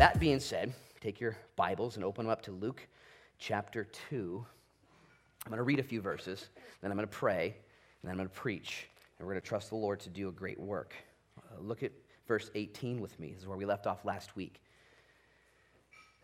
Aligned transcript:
that 0.00 0.18
being 0.18 0.40
said, 0.40 0.72
take 1.02 1.20
your 1.20 1.36
Bibles 1.56 1.96
and 1.96 2.04
open 2.06 2.24
them 2.24 2.32
up 2.32 2.40
to 2.44 2.52
Luke 2.52 2.88
chapter 3.38 3.86
2. 4.08 4.46
I'm 5.44 5.50
going 5.50 5.58
to 5.58 5.62
read 5.62 5.78
a 5.78 5.82
few 5.82 6.00
verses, 6.00 6.48
then 6.80 6.90
I'm 6.90 6.96
going 6.96 7.06
to 7.06 7.14
pray, 7.14 7.48
and 7.48 7.54
then 8.08 8.12
I'm 8.12 8.16
going 8.16 8.30
to 8.30 8.34
preach. 8.34 8.88
And 9.18 9.28
we're 9.28 9.34
going 9.34 9.42
to 9.42 9.46
trust 9.46 9.68
the 9.68 9.76
Lord 9.76 10.00
to 10.00 10.08
do 10.08 10.30
a 10.30 10.32
great 10.32 10.58
work. 10.58 10.94
Uh, 11.36 11.60
look 11.60 11.82
at 11.82 11.92
verse 12.26 12.50
18 12.54 12.98
with 12.98 13.20
me. 13.20 13.32
This 13.32 13.42
is 13.42 13.46
where 13.46 13.58
we 13.58 13.66
left 13.66 13.86
off 13.86 14.02
last 14.06 14.34
week. 14.36 14.62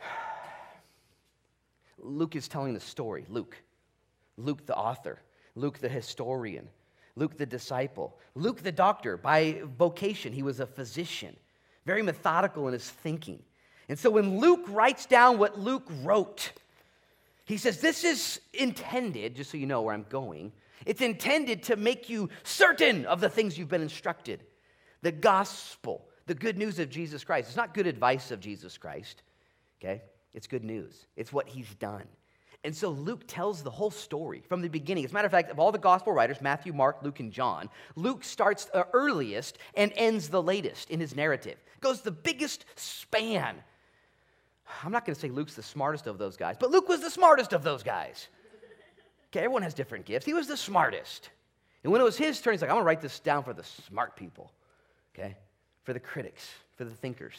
Luke 1.98 2.34
is 2.34 2.48
telling 2.48 2.72
the 2.72 2.80
story. 2.80 3.26
Luke. 3.28 3.58
Luke, 4.38 4.64
the 4.64 4.74
author. 4.74 5.20
Luke, 5.54 5.80
the 5.80 5.88
historian. 5.90 6.66
Luke, 7.14 7.36
the 7.36 7.44
disciple. 7.44 8.18
Luke, 8.34 8.62
the 8.62 8.72
doctor. 8.72 9.18
By 9.18 9.60
vocation, 9.76 10.32
he 10.32 10.42
was 10.42 10.60
a 10.60 10.66
physician, 10.66 11.36
very 11.84 12.00
methodical 12.00 12.68
in 12.68 12.72
his 12.72 12.88
thinking. 12.88 13.42
And 13.88 13.98
so 13.98 14.10
when 14.10 14.38
Luke 14.38 14.64
writes 14.68 15.06
down 15.06 15.38
what 15.38 15.58
Luke 15.58 15.88
wrote, 16.02 16.52
he 17.44 17.56
says, 17.56 17.80
This 17.80 18.04
is 18.04 18.40
intended, 18.52 19.36
just 19.36 19.50
so 19.50 19.56
you 19.56 19.66
know 19.66 19.82
where 19.82 19.94
I'm 19.94 20.06
going, 20.08 20.52
it's 20.84 21.00
intended 21.00 21.62
to 21.64 21.76
make 21.76 22.08
you 22.08 22.28
certain 22.42 23.06
of 23.06 23.20
the 23.20 23.28
things 23.28 23.56
you've 23.56 23.68
been 23.68 23.82
instructed. 23.82 24.42
The 25.02 25.12
gospel, 25.12 26.06
the 26.26 26.34
good 26.34 26.58
news 26.58 26.78
of 26.78 26.90
Jesus 26.90 27.24
Christ. 27.24 27.48
It's 27.48 27.56
not 27.56 27.74
good 27.74 27.86
advice 27.86 28.30
of 28.30 28.40
Jesus 28.40 28.76
Christ, 28.76 29.22
okay? 29.80 30.02
It's 30.34 30.46
good 30.46 30.64
news. 30.64 31.06
It's 31.16 31.32
what 31.32 31.48
he's 31.48 31.72
done. 31.76 32.06
And 32.64 32.74
so 32.74 32.88
Luke 32.88 33.22
tells 33.28 33.62
the 33.62 33.70
whole 33.70 33.92
story 33.92 34.42
from 34.48 34.60
the 34.60 34.68
beginning. 34.68 35.04
As 35.04 35.12
a 35.12 35.14
matter 35.14 35.26
of 35.26 35.32
fact, 35.32 35.52
of 35.52 35.60
all 35.60 35.70
the 35.70 35.78
gospel 35.78 36.12
writers, 36.12 36.40
Matthew, 36.40 36.72
Mark, 36.72 36.98
Luke, 37.02 37.20
and 37.20 37.32
John, 37.32 37.70
Luke 37.94 38.24
starts 38.24 38.64
the 38.64 38.88
earliest 38.92 39.58
and 39.76 39.92
ends 39.94 40.28
the 40.28 40.42
latest 40.42 40.90
in 40.90 40.98
his 40.98 41.14
narrative. 41.14 41.58
Goes 41.80 42.00
the 42.00 42.10
biggest 42.10 42.64
span 42.74 43.62
I'm 44.82 44.92
not 44.92 45.04
going 45.04 45.14
to 45.14 45.20
say 45.20 45.28
Luke's 45.28 45.54
the 45.54 45.62
smartest 45.62 46.06
of 46.06 46.18
those 46.18 46.36
guys, 46.36 46.56
but 46.58 46.70
Luke 46.70 46.88
was 46.88 47.00
the 47.00 47.10
smartest 47.10 47.52
of 47.52 47.62
those 47.62 47.82
guys. 47.82 48.28
Okay, 49.28 49.40
everyone 49.40 49.62
has 49.62 49.74
different 49.74 50.04
gifts. 50.04 50.24
He 50.24 50.34
was 50.34 50.46
the 50.46 50.56
smartest. 50.56 51.30
And 51.84 51.92
when 51.92 52.00
it 52.00 52.04
was 52.04 52.16
his 52.16 52.40
turn, 52.40 52.54
he's 52.54 52.62
like, 52.62 52.70
I'm 52.70 52.76
going 52.76 52.84
to 52.84 52.86
write 52.86 53.00
this 53.00 53.20
down 53.20 53.44
for 53.44 53.52
the 53.52 53.62
smart 53.62 54.16
people, 54.16 54.50
okay? 55.14 55.36
For 55.84 55.92
the 55.92 56.00
critics, 56.00 56.48
for 56.76 56.84
the 56.84 56.90
thinkers, 56.90 57.34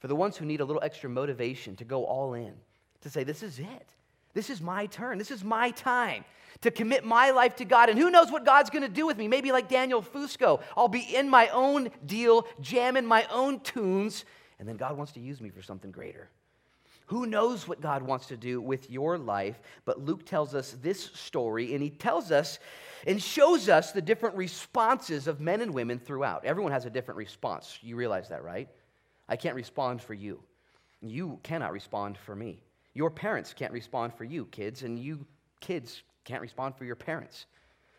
for 0.00 0.08
the 0.08 0.16
ones 0.16 0.36
who 0.36 0.44
need 0.44 0.60
a 0.60 0.64
little 0.64 0.82
extra 0.82 1.08
motivation 1.08 1.76
to 1.76 1.84
go 1.84 2.04
all 2.04 2.34
in, 2.34 2.54
to 3.02 3.10
say, 3.10 3.24
This 3.24 3.42
is 3.42 3.58
it. 3.58 3.88
This 4.32 4.50
is 4.50 4.60
my 4.60 4.86
turn. 4.86 5.16
This 5.16 5.30
is 5.30 5.44
my 5.44 5.70
time 5.70 6.24
to 6.62 6.70
commit 6.70 7.04
my 7.04 7.30
life 7.30 7.56
to 7.56 7.64
God. 7.64 7.88
And 7.88 7.98
who 7.98 8.10
knows 8.10 8.32
what 8.32 8.44
God's 8.44 8.70
going 8.70 8.82
to 8.82 8.88
do 8.88 9.06
with 9.06 9.16
me? 9.16 9.28
Maybe 9.28 9.52
like 9.52 9.68
Daniel 9.68 10.02
Fusco, 10.02 10.60
I'll 10.76 10.88
be 10.88 11.14
in 11.14 11.28
my 11.28 11.48
own 11.48 11.90
deal, 12.04 12.46
jamming 12.60 13.06
my 13.06 13.26
own 13.30 13.60
tunes, 13.60 14.24
and 14.58 14.68
then 14.68 14.76
God 14.76 14.96
wants 14.96 15.12
to 15.12 15.20
use 15.20 15.40
me 15.40 15.50
for 15.50 15.62
something 15.62 15.90
greater. 15.90 16.30
Who 17.06 17.26
knows 17.26 17.68
what 17.68 17.80
God 17.80 18.02
wants 18.02 18.26
to 18.26 18.36
do 18.36 18.60
with 18.60 18.90
your 18.90 19.18
life? 19.18 19.60
But 19.84 20.04
Luke 20.04 20.24
tells 20.24 20.54
us 20.54 20.76
this 20.82 21.10
story, 21.14 21.74
and 21.74 21.82
he 21.82 21.90
tells 21.90 22.30
us 22.30 22.58
and 23.06 23.22
shows 23.22 23.68
us 23.68 23.92
the 23.92 24.00
different 24.00 24.36
responses 24.36 25.26
of 25.26 25.40
men 25.40 25.60
and 25.60 25.74
women 25.74 25.98
throughout. 25.98 26.44
Everyone 26.44 26.72
has 26.72 26.86
a 26.86 26.90
different 26.90 27.18
response. 27.18 27.78
You 27.82 27.96
realize 27.96 28.30
that, 28.30 28.42
right? 28.42 28.68
I 29.28 29.36
can't 29.36 29.54
respond 29.54 30.00
for 30.00 30.14
you. 30.14 30.40
You 31.02 31.38
cannot 31.42 31.72
respond 31.72 32.16
for 32.16 32.34
me. 32.34 32.62
Your 32.94 33.10
parents 33.10 33.52
can't 33.52 33.72
respond 33.72 34.14
for 34.14 34.24
you, 34.24 34.46
kids, 34.46 34.82
and 34.82 34.98
you 34.98 35.26
kids 35.60 36.02
can't 36.24 36.40
respond 36.40 36.76
for 36.76 36.84
your 36.84 36.96
parents. 36.96 37.46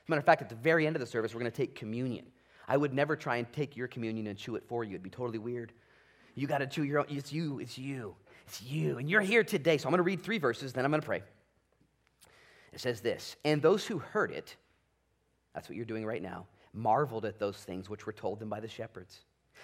As 0.04 0.08
a 0.08 0.12
matter 0.12 0.20
of 0.20 0.26
fact, 0.26 0.42
at 0.42 0.50
the 0.50 0.56
very 0.56 0.88
end 0.88 0.96
of 0.96 1.00
the 1.00 1.06
service, 1.06 1.34
we're 1.34 1.42
going 1.42 1.52
to 1.52 1.58
take 1.58 1.76
communion. 1.76 2.26
I 2.68 2.78
would 2.78 2.94
never 2.94 3.16
try 3.16 3.38
and 3.38 3.52
take 3.54 3.78
your 3.78 3.88
communion 3.88 4.28
and 4.28 4.38
chew 4.38 4.56
it 4.56 4.64
for 4.68 4.84
you. 4.84 4.92
It'd 4.92 5.04
be 5.04 5.10
totally 5.10 5.38
weird. 5.38 5.74
You 6.34 6.48
got 6.48 6.60
to 6.60 6.68
chew 6.68 6.84
your 6.84 7.00
own. 7.00 7.06
It's 7.10 7.32
you. 7.32 7.60
It's 7.60 7.78
you. 7.78 8.16
It's 8.48 8.62
you. 8.62 8.98
And 8.98 9.10
you're 9.10 9.22
here 9.22 9.44
today. 9.44 9.78
So 9.78 9.88
I'm 9.88 9.92
going 9.92 9.98
to 10.00 10.04
read 10.04 10.24
three 10.24 10.38
verses, 10.38 10.74
then 10.74 10.86
I'm 10.86 10.92
going 10.92 11.02
to 11.02 11.06
pray. 11.06 11.24
It 12.74 12.80
says 12.80 13.02
this 13.02 13.36
And 13.44 13.62
those 13.62 13.86
who 13.86 14.00
heard 14.00 14.32
it, 14.32 14.56
that's 15.54 15.70
what 15.70 15.76
you're 15.76 15.86
doing 15.86 16.06
right 16.06 16.22
now, 16.22 16.46
marveled 16.74 17.26
at 17.26 17.40
those 17.40 17.58
things 17.58 17.90
which 17.90 18.06
were 18.06 18.14
told 18.14 18.40
them 18.40 18.50
by 18.50 18.60
the 18.60 18.68
shepherds. 18.68 19.22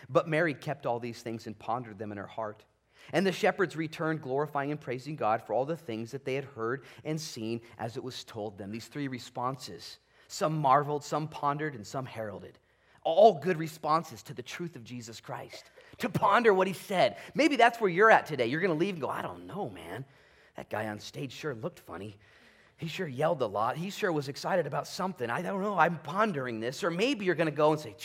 But 0.10 0.28
Mary 0.28 0.54
kept 0.54 0.86
all 0.86 1.00
these 1.00 1.22
things 1.22 1.48
and 1.48 1.58
pondered 1.58 2.00
them 2.00 2.12
in 2.12 2.18
her 2.18 2.28
heart. 2.28 2.64
And 3.14 3.26
the 3.26 3.32
shepherds 3.32 3.76
returned, 3.76 4.22
glorifying 4.22 4.72
and 4.72 4.80
praising 4.80 5.16
God 5.16 5.42
for 5.42 5.54
all 5.54 5.66
the 5.66 5.76
things 5.76 6.12
that 6.12 6.24
they 6.24 6.36
had 6.36 6.46
heard 6.46 6.84
and 7.04 7.20
seen 7.20 7.62
as 7.78 7.98
it 7.98 8.04
was 8.04 8.24
told 8.24 8.58
them. 8.58 8.72
These 8.72 8.88
three 8.88 9.08
responses 9.08 9.98
some 10.28 10.58
marveled, 10.58 11.04
some 11.04 11.28
pondered, 11.28 11.76
and 11.76 11.86
some 11.86 12.06
heralded. 12.06 12.58
All 13.04 13.34
good 13.34 13.58
responses 13.58 14.24
to 14.24 14.34
the 14.34 14.42
truth 14.42 14.78
of 14.78 14.84
Jesus 14.86 15.20
Christ 15.20 15.66
to 16.02 16.10
ponder 16.10 16.54
what 16.54 16.68
he 16.68 16.74
said. 16.74 17.18
Maybe 17.34 17.56
that's 17.56 17.80
where 17.80 17.90
you're 17.90 18.12
at 18.12 18.26
today. 18.26 18.48
You're 18.48 18.62
going 18.62 18.78
to 18.78 18.80
leave 18.80 18.96
and 18.96 19.02
go, 19.02 19.10
I 19.10 19.22
don't 19.22 19.48
know, 19.48 19.70
man. 19.70 20.06
That 20.58 20.70
guy 20.70 20.88
on 20.88 21.00
stage 21.00 21.32
sure 21.32 21.56
looked 21.56 21.80
funny. 21.80 22.18
He 22.78 22.88
sure 22.88 23.08
yelled 23.08 23.42
a 23.42 23.48
lot. 23.48 23.78
He 23.78 23.90
sure 23.92 24.12
was 24.12 24.28
excited 24.28 24.66
about 24.66 24.88
something. 24.88 25.30
I 25.30 25.42
don't 25.42 25.62
know. 25.62 25.78
I'm 25.78 26.00
pondering 26.00 26.60
this. 26.60 26.84
Or 26.84 26.90
maybe 26.90 27.26
you're 27.26 27.36
going 27.36 27.50
to 27.50 27.56
go 27.56 27.72
and 27.72 27.80
say, 27.80 27.96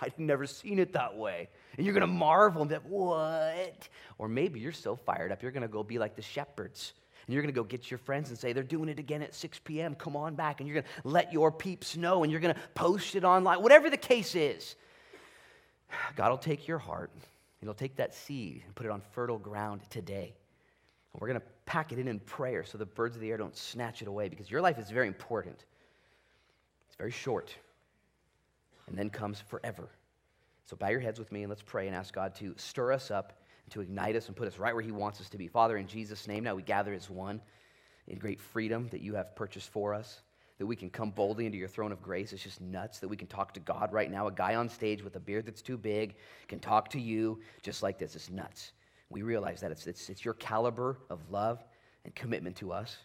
I've 0.00 0.18
never 0.18 0.46
seen 0.46 0.78
it 0.78 0.94
that 0.94 1.16
way. 1.16 1.48
And 1.76 1.86
you're 1.86 1.94
going 1.94 2.00
to 2.00 2.06
marvel 2.06 2.62
and 2.62 2.68
be 2.68 2.76
like, 2.76 2.84
what? 2.84 3.88
Or 4.18 4.28
maybe 4.28 4.58
you're 4.58 4.72
so 4.72 4.96
fired 4.96 5.32
up, 5.32 5.42
you're 5.42 5.52
going 5.52 5.62
to 5.62 5.68
go 5.68 5.82
be 5.82 5.98
like 5.98 6.16
the 6.16 6.22
shepherds. 6.22 6.94
And 7.26 7.34
you're 7.34 7.42
going 7.42 7.54
to 7.54 7.58
go 7.58 7.62
get 7.62 7.90
your 7.90 7.98
friends 7.98 8.30
and 8.30 8.38
say, 8.38 8.52
they're 8.52 8.64
doing 8.64 8.88
it 8.88 8.98
again 8.98 9.22
at 9.22 9.32
6 9.32 9.60
p.m. 9.62 9.94
Come 9.94 10.16
on 10.16 10.34
back. 10.34 10.60
And 10.60 10.68
you're 10.68 10.80
going 10.80 10.86
to 11.02 11.08
let 11.08 11.32
your 11.32 11.52
peeps 11.52 11.96
know 11.96 12.24
and 12.24 12.32
you're 12.32 12.40
going 12.40 12.54
to 12.54 12.60
post 12.74 13.14
it 13.14 13.22
online. 13.22 13.62
Whatever 13.62 13.90
the 13.90 13.96
case 13.96 14.34
is, 14.34 14.74
God 16.16 16.30
will 16.30 16.38
take 16.38 16.66
your 16.66 16.78
heart 16.78 17.12
and 17.62 17.68
He'll 17.68 17.74
take 17.74 17.94
that 17.94 18.12
seed 18.12 18.64
and 18.66 18.74
put 18.74 18.86
it 18.86 18.90
on 18.90 19.00
fertile 19.12 19.38
ground 19.38 19.82
today. 19.88 20.34
And 21.12 21.20
we're 21.20 21.28
going 21.28 21.38
to 21.38 21.46
pack 21.64 21.92
it 21.92 21.98
in 22.00 22.08
in 22.08 22.18
prayer 22.18 22.64
so 22.64 22.76
the 22.76 22.84
birds 22.84 23.14
of 23.14 23.22
the 23.22 23.30
air 23.30 23.36
don't 23.36 23.56
snatch 23.56 24.02
it 24.02 24.08
away 24.08 24.28
because 24.28 24.50
your 24.50 24.60
life 24.60 24.80
is 24.80 24.90
very 24.90 25.06
important. 25.06 25.64
It's 26.88 26.96
very 26.96 27.12
short. 27.12 27.54
And 28.88 28.98
then 28.98 29.10
comes 29.10 29.40
forever. 29.40 29.88
So 30.64 30.74
bow 30.74 30.88
your 30.88 30.98
heads 30.98 31.20
with 31.20 31.30
me 31.30 31.42
and 31.42 31.50
let's 31.50 31.62
pray 31.62 31.86
and 31.86 31.94
ask 31.94 32.12
God 32.12 32.34
to 32.36 32.52
stir 32.56 32.92
us 32.92 33.12
up 33.12 33.32
and 33.64 33.72
to 33.74 33.80
ignite 33.80 34.16
us 34.16 34.26
and 34.26 34.34
put 34.34 34.48
us 34.48 34.58
right 34.58 34.74
where 34.74 34.82
He 34.82 34.90
wants 34.90 35.20
us 35.20 35.28
to 35.30 35.38
be. 35.38 35.46
Father, 35.46 35.76
in 35.76 35.86
Jesus' 35.86 36.26
name, 36.26 36.42
now 36.42 36.56
we 36.56 36.62
gather 36.62 36.92
as 36.92 37.08
one 37.08 37.40
in 38.08 38.18
great 38.18 38.40
freedom 38.40 38.88
that 38.90 39.02
you 39.02 39.14
have 39.14 39.36
purchased 39.36 39.70
for 39.70 39.94
us 39.94 40.22
that 40.62 40.66
we 40.66 40.76
can 40.76 40.90
come 40.90 41.10
boldly 41.10 41.44
into 41.44 41.58
your 41.58 41.66
throne 41.66 41.90
of 41.90 42.00
grace. 42.00 42.32
It's 42.32 42.44
just 42.44 42.60
nuts 42.60 43.00
that 43.00 43.08
we 43.08 43.16
can 43.16 43.26
talk 43.26 43.52
to 43.54 43.58
God 43.58 43.92
right 43.92 44.08
now. 44.08 44.28
A 44.28 44.30
guy 44.30 44.54
on 44.54 44.68
stage 44.68 45.02
with 45.02 45.16
a 45.16 45.18
beard 45.18 45.44
that's 45.44 45.60
too 45.60 45.76
big 45.76 46.14
can 46.46 46.60
talk 46.60 46.88
to 46.90 47.00
you 47.00 47.40
just 47.62 47.82
like 47.82 47.98
this. 47.98 48.14
It's 48.14 48.30
nuts. 48.30 48.70
We 49.10 49.22
realize 49.22 49.60
that 49.62 49.72
it's, 49.72 49.88
it's, 49.88 50.08
it's 50.08 50.24
your 50.24 50.34
caliber 50.34 50.98
of 51.10 51.18
love 51.32 51.64
and 52.04 52.14
commitment 52.14 52.54
to 52.58 52.70
us. 52.70 52.96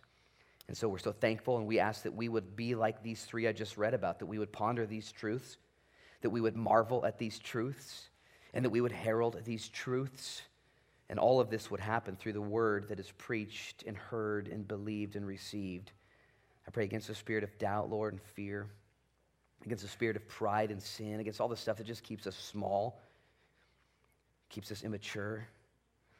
And 0.67 0.77
so 0.77 0.87
we're 0.87 0.99
so 0.99 1.11
thankful, 1.11 1.57
and 1.57 1.65
we 1.65 1.79
ask 1.79 2.03
that 2.03 2.13
we 2.13 2.29
would 2.29 2.55
be 2.55 2.75
like 2.75 3.01
these 3.01 3.23
three 3.23 3.47
I 3.47 3.53
just 3.53 3.75
read 3.75 3.95
about, 3.95 4.19
that 4.19 4.27
we 4.27 4.37
would 4.37 4.51
ponder 4.51 4.85
these 4.85 5.11
truths, 5.11 5.57
that 6.21 6.29
we 6.29 6.41
would 6.41 6.55
marvel 6.55 7.07
at 7.07 7.17
these 7.17 7.39
truths, 7.39 8.09
and 8.53 8.63
that 8.65 8.69
we 8.69 8.81
would 8.81 8.91
herald 8.91 9.41
these 9.45 9.67
truths. 9.67 10.43
And 11.09 11.17
all 11.17 11.39
of 11.39 11.49
this 11.49 11.71
would 11.71 11.79
happen 11.79 12.17
through 12.17 12.33
the 12.33 12.39
word 12.39 12.89
that 12.89 12.99
is 12.99 13.11
preached 13.17 13.83
and 13.87 13.97
heard 13.97 14.47
and 14.47 14.67
believed 14.67 15.15
and 15.15 15.25
received 15.25 15.91
I 16.67 16.71
pray 16.71 16.83
against 16.83 17.07
the 17.07 17.15
spirit 17.15 17.43
of 17.43 17.57
doubt, 17.57 17.89
Lord, 17.89 18.13
and 18.13 18.21
fear, 18.21 18.67
against 19.65 19.83
the 19.83 19.89
spirit 19.89 20.15
of 20.15 20.27
pride 20.27 20.69
and 20.69 20.81
sin, 20.81 21.19
against 21.19 21.39
all 21.39 21.47
the 21.47 21.55
stuff 21.55 21.77
that 21.77 21.87
just 21.87 22.03
keeps 22.03 22.27
us 22.27 22.35
small, 22.35 22.99
keeps 24.49 24.71
us 24.71 24.83
immature. 24.83 25.47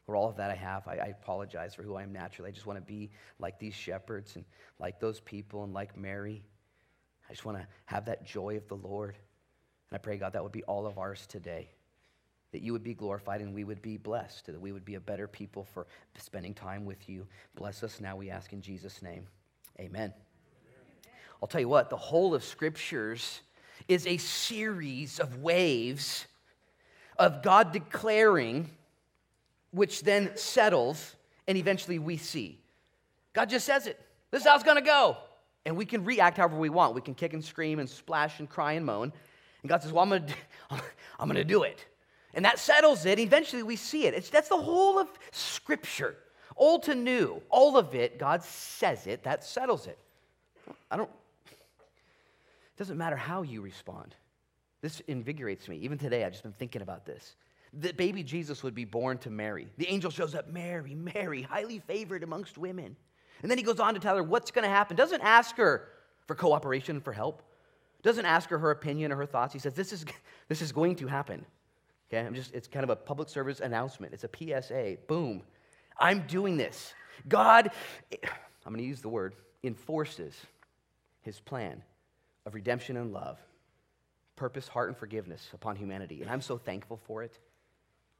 For 0.05 0.15
all 0.15 0.29
of 0.29 0.37
that 0.37 0.49
I 0.49 0.55
have, 0.55 0.87
I, 0.87 0.93
I 0.93 1.07
apologize 1.07 1.75
for 1.75 1.83
who 1.83 1.95
I 1.95 2.03
am 2.03 2.13
naturally. 2.13 2.49
I 2.49 2.53
just 2.53 2.65
want 2.65 2.79
to 2.79 2.85
be 2.85 3.09
like 3.39 3.59
these 3.59 3.73
shepherds 3.73 4.37
and 4.37 4.45
like 4.79 5.01
those 5.01 5.19
people 5.19 5.65
and 5.65 5.73
like 5.73 5.97
Mary. 5.97 6.43
I 7.29 7.33
just 7.33 7.43
want 7.43 7.57
to 7.57 7.67
have 7.85 8.05
that 8.05 8.25
joy 8.25 8.55
of 8.55 8.65
the 8.69 8.75
Lord. 8.75 9.17
And 9.89 9.95
I 9.95 9.97
pray, 9.97 10.17
God, 10.17 10.31
that 10.31 10.43
would 10.43 10.53
be 10.53 10.63
all 10.63 10.87
of 10.87 10.97
ours 10.97 11.27
today. 11.27 11.69
That 12.53 12.61
you 12.61 12.71
would 12.71 12.85
be 12.85 12.93
glorified 12.93 13.41
and 13.41 13.53
we 13.53 13.65
would 13.65 13.81
be 13.81 13.97
blessed, 13.97 14.45
that 14.45 14.61
we 14.61 14.71
would 14.71 14.85
be 14.85 14.95
a 14.95 14.99
better 15.01 15.27
people 15.27 15.65
for 15.65 15.87
spending 16.17 16.53
time 16.53 16.85
with 16.85 17.09
you. 17.09 17.27
Bless 17.55 17.83
us 17.83 17.99
now, 17.99 18.15
we 18.15 18.29
ask 18.29 18.53
in 18.53 18.61
Jesus' 18.61 19.01
name. 19.01 19.27
Amen. 19.77 20.13
I'll 21.41 21.47
tell 21.47 21.61
you 21.61 21.69
what, 21.69 21.89
the 21.89 21.97
whole 21.97 22.33
of 22.33 22.43
scriptures 22.43 23.41
is 23.87 24.05
a 24.07 24.17
series 24.17 25.19
of 25.19 25.37
waves 25.37 26.25
of 27.17 27.41
God 27.41 27.71
declaring, 27.71 28.69
which 29.71 30.03
then 30.03 30.35
settles, 30.35 31.15
and 31.47 31.57
eventually 31.57 31.99
we 31.99 32.17
see. 32.17 32.59
God 33.33 33.49
just 33.49 33.65
says 33.65 33.87
it. 33.87 33.99
This 34.31 34.41
is 34.41 34.47
how 34.47 34.55
it's 34.55 34.63
going 34.63 34.77
to 34.77 34.83
go. 34.83 35.17
And 35.65 35.75
we 35.75 35.85
can 35.85 36.05
react 36.05 36.37
however 36.37 36.57
we 36.57 36.69
want. 36.69 36.95
We 36.95 37.01
can 37.01 37.13
kick 37.13 37.33
and 37.33 37.43
scream 37.43 37.79
and 37.79 37.89
splash 37.89 38.39
and 38.39 38.49
cry 38.49 38.73
and 38.73 38.85
moan. 38.85 39.11
And 39.61 39.69
God 39.69 39.81
says, 39.81 39.91
Well, 39.91 40.03
I'm 40.03 40.09
going 40.09 41.35
to 41.35 41.43
do 41.43 41.63
it. 41.63 41.85
And 42.33 42.45
that 42.45 42.59
settles 42.59 43.05
it. 43.05 43.19
Eventually 43.19 43.63
we 43.63 43.75
see 43.75 44.05
it. 44.05 44.13
It's, 44.13 44.29
that's 44.29 44.49
the 44.49 44.57
whole 44.57 44.99
of 44.99 45.07
Scripture. 45.31 46.15
Old 46.55 46.83
to 46.83 46.95
new, 46.95 47.41
all 47.49 47.77
of 47.77 47.93
it, 47.93 48.17
God 48.17 48.43
says 48.43 49.05
it, 49.05 49.23
that 49.23 49.43
settles 49.43 49.85
it. 49.85 49.97
I 50.89 50.97
don't 50.97 51.09
it 52.77 52.81
doesn't 52.81 52.99
matter 52.99 53.15
how 53.15 53.41
you 53.41 53.61
respond. 53.61 54.13
This 54.81 54.99
invigorates 55.07 55.67
me. 55.67 55.77
Even 55.77 55.97
today, 55.97 56.23
I've 56.23 56.33
just 56.33 56.43
been 56.43 56.53
thinking 56.53 56.83
about 56.83 57.07
this. 57.07 57.35
that 57.73 57.97
baby 57.97 58.21
Jesus 58.21 58.61
would 58.61 58.75
be 58.75 58.85
born 58.85 59.17
to 59.19 59.31
Mary. 59.31 59.67
The 59.77 59.89
angel 59.89 60.11
shows 60.11 60.35
up, 60.35 60.47
Mary, 60.47 60.93
Mary, 60.93 61.41
highly 61.41 61.79
favored 61.79 62.21
amongst 62.21 62.55
women. 62.55 62.95
And 63.41 63.49
then 63.49 63.57
he 63.57 63.63
goes 63.63 63.79
on 63.79 63.95
to 63.95 63.99
tell 63.99 64.15
her 64.15 64.21
what's 64.21 64.51
going 64.51 64.61
to 64.61 64.69
happen. 64.69 64.95
Doesn't 64.95 65.21
ask 65.21 65.57
her 65.57 65.89
for 66.27 66.35
cooperation, 66.35 67.01
for 67.01 67.13
help. 67.13 67.41
Doesn't 68.03 68.25
ask 68.25 68.47
her 68.51 68.59
her 68.59 68.69
opinion 68.69 69.11
or 69.11 69.15
her 69.15 69.25
thoughts. 69.25 69.53
He 69.53 69.59
says, 69.59 69.73
This 69.73 69.91
is, 69.91 70.05
this 70.47 70.61
is 70.61 70.71
going 70.71 70.97
to 70.97 71.07
happen. 71.07 71.43
Okay, 72.13 72.23
I'm 72.23 72.35
just, 72.35 72.53
it's 72.53 72.67
kind 72.67 72.83
of 72.83 72.91
a 72.91 72.95
public 72.95 73.27
service 73.27 73.59
announcement. 73.59 74.13
It's 74.13 74.23
a 74.23 74.61
PSA. 74.61 74.97
Boom. 75.07 75.41
I'm 75.99 76.27
doing 76.27 76.57
this. 76.57 76.93
God, 77.27 77.71
I'm 78.11 78.71
going 78.71 78.77
to 78.77 78.87
use 78.87 79.01
the 79.01 79.09
word, 79.09 79.33
enforces 79.63 80.35
his 81.23 81.39
plan 81.39 81.81
of 82.47 82.55
redemption 82.55 82.95
and 82.95 83.11
love, 83.11 83.37
purpose, 84.37 84.69
heart, 84.69 84.87
and 84.87 84.97
forgiveness 84.97 85.49
upon 85.53 85.75
humanity. 85.75 86.21
And 86.21 86.31
I'm 86.31 86.41
so 86.41 86.57
thankful 86.57 86.95
for 86.95 87.21
it. 87.21 87.37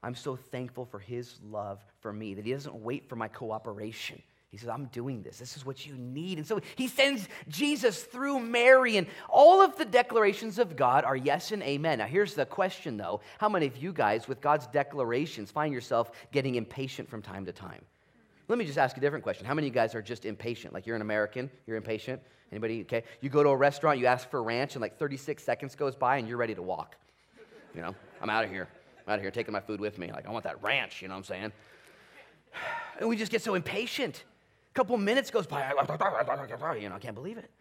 I'm 0.04 0.16
so 0.16 0.36
thankful 0.36 0.86
for 0.86 1.00
his 1.00 1.40
love 1.42 1.80
for 2.02 2.12
me 2.12 2.34
that 2.34 2.46
he 2.46 2.52
doesn't 2.52 2.76
wait 2.76 3.08
for 3.08 3.16
my 3.16 3.30
cooperation. 3.30 4.22
He 4.50 4.58
says, 4.58 4.68
I'm 4.70 4.86
doing 4.88 5.24
this. 5.24 5.40
This 5.40 5.56
is 5.56 5.66
what 5.66 5.86
you 5.86 5.96
need. 5.96 6.38
And 6.38 6.46
so 6.46 6.60
he 6.76 6.88
sends 6.88 7.28
Jesus 7.48 8.04
through 8.04 8.40
Mary, 8.40 8.98
and 8.98 9.08
all 9.30 9.62
of 9.62 9.78
the 9.78 9.86
declarations 9.86 10.60
of 10.60 10.76
God 10.76 11.06
are 11.06 11.16
yes 11.16 11.52
and 11.52 11.64
amen. 11.64 12.00
Now, 12.00 12.06
here's 12.06 12.34
the 12.34 12.46
question, 12.46 12.98
though 12.98 13.22
How 13.40 13.50
many 13.50 13.66
of 13.66 13.78
you 13.78 13.94
guys, 13.94 14.28
with 14.28 14.42
God's 14.42 14.68
declarations, 14.68 15.52
find 15.52 15.74
yourself 15.74 16.12
getting 16.32 16.56
impatient 16.56 17.10
from 17.10 17.22
time 17.22 17.46
to 17.46 17.54
time? 17.54 17.82
Let 18.48 18.58
me 18.58 18.66
just 18.66 18.78
ask 18.78 18.96
a 18.96 19.00
different 19.00 19.24
question. 19.24 19.46
How 19.46 19.54
many 19.54 19.68
of 19.68 19.74
you 19.74 19.76
guys 19.76 19.94
are 19.94 20.02
just 20.02 20.26
impatient? 20.26 20.74
Like 20.74 20.86
you're 20.86 20.96
an 20.96 21.02
American, 21.02 21.50
you're 21.66 21.78
impatient? 21.78 22.22
Anybody? 22.52 22.82
Okay. 22.82 23.04
You 23.20 23.30
go 23.30 23.44
to 23.44 23.50
a 23.50 23.56
restaurant, 23.56 24.00
you 24.00 24.06
ask 24.06 24.30
for 24.30 24.42
ranch, 24.42 24.76
and 24.76 24.82
like 24.82 24.98
36 24.98 25.44
seconds 25.44 25.76
goes 25.76 25.96
by, 25.96 26.18
and 26.18 26.28
you're 26.28 26.38
ready 26.38 26.56
to 26.56 26.62
walk. 26.62 26.96
You 27.76 27.82
know, 27.82 27.96
I'm 28.22 28.30
out 28.30 28.46
of 28.46 28.50
here. 28.50 28.70
I'm 29.06 29.14
out 29.14 29.16
of 29.20 29.22
here 29.22 29.32
taking 29.32 29.52
my 29.52 29.60
food 29.60 29.82
with 29.82 29.98
me. 29.98 30.12
Like, 30.12 30.26
I 30.26 30.32
want 30.32 30.46
that 30.46 30.62
ranch, 30.64 31.02
you 31.02 31.10
know 31.10 31.16
what 31.16 31.20
I'm 31.20 31.24
saying? 31.24 31.52
And 33.00 33.08
we 33.08 33.16
just 33.16 33.32
get 33.32 33.44
so 33.44 33.54
impatient 33.54 34.24
A 34.72 34.74
couple 34.74 34.98
minutes 34.98 35.30
goes 35.30 35.46
by, 35.46 35.72
you 36.82 36.90
know, 36.90 36.96
I 36.96 37.00
can't 37.00 37.14
believe 37.14 37.38
it. 37.38 37.52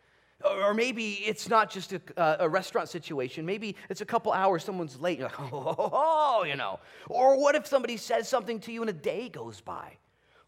Or 0.43 0.73
maybe 0.73 1.13
it's 1.27 1.49
not 1.49 1.71
just 1.71 1.93
a, 1.93 2.01
uh, 2.17 2.37
a, 2.41 2.49
restaurant 2.49 2.89
situation. 2.89 3.45
Maybe 3.45 3.77
it's 3.91 4.01
a 4.01 4.07
couple 4.07 4.33
hours, 4.33 4.65
someone's 4.65 4.99
late. 4.99 5.19
You're 5.19 5.29
like, 5.29 5.39
oh, 5.53 6.45
you 6.47 6.57
know. 6.57 6.79
Or 7.09 7.39
what 7.39 7.55
if 7.55 7.67
somebody 7.67 7.99
says 7.99 8.29
something 8.29 8.61
to 8.61 8.73
you 8.73 8.81
and 8.83 8.89
a 8.89 8.95
day 8.95 9.29
goes 9.29 9.61
by? 9.61 9.99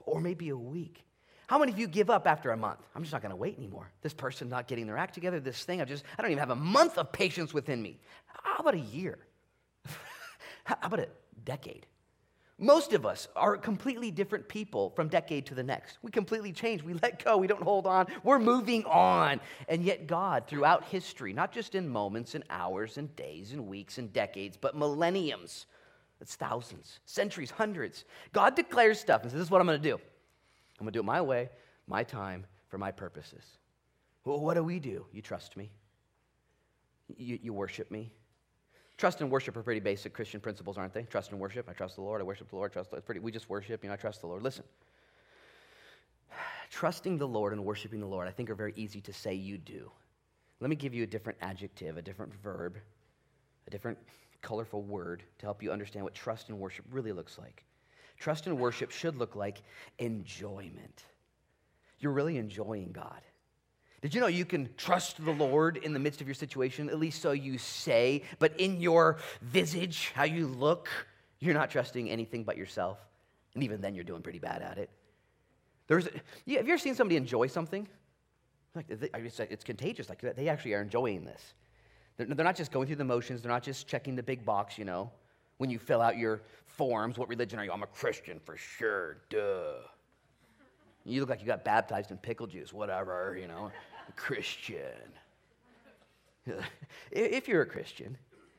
Or 0.08 0.20
maybe 0.20 0.48
a 0.48 0.56
week. 0.56 1.04
How 1.48 1.58
many 1.58 1.72
of 1.72 1.78
you 1.78 1.86
give 1.86 2.10
up 2.10 2.26
after 2.26 2.50
a 2.50 2.56
month? 2.56 2.80
I'm 2.94 3.02
just 3.02 3.12
not 3.12 3.22
going 3.22 3.30
to 3.30 3.36
wait 3.36 3.56
anymore. 3.56 3.90
This 4.02 4.12
person 4.12 4.48
not 4.50 4.68
getting 4.68 4.86
their 4.86 4.98
act 4.98 5.14
together, 5.14 5.40
this 5.40 5.64
thing, 5.64 5.80
I 5.80 5.84
just, 5.84 6.04
I 6.18 6.22
don't 6.22 6.30
even 6.30 6.40
have 6.40 6.50
a 6.50 6.56
month 6.56 6.98
of 6.98 7.10
patience 7.10 7.54
within 7.54 7.80
me. 7.80 7.98
How 8.26 8.58
about 8.58 8.74
a 8.74 8.80
year? 8.80 9.18
How 10.64 10.76
about 10.82 11.00
a 11.00 11.08
decade? 11.44 11.86
Most 12.58 12.92
of 12.92 13.06
us 13.06 13.28
are 13.36 13.56
completely 13.56 14.10
different 14.10 14.48
people 14.48 14.90
from 14.90 15.08
decade 15.08 15.46
to 15.46 15.54
the 15.54 15.62
next. 15.62 15.98
We 16.02 16.10
completely 16.10 16.52
change. 16.52 16.82
We 16.82 16.94
let 16.94 17.24
go. 17.24 17.36
We 17.38 17.46
don't 17.46 17.62
hold 17.62 17.86
on. 17.86 18.08
We're 18.24 18.40
moving 18.40 18.84
on. 18.84 19.40
And 19.68 19.84
yet, 19.84 20.08
God, 20.08 20.48
throughout 20.48 20.84
history, 20.84 21.32
not 21.32 21.52
just 21.52 21.76
in 21.76 21.88
moments 21.88 22.34
and 22.34 22.42
hours 22.50 22.98
and 22.98 23.14
days 23.14 23.52
and 23.52 23.68
weeks 23.68 23.98
and 23.98 24.12
decades, 24.12 24.56
but 24.56 24.76
millenniums, 24.76 25.66
it's 26.20 26.34
thousands, 26.34 27.00
centuries, 27.04 27.50
hundreds, 27.50 28.04
God 28.32 28.56
declares 28.56 28.98
stuff 28.98 29.22
and 29.22 29.30
says, 29.30 29.38
This 29.38 29.46
is 29.46 29.50
what 29.50 29.60
I'm 29.60 29.66
going 29.66 29.80
to 29.80 29.88
do. 29.88 29.94
I'm 29.94 30.84
going 30.84 30.92
to 30.92 30.96
do 30.96 31.00
it 31.00 31.04
my 31.04 31.20
way, 31.20 31.50
my 31.86 32.02
time, 32.02 32.46
for 32.68 32.78
my 32.78 32.90
purposes. 32.90 33.44
Well, 34.24 34.40
what 34.40 34.54
do 34.54 34.62
we 34.62 34.78
do? 34.78 35.06
You 35.12 35.22
trust 35.22 35.56
me, 35.56 35.70
you, 37.16 37.38
you 37.42 37.52
worship 37.52 37.90
me, 37.90 38.12
Trust 38.98 39.20
and 39.20 39.30
worship 39.30 39.56
are 39.56 39.62
pretty 39.62 39.80
basic 39.80 40.12
Christian 40.12 40.40
principles, 40.40 40.76
aren't 40.76 40.92
they? 40.92 41.04
Trust 41.04 41.30
and 41.30 41.38
worship. 41.38 41.68
I 41.68 41.72
trust 41.72 41.94
the 41.94 42.02
Lord. 42.02 42.20
I 42.20 42.24
worship 42.24 42.50
the 42.50 42.56
Lord. 42.56 42.72
Trust. 42.72 42.92
It's 42.92 43.06
pretty. 43.06 43.20
We 43.20 43.30
just 43.30 43.48
worship. 43.48 43.84
You 43.84 43.88
know, 43.88 43.94
I 43.94 43.96
trust 43.96 44.20
the 44.20 44.26
Lord. 44.26 44.42
Listen, 44.42 44.64
trusting 46.70 47.16
the 47.16 47.26
Lord 47.26 47.52
and 47.52 47.64
worshiping 47.64 48.00
the 48.00 48.06
Lord, 48.06 48.26
I 48.26 48.32
think, 48.32 48.50
are 48.50 48.56
very 48.56 48.72
easy 48.74 49.00
to 49.02 49.12
say. 49.12 49.34
You 49.34 49.56
do. 49.56 49.90
Let 50.60 50.68
me 50.68 50.74
give 50.74 50.94
you 50.94 51.04
a 51.04 51.06
different 51.06 51.38
adjective, 51.40 51.96
a 51.96 52.02
different 52.02 52.34
verb, 52.42 52.76
a 53.68 53.70
different 53.70 53.98
colorful 54.42 54.82
word 54.82 55.22
to 55.38 55.46
help 55.46 55.62
you 55.62 55.72
understand 55.72 56.04
what 56.04 56.14
trust 56.14 56.48
and 56.48 56.58
worship 56.58 56.84
really 56.90 57.12
looks 57.12 57.38
like. 57.38 57.64
Trust 58.18 58.46
and 58.46 58.58
worship 58.58 58.90
should 58.90 59.16
look 59.16 59.36
like 59.36 59.62
enjoyment. 59.98 61.04
You're 62.00 62.12
really 62.12 62.36
enjoying 62.36 62.92
God. 62.92 63.20
Did 64.00 64.14
you 64.14 64.20
know 64.20 64.28
you 64.28 64.44
can 64.44 64.68
trust 64.76 65.24
the 65.24 65.32
Lord 65.32 65.76
in 65.78 65.92
the 65.92 65.98
midst 65.98 66.20
of 66.20 66.28
your 66.28 66.34
situation? 66.34 66.88
At 66.88 67.00
least 67.00 67.20
so 67.20 67.32
you 67.32 67.58
say, 67.58 68.22
but 68.38 68.58
in 68.60 68.80
your 68.80 69.18
visage, 69.42 70.12
how 70.14 70.22
you 70.22 70.46
look, 70.46 70.88
you're 71.40 71.54
not 71.54 71.70
trusting 71.70 72.08
anything 72.08 72.44
but 72.44 72.56
yourself. 72.56 72.98
And 73.54 73.64
even 73.64 73.80
then, 73.80 73.96
you're 73.96 74.04
doing 74.04 74.22
pretty 74.22 74.38
bad 74.38 74.62
at 74.62 74.78
it. 74.78 74.90
There's, 75.88 76.04
have 76.04 76.22
you 76.46 76.58
ever 76.58 76.78
seen 76.78 76.94
somebody 76.94 77.16
enjoy 77.16 77.48
something? 77.48 77.88
Like, 78.74 78.86
it's 78.88 79.64
contagious. 79.64 80.08
Like, 80.08 80.20
they 80.20 80.48
actually 80.48 80.74
are 80.74 80.82
enjoying 80.82 81.24
this. 81.24 81.54
They're, 82.18 82.26
they're 82.26 82.44
not 82.44 82.56
just 82.56 82.70
going 82.70 82.86
through 82.86 82.96
the 82.96 83.04
motions, 83.04 83.40
they're 83.40 83.50
not 83.50 83.62
just 83.62 83.86
checking 83.86 84.14
the 84.14 84.22
big 84.22 84.44
box, 84.44 84.76
you 84.76 84.84
know. 84.84 85.10
When 85.56 85.70
you 85.70 85.78
fill 85.78 86.02
out 86.02 86.18
your 86.18 86.42
forms, 86.66 87.16
what 87.16 87.28
religion 87.28 87.58
are 87.58 87.64
you? 87.64 87.72
I'm 87.72 87.82
a 87.82 87.86
Christian 87.86 88.38
for 88.44 88.56
sure, 88.56 89.18
duh. 89.30 89.74
You 91.04 91.20
look 91.20 91.30
like 91.30 91.40
you 91.40 91.46
got 91.46 91.64
baptized 91.64 92.10
in 92.10 92.18
pickle 92.18 92.46
juice, 92.46 92.72
whatever, 92.72 93.36
you 93.40 93.48
know, 93.48 93.70
Christian. 94.16 94.78
if 97.10 97.48
you're 97.48 97.62
a 97.62 97.66
Christian, 97.66 98.16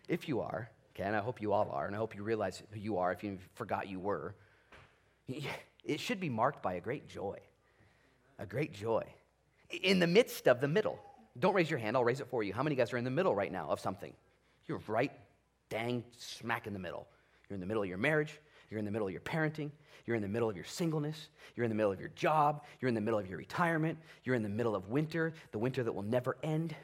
if 0.08 0.28
you 0.28 0.42
are, 0.42 0.70
okay, 0.96 1.04
and 1.04 1.16
I 1.16 1.20
hope 1.20 1.42
you 1.42 1.54
all 1.54 1.70
are, 1.72 1.86
and 1.86 1.96
I 1.96 2.00
hope 2.00 2.16
you 2.16 2.24
realize 2.24 2.64
who 2.72 2.80
you 2.80 2.98
are 2.98 3.12
if 3.12 3.24
you 3.24 3.38
forgot 3.56 3.88
you 3.88 4.00
were, 4.00 4.36
it 5.84 6.00
should 6.00 6.20
be 6.20 6.30
marked 6.30 6.62
by 6.62 6.74
a 6.74 6.82
great 6.82 7.08
joy. 7.08 7.38
A 8.40 8.46
great 8.46 8.74
joy. 8.74 9.04
In 9.84 10.00
the 10.00 10.08
midst 10.08 10.48
of 10.48 10.62
the 10.62 10.68
middle. 10.68 11.00
Don't 11.40 11.54
raise 11.54 11.70
your 11.70 11.80
hand, 11.80 11.96
I'll 11.96 12.04
raise 12.04 12.20
it 12.20 12.28
for 12.28 12.44
you. 12.44 12.54
How 12.54 12.64
many 12.64 12.76
guys 12.76 12.94
are 12.94 12.98
in 12.98 13.04
the 13.04 13.10
middle 13.10 13.34
right 13.34 13.52
now 13.52 13.68
of 13.70 13.80
something? 13.80 14.14
You're 14.68 14.82
right 14.88 15.12
dang 15.70 16.04
smack 16.18 16.68
in 16.68 16.74
the 16.74 16.80
middle. 16.80 17.08
You're 17.48 17.56
in 17.56 17.62
the 17.62 17.68
middle 17.68 17.84
of 17.84 17.90
your 17.90 17.98
marriage, 17.98 18.40
you're 18.70 18.80
in 18.80 18.86
the 18.86 18.92
middle 18.92 19.08
of 19.08 19.12
your 19.12 19.22
parenting. 19.22 19.72
You're 20.06 20.16
in 20.16 20.22
the 20.22 20.28
middle 20.28 20.50
of 20.50 20.56
your 20.56 20.66
singleness. 20.66 21.30
You're 21.56 21.66
in 21.66 21.70
the 21.70 21.76
middle 21.76 21.92
of 21.92 22.00
your 22.00 22.10
job. 22.10 22.64
You're 22.80 22.90
in 22.90 22.96
the 22.96 23.02
middle 23.02 23.20
of 23.20 23.28
your 23.28 23.38
retirement. 23.38 23.98
You're 24.24 24.34
in 24.34 24.42
the 24.42 24.50
middle 24.50 24.76
of 24.76 24.90
winter, 24.90 25.34
the 25.52 25.60
winter 25.60 25.84
that 25.84 25.92
will 25.92 26.04
never 26.04 26.38
end. 26.42 26.76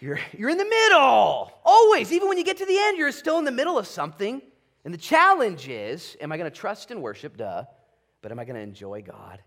You're, 0.00 0.18
you're 0.32 0.48
in 0.50 0.58
the 0.58 0.64
middle, 0.64 1.52
always. 1.64 2.12
Even 2.12 2.28
when 2.28 2.36
you 2.38 2.44
get 2.44 2.58
to 2.58 2.66
the 2.66 2.78
end, 2.78 2.98
you're 2.98 3.12
still 3.12 3.38
in 3.38 3.44
the 3.44 3.52
middle 3.52 3.78
of 3.78 3.86
something. 3.86 4.40
And 4.84 4.92
the 4.92 4.98
challenge 4.98 5.68
is 5.68 6.16
am 6.20 6.32
I 6.32 6.36
going 6.36 6.50
to 6.50 6.56
trust 6.56 6.90
and 6.90 7.02
worship? 7.02 7.36
Duh. 7.36 7.64
But 8.22 8.32
am 8.32 8.38
I 8.38 8.44
going 8.44 8.56
to 8.56 8.62
enjoy 8.62 9.02
God? 9.02 9.40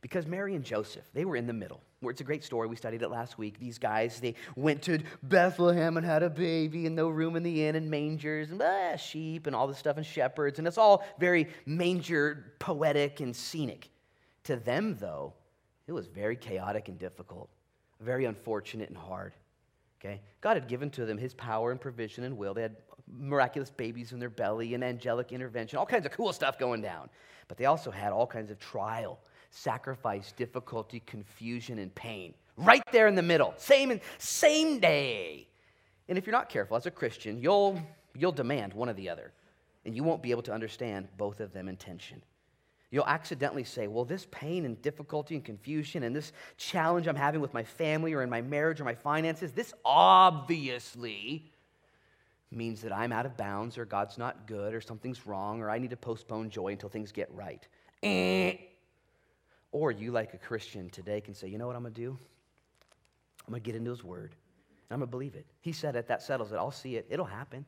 Because 0.00 0.26
Mary 0.26 0.54
and 0.54 0.64
Joseph, 0.64 1.04
they 1.14 1.24
were 1.24 1.36
in 1.36 1.46
the 1.46 1.52
middle. 1.52 1.80
It's 2.10 2.20
a 2.20 2.24
great 2.24 2.44
story. 2.44 2.68
We 2.68 2.76
studied 2.76 3.02
it 3.02 3.08
last 3.08 3.38
week. 3.38 3.58
These 3.58 3.78
guys, 3.78 4.20
they 4.20 4.34
went 4.56 4.82
to 4.82 5.00
Bethlehem 5.22 5.96
and 5.96 6.04
had 6.04 6.22
a 6.22 6.30
baby 6.30 6.86
and 6.86 6.96
no 6.96 7.08
room 7.08 7.36
in 7.36 7.42
the 7.42 7.64
inn 7.64 7.76
and 7.76 7.90
mangers 7.90 8.50
and 8.50 8.60
ah, 8.62 8.96
sheep 8.96 9.46
and 9.46 9.54
all 9.54 9.66
this 9.66 9.78
stuff 9.78 9.96
and 9.96 10.06
shepherds. 10.06 10.58
And 10.58 10.66
it's 10.66 10.78
all 10.78 11.04
very 11.18 11.48
manger, 11.66 12.52
poetic, 12.58 13.20
and 13.20 13.34
scenic. 13.34 13.88
To 14.44 14.56
them, 14.56 14.96
though, 14.98 15.34
it 15.86 15.92
was 15.92 16.06
very 16.06 16.36
chaotic 16.36 16.88
and 16.88 16.98
difficult, 16.98 17.48
very 18.00 18.24
unfortunate 18.24 18.88
and 18.88 18.98
hard. 18.98 19.34
Okay? 20.00 20.20
God 20.40 20.56
had 20.56 20.66
given 20.66 20.90
to 20.90 21.04
them 21.04 21.18
his 21.18 21.34
power 21.34 21.70
and 21.70 21.80
provision 21.80 22.24
and 22.24 22.36
will. 22.36 22.54
They 22.54 22.62
had 22.62 22.76
miraculous 23.06 23.70
babies 23.70 24.12
in 24.12 24.18
their 24.18 24.30
belly 24.30 24.74
and 24.74 24.82
angelic 24.82 25.32
intervention, 25.32 25.78
all 25.78 25.86
kinds 25.86 26.06
of 26.06 26.12
cool 26.12 26.32
stuff 26.32 26.58
going 26.58 26.82
down. 26.82 27.08
But 27.48 27.56
they 27.56 27.66
also 27.66 27.90
had 27.90 28.12
all 28.12 28.26
kinds 28.26 28.50
of 28.50 28.58
trial 28.58 29.20
sacrifice, 29.52 30.32
difficulty, 30.32 31.00
confusion, 31.06 31.78
and 31.78 31.94
pain. 31.94 32.34
Right 32.56 32.82
there 32.90 33.06
in 33.06 33.14
the 33.14 33.22
middle, 33.22 33.54
same, 33.56 34.00
same 34.18 34.80
day. 34.80 35.46
And 36.08 36.18
if 36.18 36.26
you're 36.26 36.32
not 36.32 36.48
careful 36.48 36.76
as 36.76 36.86
a 36.86 36.90
Christian, 36.90 37.40
you'll, 37.40 37.80
you'll 38.16 38.32
demand 38.32 38.74
one 38.74 38.88
or 38.88 38.94
the 38.94 39.08
other, 39.08 39.32
and 39.84 39.94
you 39.94 40.02
won't 40.02 40.22
be 40.22 40.30
able 40.30 40.42
to 40.42 40.52
understand 40.52 41.08
both 41.16 41.40
of 41.40 41.52
them 41.52 41.68
in 41.68 41.76
tension. 41.76 42.22
You'll 42.90 43.06
accidentally 43.06 43.64
say, 43.64 43.86
Well, 43.86 44.04
this 44.04 44.26
pain 44.30 44.66
and 44.66 44.80
difficulty 44.82 45.34
and 45.34 45.44
confusion 45.44 46.02
and 46.02 46.14
this 46.14 46.32
challenge 46.58 47.06
I'm 47.06 47.16
having 47.16 47.40
with 47.40 47.54
my 47.54 47.64
family 47.64 48.12
or 48.12 48.22
in 48.22 48.28
my 48.28 48.42
marriage 48.42 48.80
or 48.80 48.84
my 48.84 48.94
finances, 48.94 49.52
this 49.52 49.72
obviously 49.84 51.50
means 52.50 52.82
that 52.82 52.92
I'm 52.92 53.12
out 53.12 53.24
of 53.24 53.36
bounds 53.38 53.78
or 53.78 53.86
God's 53.86 54.18
not 54.18 54.46
good 54.46 54.74
or 54.74 54.82
something's 54.82 55.26
wrong 55.26 55.62
or 55.62 55.70
I 55.70 55.78
need 55.78 55.90
to 55.90 55.96
postpone 55.96 56.50
joy 56.50 56.72
until 56.72 56.90
things 56.90 57.12
get 57.12 57.32
right. 57.34 57.66
Eh. 58.02 58.56
Or 59.72 59.90
you, 59.90 60.12
like 60.12 60.34
a 60.34 60.38
Christian 60.38 60.90
today, 60.90 61.20
can 61.20 61.34
say, 61.34 61.48
you 61.48 61.58
know 61.58 61.66
what 61.66 61.74
I'm 61.76 61.82
going 61.82 61.94
to 61.94 62.00
do? 62.00 62.18
I'm 63.46 63.52
going 63.52 63.62
to 63.62 63.66
get 63.66 63.74
into 63.74 63.90
his 63.90 64.04
word. 64.04 64.34
I'm 64.90 64.98
going 64.98 65.08
to 65.08 65.10
believe 65.10 65.34
it. 65.34 65.46
He 65.60 65.72
said 65.72 65.96
it, 65.96 66.06
that 66.08 66.22
settles 66.22 66.52
it. 66.52 66.56
I'll 66.56 66.70
see 66.70 66.96
it. 66.96 67.06
It'll 67.08 67.24
happen. 67.24 67.64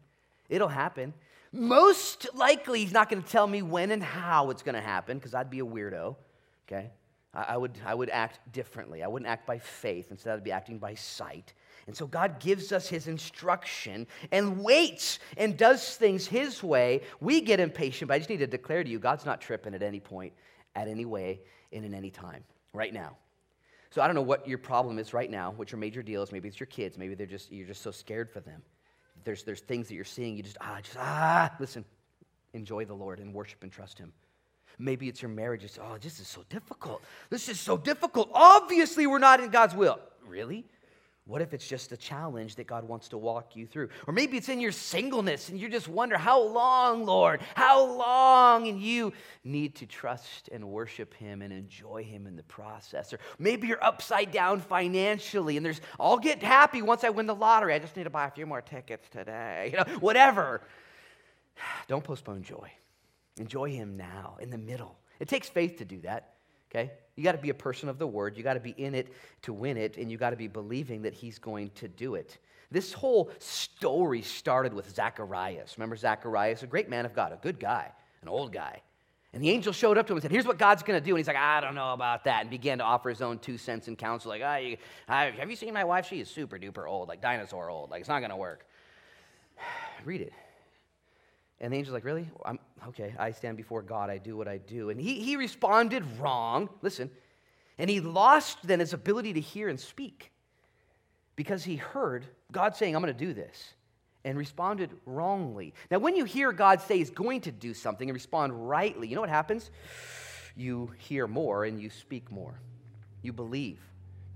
It'll 0.49 0.68
happen. 0.68 1.14
Most 1.52 2.26
likely, 2.34 2.80
he's 2.80 2.92
not 2.92 3.08
going 3.08 3.23
to 3.23 3.28
tell 3.28 3.46
me 3.46 3.62
when 3.62 3.90
and 3.90 4.02
how 4.02 4.50
it's 4.50 4.62
going 4.62 4.75
to 4.75 4.80
happen 4.80 5.18
because 5.18 5.34
I'd 5.34 5.50
be 5.50 5.61
a 5.61 5.64
weirdo. 5.64 6.16
Okay? 6.68 6.90
I, 7.32 7.42
I, 7.42 7.56
would, 7.56 7.78
I 7.84 7.94
would 7.94 8.11
act 8.11 8.40
differently. 8.52 9.02
I 9.02 9.06
wouldn't 9.06 9.30
act 9.30 9.46
by 9.46 9.58
faith. 9.58 10.11
Instead, 10.11 10.34
I'd 10.34 10.44
be 10.44 10.52
acting 10.52 10.78
by 10.78 10.94
sight. 10.94 11.54
And 11.87 11.96
so 11.96 12.06
God 12.06 12.40
gives 12.40 12.73
us 12.73 12.88
his 12.88 13.08
instruction 13.08 14.06
and 14.32 14.62
waits 14.62 15.18
and 15.37 15.56
does 15.56 15.96
things 15.96 16.26
his 16.26 16.62
way. 16.62 17.02
We 17.20 17.40
get 17.40 17.61
impatient, 17.61 18.08
but 18.08 18.14
I 18.14 18.18
just 18.18 18.30
need 18.30 18.38
to 18.38 18.46
declare 18.46 18.82
to 18.82 18.90
you 18.90 18.99
God's 18.99 19.26
not 19.26 19.40
tripping 19.40 19.75
at 19.75 19.82
any 19.82 20.00
point, 20.00 20.32
at 20.75 20.88
any 20.88 21.04
way, 21.04 21.40
and 21.75 21.85
in 21.85 21.95
any 21.95 22.11
time, 22.11 22.45
right 22.73 22.93
now. 22.93 23.16
So 23.90 24.02
I 24.02 24.07
don't 24.07 24.16
know 24.16 24.23
what 24.23 24.49
your 24.49 24.59
problem 24.59 24.99
is 24.99 25.12
right 25.12 25.31
now, 25.31 25.52
what 25.57 25.71
your 25.71 25.78
major 25.78 26.02
deal 26.02 26.23
is. 26.23 26.33
Maybe 26.33 26.49
it's 26.49 26.59
your 26.59 26.66
kids. 26.66 26.99
Maybe 26.99 27.14
they're 27.14 27.26
just, 27.26 27.52
you're 27.52 27.66
just 27.66 27.83
so 27.83 27.90
scared 27.90 28.31
for 28.31 28.40
them. 28.40 28.62
There's, 29.25 29.45
there's 29.45 29.61
things 29.61 29.88
that 29.88 29.95
you're 29.95 30.04
seeing, 30.04 30.37
you 30.37 30.43
just, 30.43 30.59
ah, 30.61 30.78
just, 30.83 30.97
ah. 30.99 31.52
Listen, 31.61 31.85
enjoy 32.52 32.85
the 32.85 32.95
Lord 32.95 33.21
and 33.21 33.33
worship 33.33 33.62
and 33.62 33.71
trust 33.71 33.99
him. 33.99 34.12
Maybe 34.78 35.09
it's 35.09 35.23
your 35.23 35.31
marriage. 35.31 35.62
It's, 35.62 35.78
oh, 35.81 35.97
this 36.00 36.19
is 36.19 36.26
so 36.26 36.43
difficult. 36.49 37.02
This 37.31 37.49
is 37.49 37.61
so 37.61 37.76
difficult. 37.76 38.31
Obviously, 38.35 39.07
we're 39.07 39.19
not 39.19 39.40
in 39.40 39.50
God's 39.50 39.75
will. 39.75 40.00
Really? 40.26 40.64
What 41.26 41.40
if 41.40 41.54
it's 41.54 41.66
just 41.66 41.90
a 41.93 41.97
challenge 41.97 42.57
that 42.57 42.66
God 42.66 42.87
wants 42.87 43.09
to 43.09 43.19
walk 43.19 43.57
you 43.57 43.66
through? 43.66 43.88
Or 44.07 44.12
maybe 44.12 44.37
it's 44.37 44.50
in 44.50 44.61
your 44.61 44.73
singleness 44.73 45.49
and 45.49 45.59
you 45.59 45.71
just 45.71 45.88
wonder, 45.88 46.19
how 46.19 46.43
long, 46.43 47.07
Lord? 47.07 47.40
How 47.54 47.83
long? 47.83 48.69
And 48.69 48.78
you 48.78 49.14
need 49.43 49.76
to 49.76 49.87
trust 49.87 50.50
and 50.52 50.69
worship 50.69 51.14
Him 51.14 51.40
and 51.40 51.50
enjoy 51.50 52.04
Him 52.04 52.26
in 52.26 52.37
the 52.37 52.43
process. 52.43 53.14
Or 53.14 53.21
maybe 53.38 53.69
you're 53.69 53.83
upside 53.83 54.33
down 54.33 54.61
financially 54.61 55.57
and 55.57 55.64
there's, 55.64 55.81
I'll 55.99 56.19
get 56.19 56.43
happy 56.43 56.83
once 56.83 57.04
I 57.04 57.09
win 57.09 57.26
the 57.26 57.35
lottery. 57.35 57.73
I 57.73 57.78
just 57.78 57.97
need 57.97 58.04
to 58.04 58.11
buy 58.11 58.26
a 58.26 58.31
few 58.31 58.45
more 58.45 58.61
tickets 58.61 59.09
today. 59.09 59.71
You 59.75 59.78
know, 59.78 59.99
whatever. 60.00 60.61
Don't 61.88 62.04
postpone 62.04 62.43
joy. 62.43 62.71
Enjoy 63.38 63.71
Him 63.71 63.97
now, 63.97 64.37
in 64.40 64.50
the 64.50 64.59
middle. 64.59 64.99
It 65.19 65.28
takes 65.28 65.49
faith 65.49 65.78
to 65.78 65.85
do 65.87 66.00
that 66.02 66.35
okay? 66.75 66.93
You 67.16 67.23
got 67.23 67.33
to 67.33 67.38
be 67.38 67.50
a 67.50 67.54
person 67.54 67.88
of 67.88 67.99
the 67.99 68.06
word. 68.06 68.37
You 68.37 68.42
got 68.42 68.54
to 68.54 68.61
be 68.61 68.75
in 68.76 68.94
it 68.94 69.12
to 69.42 69.52
win 69.52 69.76
it, 69.76 69.97
and 69.97 70.11
you 70.11 70.18
got 70.18 70.30
to 70.30 70.37
be 70.37 70.49
believing 70.49 71.02
that 71.02 71.14
he's 71.14 71.38
going 71.38 71.71
to 71.76 71.88
do 71.88 72.14
it. 72.14 72.38
This 72.71 72.92
whole 72.92 73.30
story 73.38 74.23
started 74.23 74.73
with 74.73 74.92
Zacharias. 74.92 75.78
Remember 75.78 75.97
Zacharias, 75.97 76.62
a 76.62 76.66
great 76.66 76.88
man 76.88 77.06
of 77.06 77.14
God, 77.14 77.33
a 77.33 77.38
good 77.40 77.61
guy, 77.61 77.92
an 78.23 78.28
old 78.28 78.52
guy. 78.52 78.80
And 79.33 79.42
the 79.42 79.50
angel 79.50 79.73
showed 79.73 79.99
up 79.99 80.06
to 80.06 80.12
him 80.12 80.16
and 80.16 80.23
said, 80.23 80.30
Here's 80.30 80.47
what 80.47 80.59
God's 80.59 80.85
going 80.85 80.99
to 80.99 81.04
do. 81.04 81.11
And 81.12 81.18
he's 81.18 81.26
like, 81.26 81.37
I 81.37 81.61
don't 81.61 81.75
know 81.75 81.92
about 81.92 82.25
that. 82.25 82.42
And 82.42 82.50
began 82.50 82.78
to 82.78 82.85
offer 82.85 83.09
his 83.09 83.21
own 83.21 83.40
two 83.40 83.59
cents 83.59 83.88
in 83.88 83.97
counsel. 83.97 84.28
Like, 84.28 84.42
oh, 84.42 84.56
you, 84.56 84.76
have 85.09 85.50
you 85.50 85.56
seen 85.56 85.75
my 85.75 85.83
wife? 85.83 86.06
She 86.09 86.21
is 86.21 86.30
super 86.30 86.56
duper 86.56 86.88
old, 86.88 87.09
like 87.09 87.21
dinosaur 87.21 87.68
old. 87.68 87.90
Like, 87.90 88.00
it's 88.00 88.09
not 88.09 88.21
going 88.21 88.30
to 88.30 88.37
work. 88.37 88.64
Read 90.04 90.21
it. 90.21 90.33
And 91.64 91.73
the 91.73 91.78
angel's 91.78 91.94
like, 91.94 92.04
Really? 92.04 92.28
I'm, 92.44 92.59
okay, 92.88 93.14
I 93.18 93.30
stand 93.30 93.56
before 93.56 93.80
God, 93.80 94.11
I 94.11 94.18
do 94.18 94.37
what 94.37 94.47
I 94.47 94.59
do. 94.59 94.90
And 94.90 95.00
he, 95.00 95.21
he 95.21 95.37
responded 95.37 96.04
wrong. 96.21 96.68
Listen. 96.83 97.11
And 97.78 97.88
he 97.88 98.00
lost 98.00 98.59
then 98.62 98.80
his 98.80 98.92
ability 98.92 99.33
to 99.33 99.40
hear 99.40 99.68
and 99.68 99.80
speak 99.80 100.30
because 101.37 101.64
he 101.64 101.76
heard 101.76 102.26
God 102.52 102.76
saying, 102.76 102.94
I'm 102.94 103.02
going 103.02 103.12
to 103.12 103.18
do 103.18 103.33
this, 103.33 103.75
and 104.25 104.38
responded 104.38 104.90
wrongly. 105.06 105.75
Now, 105.90 105.99
when 105.99 106.14
you 106.14 106.25
hear 106.25 106.52
God 106.52 106.80
say 106.83 106.99
he's 106.99 107.11
going 107.11 107.40
to 107.40 107.50
do 107.50 107.75
something 107.75 108.09
and 108.09 108.14
respond 108.14 108.68
rightly, 108.68 109.09
you 109.09 109.14
know 109.14 109.23
what 109.23 109.30
happens? 109.30 109.71
You 110.54 110.92
hear 110.99 111.26
more 111.26 111.64
and 111.64 111.80
you 111.80 111.90
speak 111.90 112.30
more. 112.30 112.61
You 113.23 113.33
believe. 113.33 113.80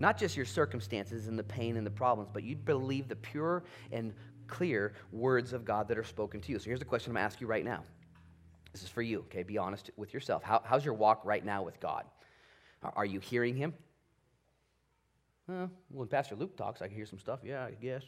Not 0.00 0.16
just 0.16 0.36
your 0.36 0.46
circumstances 0.46 1.28
and 1.28 1.38
the 1.38 1.44
pain 1.44 1.76
and 1.76 1.86
the 1.86 1.90
problems, 1.90 2.30
but 2.32 2.42
you 2.42 2.56
believe 2.56 3.08
the 3.08 3.16
pure 3.16 3.64
and 3.92 4.14
clear 4.48 4.94
words 5.12 5.52
of 5.52 5.64
God 5.64 5.88
that 5.88 5.98
are 5.98 6.04
spoken 6.04 6.40
to 6.40 6.52
you. 6.52 6.58
So 6.58 6.64
here's 6.66 6.78
the 6.78 6.84
question 6.84 7.10
I'm 7.12 7.14
going 7.14 7.22
to 7.22 7.26
ask 7.26 7.40
you 7.40 7.46
right 7.46 7.64
now. 7.64 7.84
This 8.72 8.82
is 8.82 8.88
for 8.88 9.02
you, 9.02 9.20
okay? 9.20 9.42
Be 9.42 9.58
honest 9.58 9.90
with 9.96 10.12
yourself. 10.12 10.42
How, 10.42 10.62
how's 10.64 10.84
your 10.84 10.94
walk 10.94 11.22
right 11.24 11.44
now 11.44 11.62
with 11.62 11.80
God? 11.80 12.04
Are 12.82 13.04
you 13.04 13.20
hearing 13.20 13.56
Him? 13.56 13.74
well, 15.48 15.70
when 15.90 16.08
Pastor 16.08 16.36
Luke 16.36 16.56
talks, 16.56 16.82
I 16.82 16.88
can 16.88 16.96
hear 16.96 17.06
some 17.06 17.18
stuff. 17.18 17.40
Yeah, 17.42 17.64
I 17.64 17.70
guess. 17.70 18.02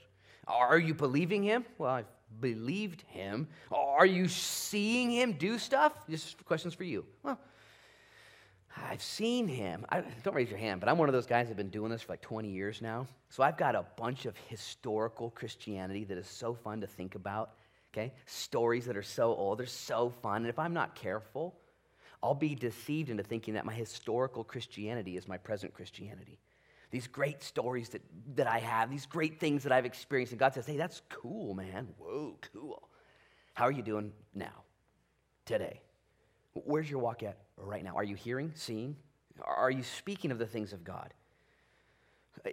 Are 0.46 0.78
you 0.78 0.94
believing 0.94 1.42
Him? 1.42 1.64
Well, 1.78 1.90
I've 1.90 2.06
believed 2.40 3.02
Him. 3.08 3.48
Are 3.72 4.06
you 4.06 4.28
seeing 4.28 5.10
Him 5.10 5.32
do 5.32 5.58
stuff? 5.58 5.92
Just 6.08 6.44
questions 6.44 6.74
for 6.74 6.84
you. 6.84 7.04
Well, 7.22 7.38
I've 8.76 9.02
seen 9.02 9.48
him. 9.48 9.84
I, 9.88 10.02
don't 10.22 10.34
raise 10.34 10.48
your 10.48 10.58
hand, 10.58 10.80
but 10.80 10.88
I'm 10.88 10.98
one 10.98 11.08
of 11.08 11.12
those 11.12 11.26
guys 11.26 11.46
that 11.46 11.50
have 11.50 11.56
been 11.56 11.70
doing 11.70 11.90
this 11.90 12.02
for 12.02 12.12
like 12.12 12.20
20 12.20 12.48
years 12.48 12.80
now. 12.80 13.06
So 13.28 13.42
I've 13.42 13.56
got 13.56 13.74
a 13.74 13.84
bunch 13.96 14.26
of 14.26 14.36
historical 14.48 15.30
Christianity 15.30 16.04
that 16.04 16.16
is 16.16 16.26
so 16.26 16.54
fun 16.54 16.80
to 16.82 16.86
think 16.86 17.14
about. 17.14 17.50
Okay? 17.92 18.12
Stories 18.26 18.86
that 18.86 18.96
are 18.96 19.02
so 19.02 19.34
old, 19.34 19.58
they're 19.58 19.66
so 19.66 20.10
fun. 20.22 20.42
And 20.42 20.48
if 20.48 20.58
I'm 20.58 20.72
not 20.72 20.94
careful, 20.94 21.56
I'll 22.22 22.34
be 22.34 22.54
deceived 22.54 23.10
into 23.10 23.22
thinking 23.22 23.54
that 23.54 23.64
my 23.64 23.74
historical 23.74 24.44
Christianity 24.44 25.16
is 25.16 25.26
my 25.26 25.38
present 25.38 25.74
Christianity. 25.74 26.38
These 26.90 27.06
great 27.06 27.42
stories 27.42 27.88
that, 27.90 28.02
that 28.34 28.46
I 28.46 28.58
have, 28.58 28.90
these 28.90 29.06
great 29.06 29.40
things 29.40 29.62
that 29.62 29.72
I've 29.72 29.86
experienced. 29.86 30.32
And 30.32 30.40
God 30.40 30.54
says, 30.54 30.66
hey, 30.66 30.76
that's 30.76 31.02
cool, 31.08 31.54
man. 31.54 31.88
Whoa, 31.98 32.36
cool. 32.52 32.88
How 33.54 33.64
are 33.64 33.72
you 33.72 33.82
doing 33.82 34.12
now, 34.34 34.64
today? 35.44 35.80
Where's 36.52 36.90
your 36.90 36.98
walk 36.98 37.22
at 37.22 37.38
right 37.62 37.84
now? 37.84 37.94
Are 37.94 38.04
you 38.04 38.14
hearing, 38.14 38.52
seeing? 38.54 38.96
Are 39.42 39.70
you 39.70 39.82
speaking 39.82 40.30
of 40.30 40.38
the 40.38 40.46
things 40.46 40.72
of 40.72 40.84
God? 40.84 41.12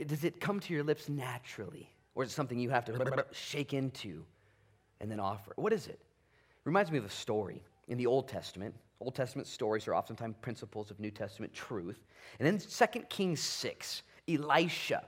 Does 0.06 0.24
it 0.24 0.40
come 0.40 0.60
to 0.62 0.74
your 0.74 0.84
lips 0.84 1.10
naturally? 1.10 1.90
Or 2.16 2.24
is 2.24 2.32
it 2.32 2.34
something 2.34 2.60
you 2.60 2.70
have 2.70 2.86
to 2.86 3.26
shake 3.32 3.74
into 3.74 4.26
and 5.00 5.12
then 5.12 5.20
offer? 5.20 5.54
What 5.56 5.74
is 5.74 5.88
it? 5.88 6.00
Reminds 6.64 6.92
me 6.92 6.98
of 6.98 7.06
a 7.06 7.10
story 7.10 7.64
in 7.88 7.98
the 7.98 8.08
Old 8.08 8.28
Testament. 8.28 8.76
Old 9.00 9.16
Testament 9.16 9.48
stories 9.48 9.88
are 9.88 9.96
oftentimes 9.96 10.36
principles 10.42 10.90
of 10.90 11.00
New 11.00 11.12
Testament 11.12 11.54
truth. 11.54 12.06
And 12.40 12.48
in 12.48 12.58
2 12.58 12.86
Kings 13.10 13.40
6, 13.40 14.02
Elisha 14.28 15.04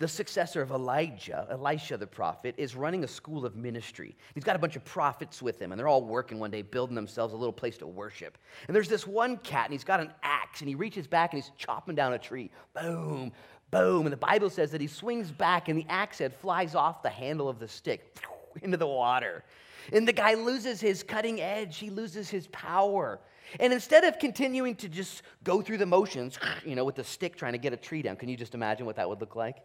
the 0.00 0.08
successor 0.08 0.62
of 0.62 0.70
Elijah, 0.70 1.46
Elisha 1.50 1.98
the 1.98 2.06
prophet, 2.06 2.54
is 2.56 2.74
running 2.74 3.04
a 3.04 3.06
school 3.06 3.44
of 3.44 3.54
ministry. 3.54 4.16
He's 4.34 4.44
got 4.44 4.56
a 4.56 4.58
bunch 4.58 4.74
of 4.74 4.82
prophets 4.82 5.42
with 5.42 5.60
him, 5.60 5.72
and 5.72 5.78
they're 5.78 5.88
all 5.88 6.02
working 6.02 6.38
one 6.38 6.50
day, 6.50 6.62
building 6.62 6.94
themselves 6.94 7.34
a 7.34 7.36
little 7.36 7.52
place 7.52 7.76
to 7.78 7.86
worship. 7.86 8.38
And 8.66 8.74
there's 8.74 8.88
this 8.88 9.06
one 9.06 9.36
cat, 9.36 9.66
and 9.66 9.74
he's 9.74 9.84
got 9.84 10.00
an 10.00 10.10
axe, 10.22 10.62
and 10.62 10.68
he 10.70 10.74
reaches 10.74 11.06
back 11.06 11.34
and 11.34 11.42
he's 11.42 11.52
chopping 11.58 11.94
down 11.94 12.14
a 12.14 12.18
tree. 12.18 12.50
Boom, 12.72 13.30
boom. 13.70 14.06
And 14.06 14.12
the 14.12 14.16
Bible 14.16 14.48
says 14.48 14.70
that 14.70 14.80
he 14.80 14.86
swings 14.86 15.30
back, 15.30 15.68
and 15.68 15.78
the 15.78 15.86
axe 15.90 16.16
head 16.16 16.34
flies 16.34 16.74
off 16.74 17.02
the 17.02 17.10
handle 17.10 17.50
of 17.50 17.58
the 17.58 17.68
stick 17.68 18.16
into 18.62 18.78
the 18.78 18.86
water. 18.86 19.44
And 19.92 20.08
the 20.08 20.14
guy 20.14 20.32
loses 20.32 20.80
his 20.80 21.02
cutting 21.02 21.42
edge, 21.42 21.76
he 21.76 21.90
loses 21.90 22.30
his 22.30 22.46
power. 22.46 23.20
And 23.58 23.70
instead 23.70 24.04
of 24.04 24.18
continuing 24.18 24.76
to 24.76 24.88
just 24.88 25.22
go 25.44 25.60
through 25.60 25.78
the 25.78 25.84
motions, 25.84 26.38
you 26.64 26.74
know, 26.74 26.86
with 26.86 26.94
the 26.94 27.04
stick 27.04 27.36
trying 27.36 27.52
to 27.52 27.58
get 27.58 27.74
a 27.74 27.76
tree 27.76 28.00
down, 28.00 28.16
can 28.16 28.30
you 28.30 28.36
just 28.38 28.54
imagine 28.54 28.86
what 28.86 28.96
that 28.96 29.06
would 29.06 29.20
look 29.20 29.36
like? 29.36 29.58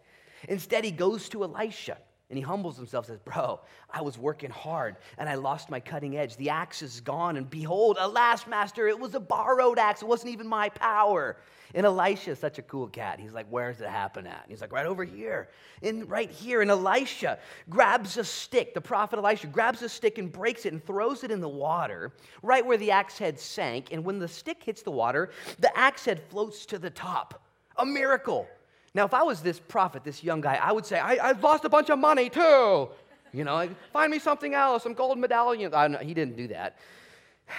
Instead, 0.47 0.83
he 0.83 0.91
goes 0.91 1.29
to 1.29 1.43
Elisha 1.43 1.97
and 2.29 2.37
he 2.37 2.43
humbles 2.43 2.75
himself 2.75 3.05
says, 3.05 3.19
Bro, 3.19 3.59
I 3.89 4.01
was 4.01 4.17
working 4.17 4.49
hard 4.49 4.95
and 5.19 5.29
I 5.29 5.35
lost 5.35 5.69
my 5.69 5.79
cutting 5.79 6.17
edge. 6.17 6.35
The 6.37 6.49
axe 6.49 6.81
is 6.81 6.99
gone. 6.99 7.37
And 7.37 7.47
behold, 7.47 7.97
alas, 7.99 8.47
master, 8.47 8.87
it 8.87 8.99
was 8.99 9.13
a 9.13 9.19
borrowed 9.19 9.77
axe. 9.77 10.01
It 10.01 10.07
wasn't 10.07 10.33
even 10.33 10.47
my 10.47 10.69
power. 10.69 11.37
And 11.75 11.85
Elisha 11.85 12.31
is 12.31 12.39
such 12.39 12.57
a 12.57 12.63
cool 12.63 12.87
cat. 12.87 13.19
He's 13.19 13.33
like, 13.33 13.45
Where's 13.51 13.79
it 13.79 13.89
happen 13.89 14.25
at? 14.25 14.41
And 14.41 14.49
he's 14.49 14.59
like, 14.59 14.73
Right 14.73 14.87
over 14.87 15.03
here. 15.03 15.49
And 15.83 16.09
right 16.09 16.31
here. 16.31 16.63
And 16.63 16.71
Elisha 16.71 17.37
grabs 17.69 18.17
a 18.17 18.23
stick. 18.23 18.73
The 18.73 18.81
prophet 18.81 19.19
Elisha 19.19 19.45
grabs 19.45 19.83
a 19.83 19.89
stick 19.89 20.17
and 20.17 20.31
breaks 20.31 20.65
it 20.65 20.73
and 20.73 20.83
throws 20.83 21.23
it 21.23 21.29
in 21.29 21.41
the 21.41 21.49
water, 21.49 22.11
right 22.41 22.65
where 22.65 22.77
the 22.77 22.89
axe 22.89 23.19
head 23.19 23.39
sank. 23.39 23.89
And 23.91 24.03
when 24.03 24.17
the 24.17 24.27
stick 24.27 24.63
hits 24.63 24.81
the 24.81 24.91
water, 24.91 25.29
the 25.59 25.77
axe 25.77 26.05
head 26.05 26.23
floats 26.29 26.65
to 26.67 26.79
the 26.79 26.89
top. 26.89 27.43
A 27.77 27.85
miracle. 27.85 28.47
Now, 28.95 29.03
if 29.03 29.13
I 29.13 29.23
was 29.23 29.41
this 29.41 29.59
prophet, 29.59 30.05
this 30.05 30.23
young 30.23 30.39
guy, 30.39 30.55
I 30.55 30.71
would 30.71 30.85
say, 30.85 30.97
I, 30.97 31.15
I 31.15 31.31
lost 31.33 31.65
a 31.65 31.69
bunch 31.69 31.89
of 31.89 31.99
money 31.99 32.29
too. 32.29 32.87
You 33.33 33.43
know, 33.43 33.53
like, 33.55 33.71
find 33.91 34.09
me 34.09 34.19
something 34.19 34.53
else, 34.53 34.83
some 34.83 34.93
gold 34.93 35.19
medallions. 35.19 35.73
No, 35.73 35.97
he 35.97 36.13
didn't 36.13 36.37
do 36.37 36.47
that. 36.47 36.77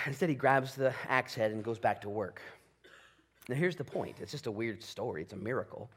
Instead, 0.07 0.31
he 0.31 0.35
grabs 0.35 0.75
the 0.75 0.95
axe 1.07 1.35
head 1.35 1.52
and 1.52 1.62
goes 1.62 1.78
back 1.78 2.00
to 2.00 2.09
work. 2.09 2.40
Now, 3.50 3.55
here's 3.55 3.76
the 3.76 3.85
point 3.85 4.16
it's 4.19 4.33
just 4.33 4.47
a 4.47 4.50
weird 4.50 4.83
story, 4.83 5.21
it's 5.21 5.35
a 5.35 5.37
miracle. 5.37 5.90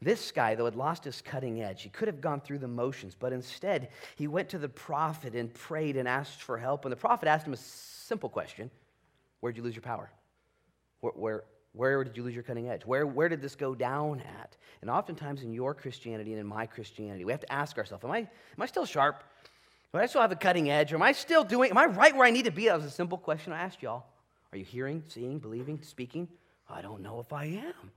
This 0.00 0.30
guy, 0.30 0.54
though, 0.54 0.64
had 0.64 0.76
lost 0.76 1.04
his 1.04 1.20
cutting 1.20 1.60
edge. 1.60 1.82
He 1.82 1.90
could 1.90 2.08
have 2.08 2.20
gone 2.20 2.40
through 2.40 2.60
the 2.60 2.68
motions, 2.68 3.14
but 3.18 3.32
instead, 3.34 3.88
he 4.16 4.28
went 4.28 4.48
to 4.50 4.58
the 4.58 4.68
prophet 4.68 5.34
and 5.34 5.52
prayed 5.52 5.96
and 5.96 6.08
asked 6.08 6.42
for 6.42 6.56
help. 6.56 6.84
And 6.84 6.92
the 6.92 6.96
prophet 6.96 7.28
asked 7.28 7.46
him 7.46 7.52
a 7.52 7.58
simple 7.58 8.28
question 8.28 8.70
Where'd 9.40 9.56
you 9.56 9.64
lose 9.64 9.74
your 9.74 9.82
power? 9.82 10.10
Where, 11.00 11.12
where, 11.12 11.44
where 11.72 12.02
did 12.02 12.16
you 12.16 12.22
lose 12.22 12.34
your 12.34 12.42
cutting 12.42 12.68
edge? 12.68 12.84
Where, 12.84 13.06
where 13.06 13.28
did 13.28 13.40
this 13.40 13.54
go 13.54 13.74
down 13.74 14.20
at? 14.20 14.56
And 14.80 14.90
oftentimes 14.90 15.42
in 15.42 15.52
your 15.52 15.74
Christianity 15.74 16.32
and 16.32 16.40
in 16.40 16.46
my 16.46 16.66
Christianity, 16.66 17.24
we 17.24 17.32
have 17.32 17.40
to 17.40 17.52
ask 17.52 17.78
ourselves, 17.78 18.04
am 18.04 18.10
I, 18.10 18.18
am 18.18 18.28
I 18.58 18.66
still 18.66 18.84
sharp? 18.84 19.22
Do 19.92 19.98
I 19.98 20.06
still 20.06 20.20
have 20.20 20.32
a 20.32 20.36
cutting 20.36 20.70
edge? 20.70 20.92
Or 20.92 20.96
am 20.96 21.02
I 21.02 21.12
still 21.12 21.44
doing, 21.44 21.70
am 21.70 21.78
I 21.78 21.86
right 21.86 22.14
where 22.14 22.26
I 22.26 22.30
need 22.30 22.46
to 22.46 22.50
be? 22.50 22.66
That 22.66 22.76
was 22.76 22.84
a 22.84 22.90
simple 22.90 23.18
question 23.18 23.52
I 23.52 23.58
asked 23.58 23.82
y'all. 23.82 24.04
Are 24.52 24.58
you 24.58 24.64
hearing, 24.64 25.02
seeing, 25.08 25.38
believing, 25.38 25.80
speaking? 25.82 26.28
I 26.68 26.82
don't 26.82 27.02
know 27.02 27.20
if 27.20 27.32
I 27.32 27.44
am. 27.44 27.90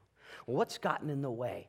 Well, 0.46 0.58
what's 0.58 0.78
gotten 0.78 1.10
in 1.10 1.22
the 1.22 1.32
way? 1.32 1.68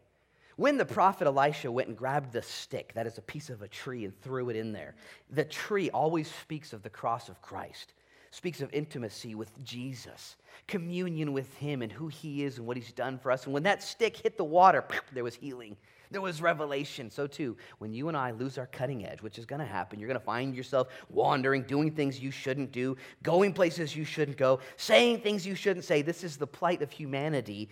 When 0.57 0.77
the 0.77 0.85
prophet 0.85 1.27
Elisha 1.27 1.71
went 1.71 1.89
and 1.89 1.97
grabbed 1.97 2.33
the 2.33 2.43
stick, 2.43 2.93
that 2.95 3.07
is 3.07 3.19
a 3.19 3.23
piece 3.23 3.51
of 3.51 3.63
a 3.63 3.69
tree, 3.69 4.05
and 4.05 4.19
threw 4.23 4.51
it 4.51 4.57
in 4.57 4.73
there, 4.73 4.95
the 5.31 5.45
tree 5.45 5.91
always 5.91 6.31
speaks 6.31 6.73
of 6.73 6.83
the 6.83 6.91
cross 6.91 7.29
of 7.29 7.43
Christ. 7.43 7.95
Speaks 8.35 8.61
of 8.61 8.73
intimacy 8.73 9.35
with 9.35 9.63
Jesus, 9.63 10.37
communion 10.67 11.33
with 11.33 11.55
Him 11.55 11.83
and 11.83 11.93
who 11.93 12.09
He 12.09 12.43
is 12.43 12.59
and 12.59 12.67
what 12.67 12.77
He's 12.77 12.93
done 12.93 13.19
for 13.19 13.31
us. 13.31 13.45
And 13.45 13.55
when 13.55 13.63
that 13.63 13.83
stick 13.83 14.17
hit 14.17 14.37
the 14.37 14.45
water, 14.45 14.85
there 15.13 15.25
was 15.25 15.37
healing. 15.37 15.77
There 16.11 16.21
was 16.21 16.43
revelation. 16.43 17.11
So, 17.11 17.27
too, 17.27 17.57
when 17.79 17.95
you 17.95 18.09
and 18.09 18.17
I 18.17 18.33
lose 18.33 18.59
our 18.59 18.67
cutting 18.67 19.07
edge, 19.07 19.23
which 19.23 19.39
is 19.39 19.47
going 19.47 19.61
to 19.61 19.67
happen, 19.67 19.99
you're 19.99 20.09
going 20.09 20.19
to 20.19 20.25
find 20.25 20.55
yourself 20.55 20.89
wandering, 21.09 21.63
doing 21.63 21.93
things 21.93 22.21
you 22.21 22.31
shouldn't 22.31 22.73
do, 22.73 22.97
going 23.23 23.53
places 23.53 23.95
you 23.95 24.05
shouldn't 24.05 24.37
go, 24.37 24.61
saying 24.77 25.21
things 25.21 25.47
you 25.47 25.55
shouldn't 25.55 25.85
say. 25.85 26.03
This 26.03 26.25
is 26.25 26.37
the 26.37 26.47
plight 26.47 26.83
of 26.83 26.91
humanity 26.91 27.69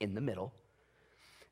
in 0.00 0.14
the 0.14 0.20
middle. 0.20 0.52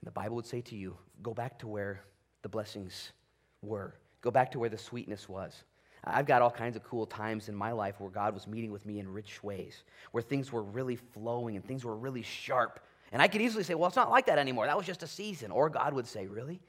And 0.00 0.07
the 0.07 0.12
Bible 0.12 0.37
would 0.37 0.47
say 0.47 0.61
to 0.62 0.76
you 0.76 0.97
go 1.23 1.35
back 1.35 1.59
to 1.61 1.69
where 1.69 2.04
the 2.42 2.49
blessings 2.49 3.12
were, 3.61 3.95
go 4.21 4.31
back 4.31 4.50
to 4.52 4.59
where 4.59 4.71
the 4.71 4.78
sweetness 4.78 5.28
was. 5.28 5.64
I've 6.04 6.26
got 6.26 6.42
all 6.42 6.50
kinds 6.50 6.75
of 6.75 6.82
cool 6.82 7.06
times 7.06 7.49
in 7.49 7.54
my 7.54 7.73
life 7.73 8.00
where 8.00 8.11
God 8.11 8.35
was 8.35 8.47
meeting 8.47 8.73
with 8.73 8.85
me 8.85 8.99
in 8.99 9.12
rich 9.12 9.42
ways, 9.44 9.85
where 10.11 10.23
things 10.23 10.50
were 10.50 10.62
really 10.62 10.97
flowing 10.97 11.54
and 11.54 11.64
things 11.64 11.85
were 11.85 11.94
really 11.94 12.23
sharp. 12.23 12.80
And 13.12 13.23
I 13.23 13.28
could 13.28 13.40
easily 13.40 13.62
say, 13.62 13.75
well, 13.75 13.87
it's 13.87 13.97
not 13.97 14.11
like 14.11 14.26
that 14.26 14.38
anymore. 14.38 14.66
That 14.66 14.76
was 14.76 14.87
just 14.87 15.02
a 15.02 15.06
season. 15.06 15.52
Or 15.52 15.68
God 15.68 15.92
would 15.94 16.06
say, 16.06 16.26
really? 16.26 16.61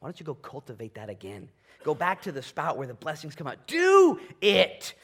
Why 0.00 0.08
don't 0.08 0.18
you 0.18 0.26
go 0.26 0.34
cultivate 0.34 0.94
that 0.94 1.08
again? 1.08 1.48
Go 1.84 1.94
back 1.94 2.22
to 2.22 2.32
the 2.32 2.42
spout 2.42 2.78
where 2.78 2.86
the 2.86 2.94
blessings 2.94 3.34
come 3.34 3.46
out. 3.46 3.66
Do 3.66 4.18
it. 4.40 4.94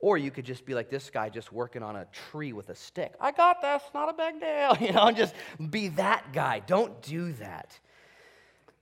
Or 0.00 0.18
you 0.18 0.30
could 0.30 0.44
just 0.44 0.66
be 0.66 0.74
like 0.74 0.90
this 0.90 1.08
guy 1.08 1.28
just 1.28 1.52
working 1.52 1.82
on 1.82 1.96
a 1.96 2.06
tree 2.30 2.52
with 2.52 2.68
a 2.70 2.74
stick. 2.74 3.14
I 3.20 3.32
got 3.32 3.62
this, 3.62 3.82
not 3.94 4.08
a 4.08 4.12
big 4.12 4.40
deal. 4.40 4.76
You 4.88 4.92
know, 4.92 5.10
just 5.12 5.34
be 5.70 5.88
that 5.88 6.32
guy. 6.32 6.60
Don't 6.60 7.00
do 7.02 7.32
that. 7.34 7.78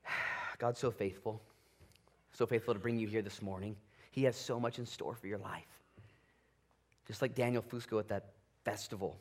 God's 0.58 0.78
so 0.78 0.90
faithful, 0.90 1.42
so 2.32 2.46
faithful 2.46 2.74
to 2.74 2.80
bring 2.80 2.98
you 2.98 3.08
here 3.08 3.22
this 3.22 3.42
morning. 3.42 3.76
He 4.14 4.22
has 4.24 4.36
so 4.36 4.60
much 4.60 4.78
in 4.78 4.86
store 4.86 5.16
for 5.16 5.26
your 5.26 5.38
life. 5.38 5.66
Just 7.08 7.20
like 7.20 7.34
Daniel 7.34 7.62
Fusco 7.62 7.98
at 7.98 8.06
that 8.10 8.26
festival. 8.64 9.18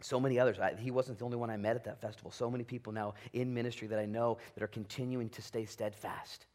So 0.00 0.18
many 0.18 0.40
others. 0.40 0.58
I, 0.58 0.74
he 0.74 0.90
wasn't 0.90 1.20
the 1.20 1.24
only 1.24 1.36
one 1.36 1.50
I 1.50 1.56
met 1.56 1.76
at 1.76 1.84
that 1.84 2.00
festival. 2.00 2.32
So 2.32 2.50
many 2.50 2.64
people 2.64 2.92
now 2.92 3.14
in 3.32 3.54
ministry 3.54 3.86
that 3.86 4.00
I 4.00 4.06
know 4.06 4.38
that 4.54 4.64
are 4.64 4.68
continuing 4.68 5.28
to 5.28 5.40
stay 5.40 5.66
steadfast. 5.66 6.46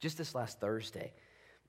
Just 0.00 0.18
this 0.18 0.34
last 0.34 0.58
Thursday, 0.58 1.12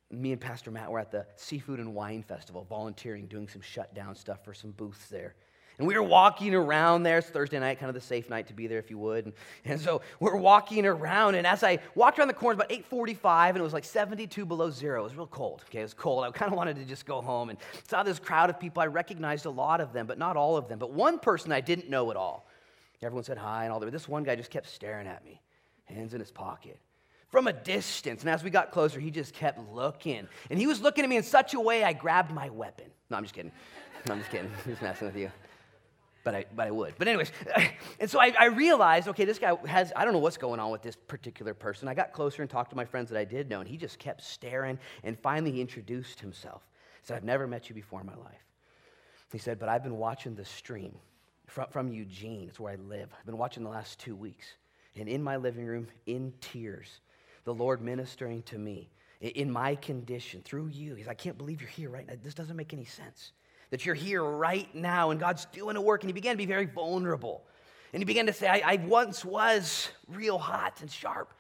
me 0.10 0.32
and 0.32 0.42
Pastor 0.42 0.72
Matt 0.72 0.90
were 0.90 1.00
at 1.00 1.12
the 1.12 1.28
Seafood 1.36 1.78
and 1.78 1.94
Wine 1.94 2.24
Festival, 2.24 2.66
volunteering, 2.68 3.28
doing 3.28 3.48
some 3.48 3.62
shutdown 3.62 4.16
stuff 4.16 4.44
for 4.44 4.56
some 4.56 4.72
booths 4.72 5.08
there. 5.08 5.36
And 5.80 5.88
we 5.88 5.96
were 5.96 6.04
walking 6.04 6.54
around 6.54 7.04
there. 7.04 7.18
It's 7.18 7.28
Thursday 7.28 7.60
night, 7.60 7.80
kind 7.80 7.90
of 7.90 7.96
the 7.96 8.02
safe 8.02 8.30
night 8.30 8.48
to 8.48 8.54
be 8.54 8.68
there 8.68 8.80
if 8.80 8.90
you 8.90 8.98
would. 9.00 9.26
And, 9.26 9.34
and 9.66 9.82
so 9.82 10.02
we're 10.20 10.36
walking 10.36 10.86
around, 10.86 11.36
and 11.36 11.48
as 11.48 11.64
I 11.64 11.80
walked 11.96 12.20
around 12.20 12.28
the 12.28 12.34
corner, 12.34 12.56
about 12.56 12.70
8:45, 12.70 13.50
and 13.50 13.58
it 13.58 13.62
was 13.62 13.74
like 13.74 13.86
72 13.86 14.46
below 14.46 14.70
zero. 14.70 15.02
It 15.02 15.04
was 15.04 15.16
real 15.16 15.28
cold. 15.28 15.64
Okay, 15.70 15.80
it 15.80 15.84
was 15.84 15.94
cold. 15.94 16.24
I 16.24 16.32
kind 16.32 16.52
of 16.52 16.58
wanted 16.58 16.76
to 16.76 16.86
just 16.86 17.06
go 17.06 17.22
home 17.22 17.50
and 17.50 17.58
saw 17.88 18.04
this 18.04 18.20
crowd 18.20 18.50
of 18.50 18.60
people. 18.60 18.82
I 18.84 18.88
recognized 18.88 19.46
a 19.46 19.50
lot 19.50 19.82
of 19.82 19.94
them, 19.94 20.06
but 20.06 20.18
not 20.18 20.38
all 20.38 20.58
of 20.58 20.68
them. 20.68 20.80
But 20.80 20.92
one 20.92 21.20
person 21.20 21.52
I 21.52 21.62
didn't 21.62 21.90
know 21.90 22.12
at 22.12 22.18
all. 22.18 22.48
Everyone 23.02 23.24
said 23.24 23.38
hi 23.38 23.66
and 23.66 23.74
all 23.74 23.80
that. 23.80 23.92
This 23.92 24.08
one 24.08 24.24
guy 24.24 24.36
just 24.36 24.52
kept 24.52 24.70
staring 24.70 25.08
at 25.08 25.26
me, 25.26 25.42
hands 25.86 26.14
in 26.14 26.20
his 26.20 26.32
pocket 26.32 26.80
from 27.34 27.48
a 27.48 27.54
distance. 27.54 28.22
And 28.22 28.30
as 28.30 28.44
we 28.44 28.52
got 28.52 28.70
closer, 28.70 29.00
he 29.00 29.10
just 29.10 29.34
kept 29.34 29.60
looking. 29.72 30.28
And 30.52 30.60
he 30.60 30.68
was 30.68 30.82
looking 30.82 31.04
at 31.04 31.10
me 31.10 31.18
in 31.18 31.24
such 31.24 31.56
a 31.56 31.60
way, 31.60 31.84
I 31.84 31.92
grabbed 31.92 32.32
my 32.32 32.50
weapon. 32.50 32.86
No, 33.10 33.18
I'm 33.18 33.24
just 33.24 33.34
kidding. 33.34 33.52
I'm 34.08 34.20
just 34.20 34.30
kidding. 34.30 34.52
He's 34.66 34.80
messing 34.80 35.08
with 35.08 35.18
you. 35.18 35.32
But 36.24 36.36
I, 36.36 36.46
but 36.56 36.68
I 36.68 36.72
would. 36.72 36.94
But, 36.98 37.08
anyways, 37.10 37.32
and 38.00 38.10
so 38.10 38.20
I, 38.20 38.34
I 38.40 38.46
realized 38.46 39.08
okay, 39.10 39.26
this 39.26 39.40
guy 39.40 39.56
has, 39.68 39.92
I 39.96 40.06
don't 40.06 40.14
know 40.14 40.20
what's 40.20 40.38
going 40.38 40.60
on 40.60 40.72
with 40.72 40.82
this 40.82 40.96
particular 40.96 41.54
person. 41.54 41.88
I 41.88 41.94
got 41.94 42.14
closer 42.14 42.42
and 42.42 42.50
talked 42.50 42.70
to 42.70 42.78
my 42.78 42.86
friends 42.86 43.10
that 43.10 43.20
I 43.20 43.26
did 43.26 43.50
know, 43.50 43.60
and 43.60 43.68
he 43.68 43.78
just 43.78 44.00
kept 44.00 44.24
staring. 44.24 44.80
And 45.04 45.20
finally, 45.20 45.52
he 45.52 45.62
introduced 45.62 46.20
himself. 46.20 46.62
He 47.02 47.08
said, 47.08 47.18
I've 47.18 47.26
never 47.26 47.46
met 47.46 47.68
you 47.68 47.76
before 47.76 48.00
in 48.00 48.08
my 48.08 48.16
life. 48.16 48.46
He 49.32 49.38
said, 49.38 49.60
But 49.60 49.68
I've 49.68 49.84
been 49.84 49.98
watching 49.98 50.36
the 50.36 50.46
stream 50.46 50.96
from, 51.48 51.68
from 51.72 51.92
Eugene. 51.92 52.48
It's 52.48 52.60
where 52.60 52.74
I 52.74 52.78
live. 52.78 53.10
I've 53.20 53.26
been 53.26 53.38
watching 53.38 53.64
the 53.64 53.70
last 53.70 54.00
two 54.00 54.16
weeks. 54.16 54.46
And 54.96 55.10
in 55.10 55.24
my 55.24 55.38
living 55.38 55.66
room, 55.66 55.88
in 56.06 56.34
tears, 56.40 57.02
the 57.44 57.54
Lord 57.54 57.82
ministering 57.82 58.44
to 58.44 58.58
me 58.58 58.90
in 59.22 59.50
my 59.50 59.76
condition 59.76 60.42
through 60.44 60.68
you. 60.68 60.96
He's, 60.96 61.08
I 61.08 61.14
can't 61.14 61.38
believe 61.38 61.62
you're 61.62 61.70
here 61.70 61.90
right 61.90 62.06
now. 62.06 62.14
This 62.22 62.34
doesn't 62.34 62.56
make 62.56 62.74
any 62.74 62.86
sense. 62.86 63.32
That 63.74 63.88
you're 63.88 63.96
here 63.96 64.24
right 64.24 64.70
now 64.76 65.10
and 65.10 65.20
God's 65.20 65.46
doing 65.46 65.78
a 65.78 65.82
work. 65.82 66.04
And 66.04 66.10
he 66.10 66.14
began 66.14 66.34
to 66.34 66.38
be 66.38 66.46
very 66.46 66.68
vulnerable. 66.68 67.44
And 67.92 68.00
he 68.00 68.06
began 68.06 68.28
to 68.28 68.34
say, 68.34 68.48
I, 68.48 68.74
I 68.74 68.76
once 68.76 69.26
was 69.26 69.90
real 70.08 70.38
hot 70.38 70.82
and 70.82 70.92
sharp. 70.92 71.34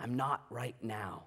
I'm 0.00 0.14
not 0.14 0.44
right 0.50 0.74
now. 0.82 1.26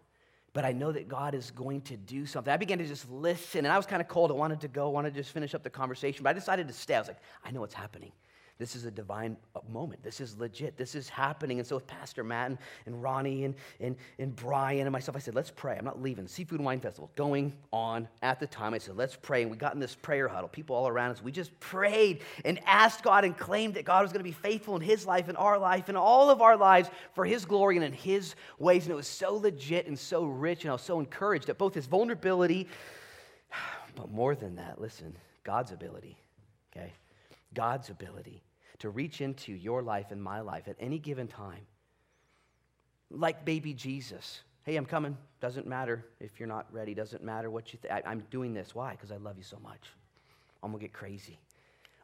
But 0.52 0.66
I 0.66 0.74
know 0.74 0.92
that 0.92 1.08
God 1.08 1.34
is 1.34 1.52
going 1.52 1.80
to 1.84 1.96
do 1.96 2.26
something. 2.26 2.52
I 2.52 2.58
began 2.58 2.78
to 2.80 2.86
just 2.86 3.10
listen, 3.10 3.60
and 3.60 3.72
I 3.72 3.78
was 3.78 3.86
kind 3.86 4.02
of 4.02 4.10
cold. 4.10 4.32
I 4.32 4.34
wanted 4.34 4.60
to 4.60 4.68
go, 4.68 4.88
I 4.88 4.92
wanted 4.92 5.14
to 5.14 5.22
just 5.22 5.32
finish 5.32 5.56
up 5.56 5.64
the 5.64 5.70
conversation, 5.70 6.24
but 6.24 6.32
I 6.32 6.34
decided 6.34 6.68
to 6.68 6.74
stay. 6.74 6.96
I 6.96 7.00
was 7.00 7.08
like, 7.08 7.22
I 7.46 7.52
know 7.52 7.62
what's 7.62 7.74
happening. 7.74 8.12
This 8.60 8.76
is 8.76 8.84
a 8.84 8.92
divine 8.92 9.38
uh, 9.56 9.62
moment. 9.70 10.04
This 10.04 10.20
is 10.20 10.38
legit. 10.38 10.76
This 10.76 10.94
is 10.94 11.08
happening. 11.08 11.60
And 11.60 11.68
so 11.68 11.78
with 11.78 11.88
Pastor 11.88 12.26
Matt 12.26 12.50
and, 12.50 12.58
and 12.86 13.02
Ronnie 13.02 13.46
and, 13.46 13.56
and, 13.80 13.96
and 14.20 14.36
Brian 14.36 14.82
and 14.82 14.92
myself, 14.92 15.16
I 15.16 15.20
said, 15.20 15.34
let's 15.34 15.50
pray. 15.50 15.78
I'm 15.78 15.86
not 15.86 16.02
leaving. 16.02 16.28
Seafood 16.28 16.60
and 16.60 16.66
Wine 16.66 16.82
Festival 16.82 17.10
going 17.16 17.54
on 17.72 18.10
at 18.22 18.42
the 18.42 18.48
time. 18.48 18.74
I 18.74 18.78
said, 18.78 18.98
let's 18.98 19.16
pray. 19.16 19.44
And 19.44 19.50
we 19.50 19.56
got 19.56 19.76
in 19.76 19.80
this 19.80 19.96
prayer 19.96 20.28
huddle, 20.28 20.50
people 20.50 20.76
all 20.76 20.90
around 20.90 21.12
us. 21.12 21.24
We 21.24 21.32
just 21.32 21.58
prayed 21.62 22.22
and 22.44 22.60
asked 22.66 23.02
God 23.02 23.24
and 23.24 23.38
claimed 23.38 23.76
that 23.76 23.86
God 23.86 24.02
was 24.02 24.12
going 24.12 24.20
to 24.20 24.30
be 24.30 24.34
faithful 24.34 24.76
in 24.76 24.82
his 24.82 25.06
life 25.06 25.30
and 25.30 25.38
our 25.38 25.58
life 25.58 25.88
and 25.88 25.98
all 25.98 26.30
of 26.30 26.42
our 26.42 26.58
lives 26.58 26.90
for 27.16 27.24
his 27.24 27.46
glory 27.46 27.78
and 27.78 27.86
in 27.86 27.94
his 27.94 28.36
ways. 28.58 28.84
And 28.84 28.92
it 28.92 28.96
was 28.96 29.08
so 29.08 29.36
legit 29.36 29.88
and 29.88 29.98
so 29.98 30.26
rich. 30.26 30.66
And 30.66 30.70
I 30.70 30.74
was 30.74 30.82
so 30.82 31.00
encouraged 31.00 31.48
at 31.48 31.58
both 31.58 31.74
his 31.74 31.86
vulnerability, 31.86 32.68
but 33.96 34.12
more 34.12 34.36
than 34.36 34.58
that, 34.58 34.82
listen, 34.82 35.16
God's 35.46 35.72
ability, 35.72 36.18
okay? 36.76 36.92
God's 37.54 37.90
ability 37.90 38.44
to 38.80 38.90
reach 38.90 39.22
into 39.22 39.52
your 39.52 39.82
life 39.82 40.08
and 40.12 40.22
my 40.22 40.42
life 40.42 40.68
at 40.68 40.76
any 40.80 41.00
given 41.00 41.28
time. 41.28 41.66
Like 43.12 43.46
baby 43.46 43.74
Jesus. 43.74 44.42
Hey, 44.64 44.76
I'm 44.76 44.86
coming. 44.86 45.18
Doesn't 45.42 45.68
matter 45.68 46.06
if 46.20 46.40
you're 46.40 46.48
not 46.48 46.68
ready. 46.72 46.94
Doesn't 46.94 47.24
matter 47.24 47.50
what 47.50 47.74
you 47.74 47.80
think. 47.82 47.94
I'm 48.06 48.24
doing 48.30 48.54
this. 48.54 48.76
Why? 48.76 48.92
Because 48.92 49.12
I 49.12 49.18
love 49.18 49.38
you 49.38 49.44
so 49.44 49.58
much. 49.64 49.82
I'm 50.62 50.72
going 50.72 50.80
to 50.80 50.86
get 50.86 50.94
crazy. 50.94 51.40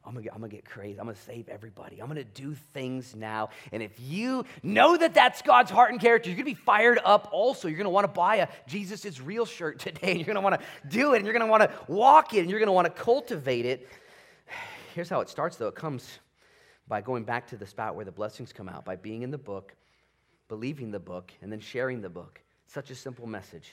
I'm 0.08 0.14
gonna, 0.14 0.48
get, 0.48 0.66
crazy. 0.66 1.00
I'm 1.00 1.08
gonna 1.08 1.18
save 1.18 1.50
everybody. 1.50 2.00
I'm 2.00 2.08
gonna 2.08 2.24
do 2.24 2.54
things 2.76 3.16
now. 3.16 3.50
And 3.72 3.82
if 3.82 4.00
you 4.00 4.46
know 4.62 4.96
that 4.96 5.16
that's 5.16 5.42
God's 5.42 5.72
heart 5.72 5.92
and 5.92 6.00
character, 6.00 6.30
you're 6.30 6.38
gonna 6.38 6.46
be 6.46 6.54
fired 6.54 7.00
up 7.04 7.30
also. 7.32 7.68
You're 7.68 7.80
gonna 7.80 7.90
wanna 7.90 8.08
buy 8.08 8.36
a 8.36 8.48
Jesus 8.68 9.04
is 9.04 9.20
real 9.20 9.48
shirt 9.48 9.80
today, 9.80 10.12
and 10.12 10.20
you're 10.20 10.28
gonna 10.28 10.42
wanna 10.42 10.60
do 10.88 11.14
it, 11.14 11.18
and 11.18 11.26
you're 11.26 11.34
gonna 11.34 11.48
wanna 11.48 11.72
walk 11.88 12.36
it, 12.36 12.42
and 12.42 12.52
you're 12.52 12.60
gonna 12.60 12.72
wanna 12.72 12.92
cultivate 12.92 13.66
it. 13.66 13.90
Here's 14.94 15.10
how 15.10 15.22
it 15.22 15.30
starts, 15.30 15.58
though 15.58 15.70
it 15.70 15.76
comes 15.76 16.20
by 16.88 17.02
going 17.02 17.24
back 17.24 17.48
to 17.48 17.58
the 17.58 17.66
spot 17.66 17.96
where 17.96 18.06
the 18.06 18.12
blessings 18.12 18.54
come 18.54 18.70
out, 18.70 18.86
by 18.86 18.96
being 18.96 19.24
in 19.24 19.32
the 19.32 19.38
book, 19.38 19.74
believing 20.48 20.92
the 20.92 21.00
book, 21.00 21.32
and 21.42 21.52
then 21.52 21.60
sharing 21.60 22.02
the 22.02 22.10
book. 22.10 22.42
Such 22.68 22.92
a 22.92 22.96
simple 22.96 23.28
message. 23.28 23.72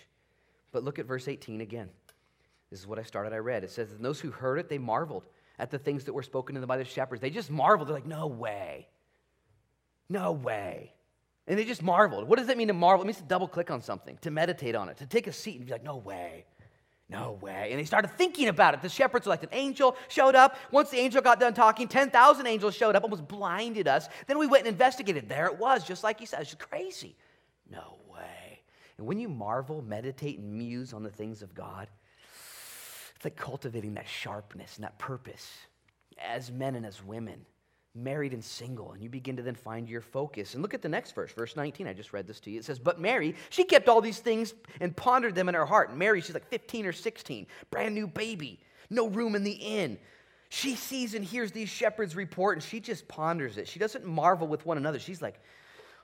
But 0.70 0.84
look 0.84 0.98
at 0.98 1.06
verse 1.06 1.28
18 1.28 1.60
again. 1.60 1.90
This 2.70 2.80
is 2.80 2.86
what 2.86 2.98
I 2.98 3.02
started, 3.02 3.34
I 3.34 3.38
read. 3.38 3.64
It 3.64 3.70
says, 3.70 3.92
And 3.92 4.04
those 4.04 4.18
who 4.18 4.30
heard 4.30 4.58
it, 4.58 4.68
they 4.68 4.78
marveled 4.78 5.24
at 5.58 5.70
the 5.70 5.78
things 5.78 6.04
that 6.04 6.14
were 6.14 6.22
spoken 6.22 6.54
to 6.54 6.60
them 6.60 6.68
by 6.68 6.78
the 6.78 6.84
shepherds. 6.84 7.20
They 7.20 7.30
just 7.30 7.50
marveled. 7.50 7.88
They're 7.88 7.94
like, 7.94 8.06
No 8.06 8.26
way. 8.26 8.88
No 10.08 10.32
way. 10.32 10.94
And 11.46 11.58
they 11.58 11.64
just 11.64 11.82
marveled. 11.82 12.26
What 12.28 12.38
does 12.38 12.48
it 12.48 12.56
mean 12.56 12.68
to 12.68 12.74
marvel? 12.74 13.02
It 13.02 13.06
means 13.06 13.18
to 13.18 13.24
double 13.24 13.48
click 13.48 13.70
on 13.70 13.82
something, 13.82 14.16
to 14.22 14.30
meditate 14.30 14.74
on 14.74 14.88
it, 14.88 14.96
to 14.98 15.06
take 15.06 15.26
a 15.26 15.32
seat 15.32 15.56
and 15.56 15.66
be 15.66 15.72
like, 15.72 15.84
No 15.84 15.96
way. 15.96 16.46
No 17.08 17.38
way. 17.42 17.68
And 17.70 17.78
they 17.78 17.84
started 17.84 18.10
thinking 18.12 18.48
about 18.48 18.74
it. 18.74 18.80
The 18.80 18.88
shepherds 18.88 19.26
were 19.26 19.30
like, 19.30 19.42
an 19.42 19.50
angel 19.52 19.96
showed 20.08 20.34
up. 20.34 20.56
Once 20.70 20.90
the 20.90 20.98
angel 20.98 21.20
got 21.20 21.38
done 21.38 21.52
talking, 21.52 21.86
10,000 21.86 22.46
angels 22.46 22.74
showed 22.74 22.96
up, 22.96 23.02
almost 23.02 23.28
blinded 23.28 23.86
us. 23.86 24.08
Then 24.26 24.38
we 24.38 24.46
went 24.46 24.64
and 24.66 24.72
investigated. 24.72 25.28
There 25.28 25.46
it 25.46 25.58
was, 25.58 25.84
just 25.84 26.02
like 26.02 26.18
he 26.18 26.26
said. 26.26 26.40
It's 26.40 26.54
crazy. 26.54 27.16
No 27.70 27.98
way. 28.10 28.62
And 28.96 29.06
when 29.06 29.18
you 29.18 29.28
marvel, 29.28 29.82
meditate, 29.82 30.38
and 30.38 30.52
muse 30.52 30.92
on 30.92 31.02
the 31.02 31.10
things 31.10 31.42
of 31.42 31.54
God, 31.54 31.88
it's 33.16 33.24
like 33.24 33.36
cultivating 33.36 33.94
that 33.94 34.08
sharpness 34.08 34.76
and 34.76 34.84
that 34.84 34.98
purpose 34.98 35.50
as 36.18 36.50
men 36.50 36.74
and 36.74 36.86
as 36.86 37.02
women 37.04 37.44
married 37.94 38.32
and 38.32 38.44
single, 38.44 38.92
and 38.92 39.02
you 39.02 39.08
begin 39.08 39.36
to 39.36 39.42
then 39.42 39.54
find 39.54 39.88
your 39.88 40.00
focus. 40.00 40.54
And 40.54 40.62
look 40.62 40.74
at 40.74 40.82
the 40.82 40.88
next 40.88 41.14
verse, 41.14 41.32
verse 41.32 41.56
19. 41.56 41.86
I 41.86 41.92
just 41.92 42.12
read 42.12 42.26
this 42.26 42.40
to 42.40 42.50
you. 42.50 42.58
It 42.58 42.64
says, 42.64 42.78
But 42.78 43.00
Mary, 43.00 43.34
she 43.50 43.64
kept 43.64 43.88
all 43.88 44.00
these 44.00 44.18
things 44.18 44.54
and 44.80 44.96
pondered 44.96 45.34
them 45.34 45.48
in 45.48 45.54
her 45.54 45.66
heart. 45.66 45.90
And 45.90 45.98
Mary, 45.98 46.20
she's 46.20 46.34
like 46.34 46.48
15 46.48 46.86
or 46.86 46.92
16, 46.92 47.46
brand 47.70 47.94
new 47.94 48.06
baby, 48.06 48.60
no 48.88 49.08
room 49.08 49.34
in 49.34 49.44
the 49.44 49.52
inn. 49.52 49.98
She 50.48 50.74
sees 50.74 51.14
and 51.14 51.24
hears 51.24 51.52
these 51.52 51.68
shepherds 51.68 52.14
report, 52.14 52.56
and 52.56 52.62
she 52.62 52.80
just 52.80 53.08
ponders 53.08 53.56
it. 53.56 53.68
She 53.68 53.78
doesn't 53.78 54.04
marvel 54.04 54.46
with 54.46 54.66
one 54.66 54.76
another. 54.76 54.98
She's 54.98 55.22
like, 55.22 55.40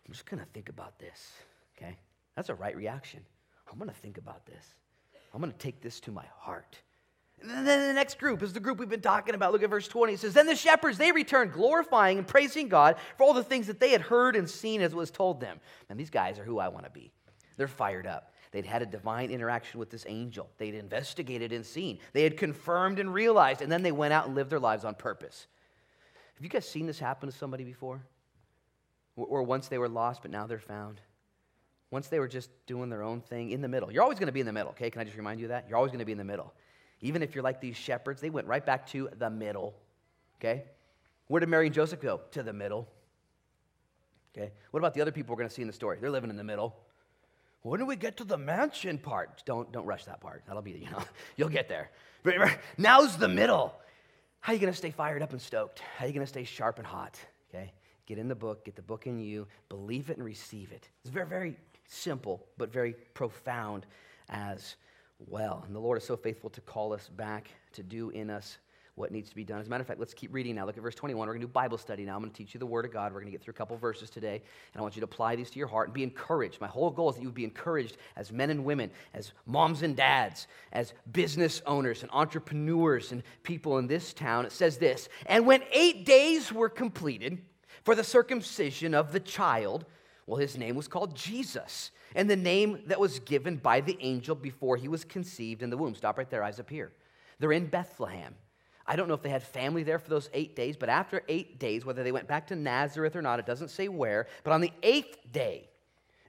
I'm 0.07 0.13
just 0.13 0.25
going 0.25 0.41
to 0.41 0.49
think 0.55 0.71
about 0.71 0.99
this, 0.99 1.33
okay? 1.77 1.99
That's 2.35 2.49
a 2.49 2.55
right 2.55 2.75
reaction. 2.75 3.21
I'm 3.71 3.79
going 3.79 3.91
to 3.91 3.97
think 3.97 4.17
about 4.17 4.47
this. 4.47 4.65
I'm 5.35 5.41
going 5.41 5.53
to 5.53 5.59
take 5.59 5.83
this 5.83 6.01
to 6.01 6.11
my 6.11 6.25
heart. 6.39 6.79
And 7.43 7.67
then 7.67 7.89
the 7.89 7.95
next 7.95 8.19
group 8.19 8.43
is 8.43 8.53
the 8.53 8.61
group 8.61 8.79
we've 8.79 8.89
been 8.89 9.01
talking 9.01 9.35
about. 9.35 9.53
Look 9.53 9.63
at 9.63 9.71
verse 9.71 9.87
20. 9.89 10.15
It 10.15 10.21
says, 10.21 10.35
Then 10.35 10.47
the 10.47 10.57
shepherds, 10.57 10.99
they 10.99 11.13
returned, 11.13 11.53
glorifying 11.53 12.19
and 12.19 12.27
praising 12.27 12.69
God 12.69 12.97
for 13.17 13.25
all 13.25 13.33
the 13.33 13.45
things 13.45 13.69
that 13.69 13.81
they 13.81 13.91
had 13.91 14.01
heard 14.01 14.35
and 14.37 14.49
seen 14.49 14.81
as 14.81 14.95
was 14.95 15.11
told 15.11 15.41
them. 15.41 15.61
And 15.89 15.99
these 15.99 16.11
guys 16.11 16.39
are 16.39 16.45
who 16.45 16.59
I 16.59 16.69
want 16.69 16.85
to 16.85 16.91
be. 16.91 17.13
They're 17.57 17.69
fired 17.69 18.07
up. 18.07 18.33
They 18.51 18.63
They'd 18.63 18.69
had 18.69 18.83
a 18.83 18.87
divine 18.87 19.31
interaction 19.31 19.79
with 19.79 19.91
this 19.91 20.07
angel. 20.09 20.49
They'd 20.57 20.75
investigated 20.75 21.53
and 21.53 21.65
seen. 21.65 21.99
They 22.13 22.23
had 22.23 22.37
confirmed 22.37 22.99
and 22.99 23.13
realized, 23.13 23.63
and 23.63 23.71
then 23.71 23.83
they 23.83 23.93
went 23.93 24.15
out 24.15 24.27
and 24.27 24.35
lived 24.35 24.51
their 24.51 24.59
lives 24.59 24.85
on 24.85 24.95
purpose. 24.95 25.47
Have 26.35 26.45
you 26.45 26.49
guys 26.49 26.69
seen 26.69 26.87
this 26.87 26.99
happen 26.99 27.31
to 27.31 27.37
somebody 27.37 27.65
before? 27.65 28.01
Or 29.17 29.43
once 29.43 29.69
they 29.69 29.79
were 29.79 29.89
lost, 29.89 30.23
but 30.23 30.31
now 30.31 30.47
they're 30.47 30.59
found? 30.59 31.01
Once 31.91 32.09
they 32.09 32.21
were 32.21 32.29
just 32.29 32.51
doing 32.67 32.89
their 32.91 33.03
own 33.03 33.21
thing 33.21 33.51
in 33.51 33.61
the 33.61 33.69
middle. 33.69 33.91
You're 33.91 34.03
always 34.03 34.19
going 34.19 34.29
to 34.29 34.33
be 34.33 34.41
in 34.41 34.47
the 34.47 34.53
middle, 34.53 34.71
okay? 34.71 34.91
Can 34.91 35.01
I 35.01 35.05
just 35.05 35.17
remind 35.17 35.41
you 35.41 35.47
of 35.47 35.51
that? 35.51 35.67
You're 35.69 35.77
always 35.77 35.91
going 35.91 36.01
to 36.01 36.05
be 36.05 36.13
in 36.13 36.19
the 36.19 36.25
middle. 36.25 36.55
Even 37.01 37.23
if 37.23 37.35
you're 37.35 37.45
like 37.45 37.61
these 37.61 37.77
shepherds, 37.77 38.21
they 38.21 38.31
went 38.31 38.47
right 38.47 38.65
back 38.65 38.87
to 38.89 39.09
the 39.19 39.31
middle, 39.31 39.75
okay? 40.41 40.65
Where 41.29 41.41
did 41.41 41.49
Mary 41.49 41.67
and 41.67 41.75
Joseph 41.75 42.01
go? 42.01 42.21
To 42.33 42.43
the 42.43 42.53
middle. 42.53 42.89
Okay? 44.37 44.53
What 44.71 44.81
about 44.81 44.95
the 44.95 45.01
other 45.01 45.13
people 45.13 45.35
we're 45.35 45.41
going 45.41 45.49
to 45.49 45.55
see 45.55 45.63
in 45.63 45.69
the 45.69 45.75
story? 45.75 45.99
They're 46.01 46.11
living 46.11 46.31
in 46.31 46.37
the 46.37 46.45
middle. 46.45 46.77
When 47.63 47.81
do 47.81 47.87
we 47.87 47.97
get 47.97 48.17
to 48.19 48.25
the 48.25 48.39
mansion 48.39 48.99
part? 48.99 49.43
Don't, 49.45 49.71
don't 49.73 49.85
rush 49.85 50.05
that 50.05 50.21
part. 50.21 50.45
That'll 50.47 50.63
be, 50.63 50.73
you 50.73 50.91
know, 50.91 51.03
you'll 51.37 51.49
get 51.49 51.69
there. 51.69 51.91
Now's 52.79 53.17
the 53.17 53.29
middle. 53.29 53.75
How 54.41 54.53
are 54.53 54.55
you 54.55 54.61
going 54.61 54.73
to 54.73 54.77
stay 54.77 54.91
fired 54.91 55.23
up 55.23 55.33
and 55.33 55.41
stoked? 55.41 55.81
How 55.97 56.05
are 56.05 56.09
you 56.09 56.15
going 56.15 56.25
to 56.25 56.31
stay 56.31 56.45
sharp 56.45 56.79
and 56.79 56.87
hot? 56.87 57.19
Okay? 57.51 57.73
Get 58.07 58.19
in 58.19 58.29
the 58.29 58.35
book, 58.35 58.65
get 58.65 58.77
the 58.77 58.83
book 58.83 59.07
in 59.07 59.19
you, 59.19 59.47
believe 59.69 60.09
it 60.09 60.17
and 60.17 60.25
receive 60.25 60.73
it. 60.73 60.89
It's 61.03 61.13
very, 61.13 61.27
very 61.27 61.57
simple, 61.89 62.47
but 62.57 62.73
very 62.73 62.95
profound 63.13 63.87
as 64.29 64.77
well. 65.27 65.63
And 65.67 65.75
the 65.75 65.81
Lord 65.81 65.99
is 65.99 66.05
so 66.05 66.17
faithful 66.17 66.51
to 66.51 66.61
call 66.61 66.93
us 66.93 67.09
back 67.09 67.49
to 67.73 67.83
do 67.83 68.11
in 68.11 68.31
us 68.31 68.59
what 68.99 69.13
needs 69.13 69.31
to 69.31 69.37
be 69.37 69.45
done. 69.45 69.61
As 69.61 69.69
a 69.69 69.71
matter 69.71 69.81
of 69.81 69.87
fact, 69.87 70.01
let's 70.01 70.13
keep 70.13 70.35
reading 70.35 70.57
now. 70.57 70.67
Look 70.67 70.77
at 70.77 70.83
verse 70.83 70.95
21. 70.95 71.27
We're 71.27 71.35
going 71.35 71.41
to 71.41 71.47
do 71.47 71.53
Bible 71.53 71.79
study 71.79 72.05
now. 72.05 72.17
I'm 72.17 72.21
going 72.21 72.33
to 72.33 72.37
teach 72.37 72.53
you 72.53 72.61
the 72.61 72.67
Word 72.67 72.85
of 72.85 72.93
God. 72.93 73.13
We're 73.13 73.21
going 73.21 73.31
to 73.31 73.37
get 73.37 73.43
through 73.43 73.53
a 73.53 73.57
couple 73.57 73.77
verses 73.77 74.11
today, 74.11 74.43
and 74.73 74.81
I 74.81 74.83
want 74.83 74.97
you 74.97 75.01
to 75.01 75.05
apply 75.05 75.37
these 75.37 75.51
to 75.51 75.59
your 75.59 75.69
heart 75.69 75.89
and 75.89 75.95
be 75.95 76.03
encouraged. 76.03 76.61
My 76.61 76.67
whole 76.67 76.91
goal 76.91 77.11
is 77.11 77.17
that 77.17 77.23
you 77.23 77.29
would 77.29 77.35
be 77.35 77.45
encouraged 77.45 77.97
as 78.17 78.33
men 78.33 78.51
and 78.51 78.65
women, 78.65 78.91
as 79.15 79.33
moms 79.47 79.83
and 79.83 79.97
dads, 79.97 80.49
as 80.73 80.93
business 81.13 81.63
owners 81.65 82.03
and 82.03 82.11
entrepreneurs 82.13 83.13
and 83.13 83.23
people 83.45 83.79
in 83.79 83.87
this 83.87 84.13
town. 84.13 84.45
It 84.45 84.53
says 84.53 84.79
this 84.79 85.09
And 85.27 85.47
when 85.47 85.63
eight 85.73 86.05
days 86.05 86.53
were 86.53 86.69
completed 86.69 87.39
for 87.85 87.95
the 87.95 88.05
circumcision 88.05 88.95
of 88.95 89.13
the 89.13 89.21
child, 89.21 89.85
well, 90.29 90.39
his 90.39 90.59
name 90.59 90.77
was 90.77 90.89
called 90.89 91.17
Jesus, 91.17 91.91
and 92.15 92.29
the 92.29 92.37
name 92.37 92.83
that 92.87 93.01
was 93.01 93.19
given 93.21 93.57
by 93.57 93.81
the 93.81 93.97
angel 94.01 94.35
before 94.35 94.77
he 94.77 94.87
was 94.87 95.03
conceived 95.03 95.63
in 95.63 95.71
the 95.71 95.77
womb. 95.77 95.95
Stop 95.95 96.19
right 96.19 96.29
there, 96.29 96.45
eyes 96.45 96.61
up 96.61 96.69
here. 96.69 96.93
They're 97.39 97.53
in 97.53 97.67
Bethlehem. 97.67 98.35
I 98.87 98.95
don't 98.95 99.09
know 99.09 99.15
if 99.15 99.23
they 99.23 99.31
had 99.31 99.43
family 99.43 99.85
there 99.85 99.99
for 99.99 100.11
those 100.11 100.29
eight 100.35 100.55
days, 100.55 100.77
but 100.77 100.91
after 100.91 101.23
eight 101.29 101.59
days, 101.59 101.87
whether 101.87 102.05
they 102.05 102.13
went 102.13 102.29
back 102.29 102.47
to 102.49 102.57
Nazareth 102.57 103.17
or 103.17 103.23
not, 103.23 103.39
it 103.39 103.47
doesn't 103.47 103.71
say 103.71 103.89
where, 103.89 104.27
but 104.45 104.53
on 104.53 104.61
the 104.61 104.73
eighth 104.83 105.17
day, 105.33 105.71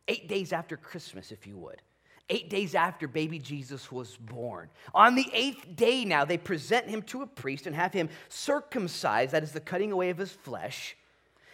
eight 0.08 0.30
days 0.30 0.54
after 0.54 0.78
Christmas, 0.78 1.34
if 1.34 1.46
you 1.46 1.58
would, 1.58 1.82
eight 2.30 2.50
days 2.50 2.76
after 2.76 3.06
baby 3.06 3.38
Jesus 3.38 3.92
was 3.92 4.16
born, 4.16 4.70
on 4.94 5.16
the 5.16 5.30
eighth 5.34 5.76
day 5.76 6.06
now, 6.06 6.24
they 6.24 6.38
present 6.38 6.88
him 6.88 7.02
to 7.04 7.22
a 7.22 7.28
priest 7.28 7.68
and 7.68 7.76
have 7.76 7.92
him 7.92 8.08
circumcised, 8.30 9.34
that 9.34 9.44
is 9.44 9.52
the 9.52 9.60
cutting 9.60 9.92
away 9.92 10.10
of 10.10 10.18
his 10.18 10.32
flesh, 10.32 10.96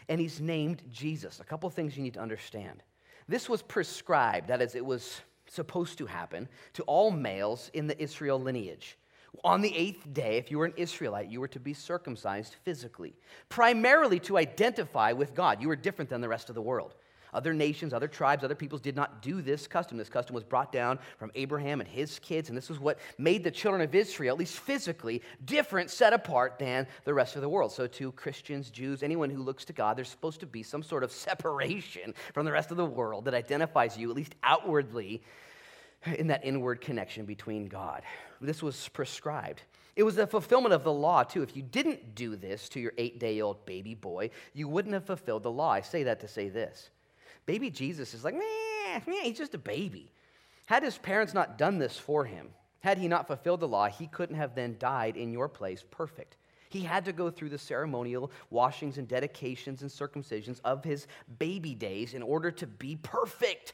and 0.10 0.20
he's 0.20 0.42
named 0.42 0.84
Jesus. 0.92 1.40
A 1.40 1.44
couple 1.44 1.70
things 1.70 1.96
you 1.98 2.04
need 2.04 2.14
to 2.16 2.22
understand. 2.22 2.84
This 3.28 3.50
was 3.50 3.62
prescribed, 3.62 4.48
that 4.50 4.62
is, 4.62 4.76
it 4.76 4.86
was 4.86 5.22
supposed 5.48 5.98
to 5.98 6.06
happen 6.06 6.48
to 6.74 6.84
all 6.84 7.12
males 7.12 7.72
in 7.74 7.88
the 7.88 8.02
Israel 8.02 8.40
lineage. 8.40 8.98
On 9.44 9.62
the 9.62 9.76
eighth 9.76 10.14
day, 10.14 10.38
if 10.38 10.50
you 10.50 10.58
were 10.58 10.66
an 10.66 10.74
Israelite, 10.78 11.30
you 11.30 11.42
were 11.42 11.48
to 11.50 11.60
be 11.60 11.74
circumcised 11.74 12.56
physically, 12.64 13.16
primarily 13.50 14.20
to 14.22 14.38
identify 14.38 15.12
with 15.12 15.36
God. 15.36 15.62
You 15.62 15.68
were 15.68 15.76
different 15.76 16.10
than 16.10 16.22
the 16.22 16.30
rest 16.30 16.50
of 16.50 16.56
the 16.56 16.62
world. 16.62 16.96
Other 17.36 17.54
nations, 17.54 17.94
other 17.94 18.08
tribes, 18.08 18.44
other 18.44 18.56
peoples 18.56 18.82
did 18.82 18.96
not 18.96 19.22
do 19.22 19.42
this 19.42 19.68
custom. 19.68 19.98
This 19.98 20.10
custom 20.10 20.34
was 20.34 20.44
brought 20.44 20.72
down 20.72 21.00
from 21.18 21.32
Abraham 21.36 21.82
and 21.82 21.90
his 21.90 22.18
kids, 22.20 22.48
and 22.48 22.58
this 22.58 22.70
was 22.70 22.80
what 22.80 22.98
made 23.18 23.44
the 23.44 23.52
children 23.52 23.82
of 23.84 23.94
Israel, 23.94 24.36
at 24.36 24.40
least 24.40 24.58
physically, 24.58 25.22
different, 25.44 25.92
set 25.92 26.14
apart 26.14 26.58
than 26.58 26.88
the 27.04 27.14
rest 27.14 27.36
of 27.36 27.42
the 27.42 27.50
world. 27.50 27.74
So, 27.74 27.88
to 27.88 28.12
Christians, 28.14 28.70
Jews, 28.70 29.04
anyone 29.04 29.30
who 29.30 29.44
looks 29.44 29.66
to 29.66 29.74
God, 29.74 29.98
there's 29.98 30.10
supposed 30.10 30.40
to 30.40 30.46
be 30.46 30.64
some 30.64 30.82
sort 30.82 31.04
of 31.04 31.12
separation 31.12 32.14
from 32.34 32.46
the 32.46 32.52
rest 32.52 32.72
of 32.72 32.78
the 32.78 32.86
world 32.86 33.26
that 33.26 33.34
identifies 33.34 33.98
you, 33.98 34.10
at 34.10 34.16
least 34.16 34.36
outwardly, 34.42 35.22
in 36.18 36.28
that 36.28 36.46
inward 36.46 36.82
connection 36.82 37.26
between 37.26 37.68
God. 37.68 38.04
This 38.40 38.64
was 38.64 38.90
prescribed. 38.90 39.62
It 39.96 40.04
was 40.04 40.18
a 40.18 40.28
fulfillment 40.28 40.74
of 40.74 40.84
the 40.84 40.92
law, 40.92 41.24
too. 41.24 41.42
If 41.42 41.56
you 41.56 41.64
didn't 41.64 42.16
do 42.16 42.36
this 42.36 42.68
to 42.70 42.80
your 42.80 42.94
eight 42.98 43.20
day 43.20 43.42
old 43.42 43.66
baby 43.66 43.96
boy, 43.96 44.30
you 44.54 44.68
wouldn't 44.68 44.94
have 44.94 45.06
fulfilled 45.06 45.44
the 45.44 45.52
law. 45.52 45.72
I 45.72 45.82
say 45.82 46.04
that 46.04 46.20
to 46.22 46.28
say 46.28 46.50
this. 46.50 46.90
Baby 47.46 47.70
Jesus 47.70 48.14
is 48.14 48.24
like, 48.24 48.34
meh, 48.34 49.02
meh, 49.06 49.24
he's 49.24 49.38
just 49.38 49.54
a 49.54 49.60
baby. 49.60 50.12
Had 50.66 50.84
his 50.84 50.98
parents 50.98 51.34
not 51.34 51.58
done 51.58 51.78
this 51.78 51.98
for 51.98 52.26
him, 52.26 52.50
had 52.80 52.98
he 52.98 53.08
not 53.08 53.28
fulfilled 53.28 53.60
the 53.60 53.68
law, 53.68 53.88
he 53.88 54.08
couldn't 54.08 54.36
have 54.36 54.56
then 54.56 54.78
died 54.80 55.18
in 55.18 55.32
your 55.32 55.48
place 55.48 55.84
perfect. 55.90 56.38
He 56.70 56.82
had 56.82 57.06
to 57.06 57.14
go 57.14 57.30
through 57.30 57.50
the 57.50 57.58
ceremonial 57.58 58.32
washings 58.50 58.98
and 58.98 59.08
dedications 59.08 59.82
and 59.82 59.90
circumcisions 59.90 60.60
of 60.66 60.84
his 60.84 61.08
baby 61.40 61.74
days 61.74 62.14
in 62.14 62.22
order 62.22 62.52
to 62.52 62.68
be 62.68 62.98
perfect. 62.98 63.74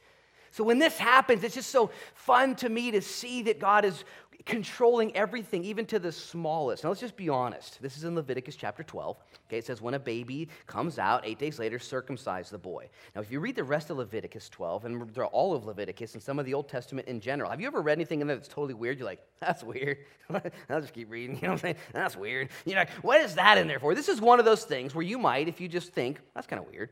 So 0.52 0.64
when 0.64 0.80
this 0.80 0.98
happens, 0.98 1.44
it's 1.44 1.56
just 1.56 1.70
so 1.70 1.92
fun 2.14 2.56
to 2.58 2.70
me 2.70 2.92
to 2.92 3.02
see 3.02 3.42
that 3.44 3.60
God 3.60 3.86
is 3.86 4.04
controlling 4.46 5.16
everything, 5.16 5.64
even 5.64 5.86
to 5.86 6.00
the 6.00 6.12
smallest. 6.12 6.84
Now, 6.84 6.90
let's 6.90 7.02
just 7.02 7.16
be 7.16 7.30
honest. 7.30 7.82
This 7.82 7.98
is 7.98 8.04
in 8.04 8.16
Leviticus 8.16 8.56
chapter 8.56 8.84
12. 8.84 9.18
Okay, 9.48 9.58
it 9.58 9.66
says, 9.66 9.82
when 9.82 9.94
a 9.94 10.00
baby 10.00 10.50
comes 10.68 10.98
out, 10.98 11.26
eight 11.26 11.40
days 11.40 11.60
later, 11.60 11.80
circumcise 11.80 12.50
the 12.50 12.58
boy. 12.58 12.90
Now, 13.16 13.22
if 13.22 13.32
you 13.32 13.40
read 13.40 13.56
the 13.56 13.64
rest 13.64 13.90
of 13.90 13.98
Leviticus 13.98 14.50
12 14.50 14.86
and 14.86 15.18
all 15.32 15.54
of 15.54 15.66
Leviticus 15.66 16.14
and 16.14 16.24
some 16.24 16.40
of 16.40 16.46
the 16.46 16.54
Old 16.54 16.70
Testament 16.70 17.08
in 17.08 17.20
general, 17.20 17.50
have 17.50 17.62
you 17.62 17.68
ever 17.68 17.82
read 17.82 17.98
anything 17.98 18.22
in 18.22 18.28
there 18.28 18.36
that's 18.36 18.48
totally 18.48 18.74
weird? 18.74 18.98
You're 18.98 19.08
like, 19.08 19.22
that's 19.40 19.64
weird. 19.64 20.00
I'll 20.70 20.82
just 20.82 20.94
keep 20.94 21.12
reading. 21.12 21.36
You 21.36 21.44
know 21.44 21.48
what 21.50 21.54
I'm 21.54 21.60
saying? 21.60 21.76
That's 21.94 22.16
weird. 22.16 22.50
You're 22.66 22.78
like, 22.78 22.92
what 23.02 23.22
is 23.22 23.36
that 23.36 23.58
in 23.58 23.68
there 23.68 23.80
for? 23.80 23.94
This 23.94 24.10
is 24.10 24.20
one 24.22 24.40
of 24.40 24.46
those 24.46 24.64
things 24.64 24.96
where 24.96 25.06
you 25.06 25.18
might, 25.18 25.48
if 25.48 25.62
you 25.62 25.68
just 25.68 25.94
think, 25.94 26.20
that's 26.34 26.48
kind 26.48 26.62
of 26.62 26.68
weird. 26.70 26.90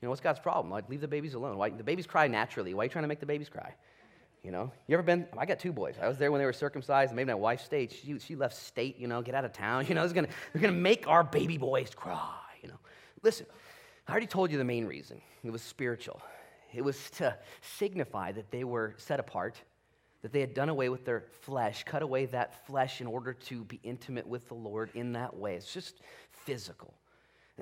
You 0.00 0.06
know, 0.06 0.10
what's 0.10 0.20
God's 0.20 0.40
problem? 0.40 0.70
Like, 0.70 0.88
leave 0.88 1.00
the 1.00 1.08
babies 1.08 1.34
alone. 1.34 1.58
Why, 1.58 1.70
the 1.70 1.84
babies 1.84 2.06
cry 2.06 2.26
naturally. 2.26 2.72
Why 2.72 2.82
are 2.82 2.84
you 2.84 2.90
trying 2.90 3.04
to 3.04 3.08
make 3.08 3.20
the 3.20 3.26
babies 3.26 3.48
cry? 3.48 3.74
You 4.42 4.50
know, 4.50 4.72
you 4.86 4.94
ever 4.94 5.02
been? 5.02 5.26
I 5.36 5.44
got 5.44 5.58
two 5.58 5.72
boys. 5.72 5.96
I 6.00 6.08
was 6.08 6.16
there 6.16 6.32
when 6.32 6.38
they 6.38 6.46
were 6.46 6.54
circumcised. 6.54 7.14
Maybe 7.14 7.26
my 7.26 7.34
wife 7.34 7.60
stayed. 7.60 7.92
She, 7.92 8.18
she 8.18 8.36
left 8.36 8.56
state. 8.56 8.98
You 8.98 9.06
know, 9.06 9.20
get 9.20 9.34
out 9.34 9.44
of 9.44 9.52
town. 9.52 9.86
You 9.88 9.94
know, 9.94 10.02
it's 10.02 10.14
gonna, 10.14 10.28
they're 10.52 10.62
gonna 10.62 10.72
make 10.72 11.06
our 11.06 11.22
baby 11.22 11.58
boys 11.58 11.90
cry. 11.94 12.38
You 12.62 12.68
know, 12.68 12.78
listen. 13.22 13.46
I 14.08 14.12
already 14.12 14.26
told 14.26 14.50
you 14.50 14.58
the 14.58 14.64
main 14.64 14.86
reason. 14.86 15.20
It 15.44 15.50
was 15.50 15.62
spiritual. 15.62 16.20
It 16.72 16.82
was 16.82 17.10
to 17.10 17.36
signify 17.60 18.32
that 18.32 18.50
they 18.50 18.64
were 18.64 18.94
set 18.96 19.20
apart, 19.20 19.60
that 20.22 20.32
they 20.32 20.40
had 20.40 20.54
done 20.54 20.68
away 20.68 20.88
with 20.88 21.04
their 21.04 21.24
flesh, 21.42 21.84
cut 21.84 22.02
away 22.02 22.26
that 22.26 22.66
flesh 22.66 23.00
in 23.00 23.06
order 23.06 23.32
to 23.32 23.64
be 23.64 23.78
intimate 23.82 24.26
with 24.26 24.48
the 24.48 24.54
Lord 24.54 24.90
in 24.94 25.12
that 25.12 25.36
way. 25.36 25.54
It's 25.54 25.72
just 25.72 26.00
physical. 26.32 26.94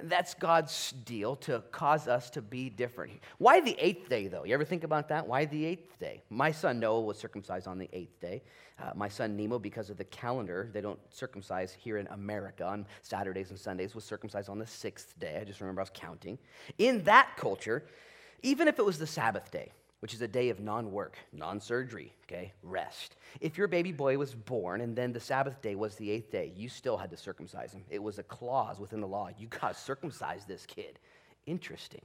That's 0.03 0.35
God's 0.35 0.93
deal 0.93 1.37
to 1.37 1.63
cause 1.73 2.09
us 2.09 2.31
to 2.31 2.43
be 2.43 2.71
different. 2.71 3.13
Why 3.39 3.61
the 3.61 3.77
eighth 3.79 4.09
day, 4.09 4.29
though? 4.29 4.45
You 4.45 4.55
ever 4.55 4.65
think 4.65 4.85
about 4.85 5.09
that? 5.09 5.27
Why 5.27 5.45
the 5.45 5.65
eighth 5.65 5.99
day? 5.99 6.23
My 6.31 6.53
son 6.53 6.81
Noah 6.81 7.01
was 7.01 7.19
circumcised 7.19 7.67
on 7.67 7.79
the 7.79 7.89
eighth 7.93 8.21
day. 8.21 8.43
Uh, 8.81 8.93
my 8.95 9.09
son 9.09 9.37
Nemo, 9.37 9.59
because 9.59 9.91
of 9.91 9.97
the 9.97 10.05
calendar, 10.05 10.71
they 10.73 10.81
don't 10.81 11.01
circumcise 11.11 11.73
here 11.73 11.99
in 11.99 12.07
America 12.09 12.65
on 12.65 12.87
Saturdays 13.03 13.51
and 13.51 13.59
Sundays, 13.59 13.95
was 13.95 14.05
circumcised 14.05 14.49
on 14.49 14.59
the 14.59 14.67
sixth 14.67 15.19
day. 15.19 15.39
I 15.41 15.45
just 15.45 15.61
remember 15.61 15.81
I 15.81 15.83
was 15.83 15.91
counting. 15.93 16.39
In 16.79 17.03
that 17.05 17.37
culture, 17.37 17.85
even 18.43 18.69
if 18.69 18.79
it 18.79 18.85
was 18.85 18.99
the 18.99 19.07
Sabbath 19.07 19.51
day, 19.51 19.73
which 20.01 20.15
is 20.15 20.23
a 20.23 20.29
day 20.29 20.49
of 20.49 20.61
non 20.61 20.93
work, 20.93 21.17
non 21.33 21.61
surgery, 21.61 22.13
okay, 22.25 22.53
rest. 22.63 23.17
If 23.41 23.59
your 23.59 23.69
baby 23.69 23.93
boy 23.93 24.17
was 24.17 24.35
born 24.35 24.81
and 24.81 24.95
then 24.95 25.13
the 25.13 25.21
Sabbath 25.21 25.61
day 25.61 25.75
was 25.75 25.97
the 25.97 26.11
eighth 26.11 26.31
day, 26.31 26.53
you 26.55 26.69
still 26.69 26.97
had 26.97 27.11
to 27.11 27.17
circumcise 27.17 27.73
him. 27.73 27.85
It 27.91 28.03
was 28.03 28.19
a 28.19 28.23
clause 28.23 28.79
within 28.79 29.01
the 29.01 29.09
law. 29.09 29.31
You 29.37 29.49
got 29.49 29.75
to 29.75 29.81
circumcise 29.81 30.45
this 30.45 30.67
kid. 30.67 30.99
Interesting. 31.47 32.03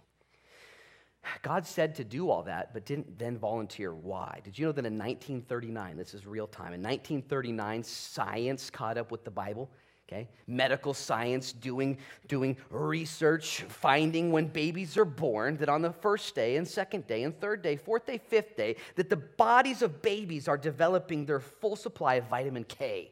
God 1.41 1.65
said 1.65 1.95
to 1.95 2.03
do 2.03 2.29
all 2.29 2.43
that, 2.43 2.73
but 2.73 2.85
didn't 2.85 3.17
then 3.17 3.37
volunteer 3.37 3.93
why. 3.93 4.41
Did 4.43 4.59
you 4.59 4.65
know 4.65 4.71
that 4.73 4.85
in 4.85 4.97
1939, 4.97 5.95
this 5.95 6.13
is 6.13 6.25
real 6.25 6.47
time, 6.47 6.73
in 6.73 6.81
1939, 6.81 7.83
science 7.83 8.69
caught 8.69 8.97
up 8.97 9.11
with 9.11 9.23
the 9.23 9.31
Bible? 9.31 9.69
Okay? 10.07 10.27
Medical 10.47 10.93
science 10.93 11.51
doing, 11.51 11.97
doing 12.27 12.57
research, 12.69 13.61
finding 13.67 14.31
when 14.31 14.47
babies 14.47 14.97
are 14.97 15.05
born 15.05 15.57
that 15.57 15.69
on 15.69 15.81
the 15.81 15.91
first 15.91 16.35
day 16.35 16.57
and 16.57 16.67
second 16.67 17.07
day 17.07 17.23
and 17.23 17.39
third 17.39 17.61
day, 17.61 17.75
fourth 17.75 18.05
day, 18.05 18.17
fifth 18.17 18.55
day, 18.55 18.75
that 18.95 19.09
the 19.09 19.15
bodies 19.15 19.81
of 19.81 20.01
babies 20.01 20.47
are 20.47 20.57
developing 20.57 21.25
their 21.25 21.39
full 21.39 21.75
supply 21.75 22.15
of 22.15 22.25
vitamin 22.25 22.63
K. 22.63 23.11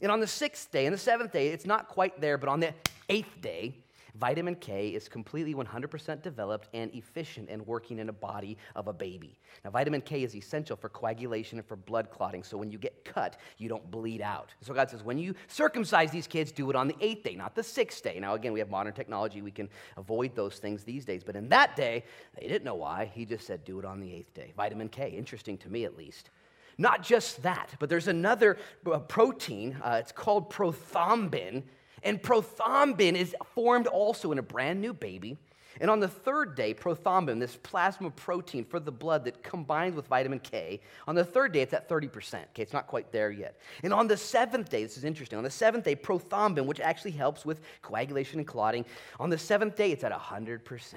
And 0.00 0.10
on 0.10 0.20
the 0.20 0.26
sixth 0.26 0.70
day 0.70 0.86
and 0.86 0.94
the 0.94 0.98
seventh 0.98 1.32
day, 1.32 1.48
it's 1.48 1.66
not 1.66 1.88
quite 1.88 2.20
there, 2.20 2.36
but 2.36 2.48
on 2.48 2.60
the 2.60 2.74
eighth 3.08 3.40
day, 3.40 3.74
Vitamin 4.14 4.54
K 4.54 4.90
is 4.90 5.08
completely 5.08 5.54
100% 5.54 6.22
developed 6.22 6.68
and 6.72 6.94
efficient 6.94 7.48
in 7.48 7.64
working 7.64 7.98
in 7.98 8.08
a 8.08 8.12
body 8.12 8.56
of 8.76 8.86
a 8.86 8.92
baby. 8.92 9.40
Now, 9.64 9.70
vitamin 9.70 10.02
K 10.02 10.22
is 10.22 10.36
essential 10.36 10.76
for 10.76 10.88
coagulation 10.88 11.58
and 11.58 11.66
for 11.66 11.74
blood 11.74 12.10
clotting, 12.10 12.44
so 12.44 12.56
when 12.56 12.70
you 12.70 12.78
get 12.78 13.04
cut, 13.04 13.36
you 13.58 13.68
don't 13.68 13.90
bleed 13.90 14.22
out. 14.22 14.54
So 14.60 14.72
God 14.72 14.88
says, 14.88 15.02
when 15.02 15.18
you 15.18 15.34
circumcise 15.48 16.12
these 16.12 16.28
kids, 16.28 16.52
do 16.52 16.70
it 16.70 16.76
on 16.76 16.86
the 16.86 16.96
eighth 17.00 17.24
day, 17.24 17.34
not 17.34 17.56
the 17.56 17.62
sixth 17.62 18.04
day. 18.04 18.20
Now, 18.20 18.34
again, 18.34 18.52
we 18.52 18.60
have 18.60 18.70
modern 18.70 18.92
technology, 18.92 19.42
we 19.42 19.50
can 19.50 19.68
avoid 19.96 20.36
those 20.36 20.58
things 20.58 20.84
these 20.84 21.04
days, 21.04 21.24
but 21.24 21.34
in 21.34 21.48
that 21.48 21.74
day, 21.74 22.04
they 22.38 22.46
didn't 22.46 22.64
know 22.64 22.76
why. 22.76 23.10
He 23.14 23.24
just 23.24 23.46
said, 23.46 23.64
do 23.64 23.80
it 23.80 23.84
on 23.84 23.98
the 23.98 24.12
eighth 24.12 24.32
day. 24.32 24.52
Vitamin 24.56 24.88
K, 24.88 25.10
interesting 25.10 25.58
to 25.58 25.68
me 25.68 25.84
at 25.84 25.96
least. 25.96 26.30
Not 26.78 27.02
just 27.02 27.42
that, 27.42 27.70
but 27.80 27.88
there's 27.88 28.08
another 28.08 28.58
uh, 28.90 28.98
protein, 29.00 29.76
uh, 29.82 29.98
it's 30.00 30.12
called 30.12 30.50
prothrombin 30.50 31.64
and 32.04 32.22
prothrombin 32.22 33.14
is 33.14 33.34
formed 33.54 33.86
also 33.86 34.30
in 34.30 34.38
a 34.38 34.42
brand 34.42 34.80
new 34.80 34.92
baby. 34.92 35.36
And 35.80 35.90
on 35.90 35.98
the 35.98 36.08
third 36.08 36.54
day, 36.54 36.72
prothrombin, 36.72 37.40
this 37.40 37.56
plasma 37.56 38.10
protein 38.10 38.64
for 38.64 38.78
the 38.78 38.92
blood 38.92 39.24
that 39.24 39.42
combines 39.42 39.96
with 39.96 40.06
vitamin 40.06 40.38
K, 40.38 40.80
on 41.08 41.16
the 41.16 41.24
third 41.24 41.52
day 41.52 41.62
it's 41.62 41.72
at 41.72 41.88
30%. 41.88 42.34
Okay, 42.34 42.62
it's 42.62 42.72
not 42.72 42.86
quite 42.86 43.10
there 43.10 43.30
yet. 43.32 43.58
And 43.82 43.92
on 43.92 44.06
the 44.06 44.16
seventh 44.16 44.70
day, 44.70 44.84
this 44.84 44.96
is 44.96 45.04
interesting, 45.04 45.36
on 45.36 45.44
the 45.44 45.50
seventh 45.50 45.84
day, 45.84 45.96
prothrombin, 45.96 46.66
which 46.66 46.80
actually 46.80 47.10
helps 47.12 47.44
with 47.44 47.60
coagulation 47.82 48.38
and 48.38 48.46
clotting, 48.46 48.84
on 49.18 49.30
the 49.30 49.38
seventh 49.38 49.74
day 49.74 49.90
it's 49.90 50.04
at 50.04 50.12
100%. 50.12 50.94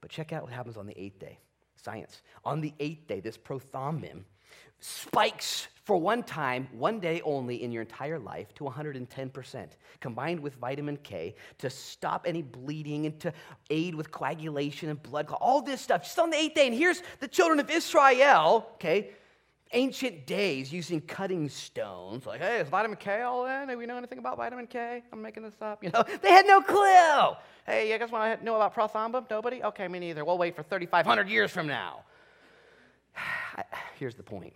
But 0.00 0.10
check 0.10 0.32
out 0.32 0.42
what 0.42 0.52
happens 0.52 0.76
on 0.76 0.86
the 0.86 0.98
eighth 0.98 1.18
day. 1.18 1.38
Science. 1.76 2.22
On 2.44 2.60
the 2.60 2.72
eighth 2.80 3.08
day, 3.08 3.20
this 3.20 3.36
prothrombin 3.36 4.22
spikes 4.80 5.68
for 5.84 5.96
one 5.96 6.22
time, 6.22 6.68
one 6.72 7.00
day 7.00 7.20
only 7.24 7.62
in 7.62 7.72
your 7.72 7.82
entire 7.82 8.18
life 8.18 8.54
to 8.54 8.64
110%, 8.64 9.68
combined 10.00 10.40
with 10.40 10.54
vitamin 10.54 10.96
K 10.98 11.34
to 11.58 11.68
stop 11.68 12.24
any 12.26 12.42
bleeding 12.42 13.06
and 13.06 13.18
to 13.20 13.32
aid 13.68 13.94
with 13.94 14.12
coagulation 14.12 14.90
and 14.90 15.02
blood 15.02 15.26
clot, 15.26 15.40
all 15.42 15.60
this 15.60 15.80
stuff 15.80 16.04
just 16.04 16.18
on 16.18 16.30
the 16.30 16.36
eighth 16.36 16.54
day. 16.54 16.68
And 16.68 16.74
here's 16.74 17.02
the 17.18 17.26
children 17.26 17.58
of 17.58 17.68
Israel, 17.68 18.68
okay, 18.74 19.10
ancient 19.72 20.24
days 20.24 20.72
using 20.72 21.00
cutting 21.00 21.48
stones. 21.48 22.26
Like, 22.26 22.40
hey, 22.40 22.60
is 22.60 22.68
vitamin 22.68 22.96
K 22.96 23.22
all 23.22 23.46
in? 23.46 23.68
Do 23.68 23.76
we 23.76 23.86
know 23.86 23.96
anything 23.96 24.18
about 24.18 24.36
vitamin 24.36 24.68
K? 24.68 25.02
I'm 25.12 25.20
making 25.20 25.42
this 25.42 25.60
up. 25.60 25.82
You 25.84 25.90
know, 25.90 26.04
they 26.22 26.30
had 26.30 26.46
no 26.46 26.60
clue. 26.60 27.36
Hey, 27.66 27.90
you 27.90 27.98
guys 27.98 28.12
want 28.12 28.38
to 28.38 28.44
know 28.44 28.54
about 28.54 28.74
prothrombin? 28.74 29.28
Nobody? 29.28 29.64
Okay, 29.64 29.88
me 29.88 29.98
neither. 29.98 30.24
We'll 30.24 30.38
wait 30.38 30.54
for 30.54 30.62
3,500 30.62 31.28
years 31.28 31.50
from 31.50 31.66
now. 31.66 32.04
Here's 33.98 34.14
the 34.14 34.22
point 34.22 34.54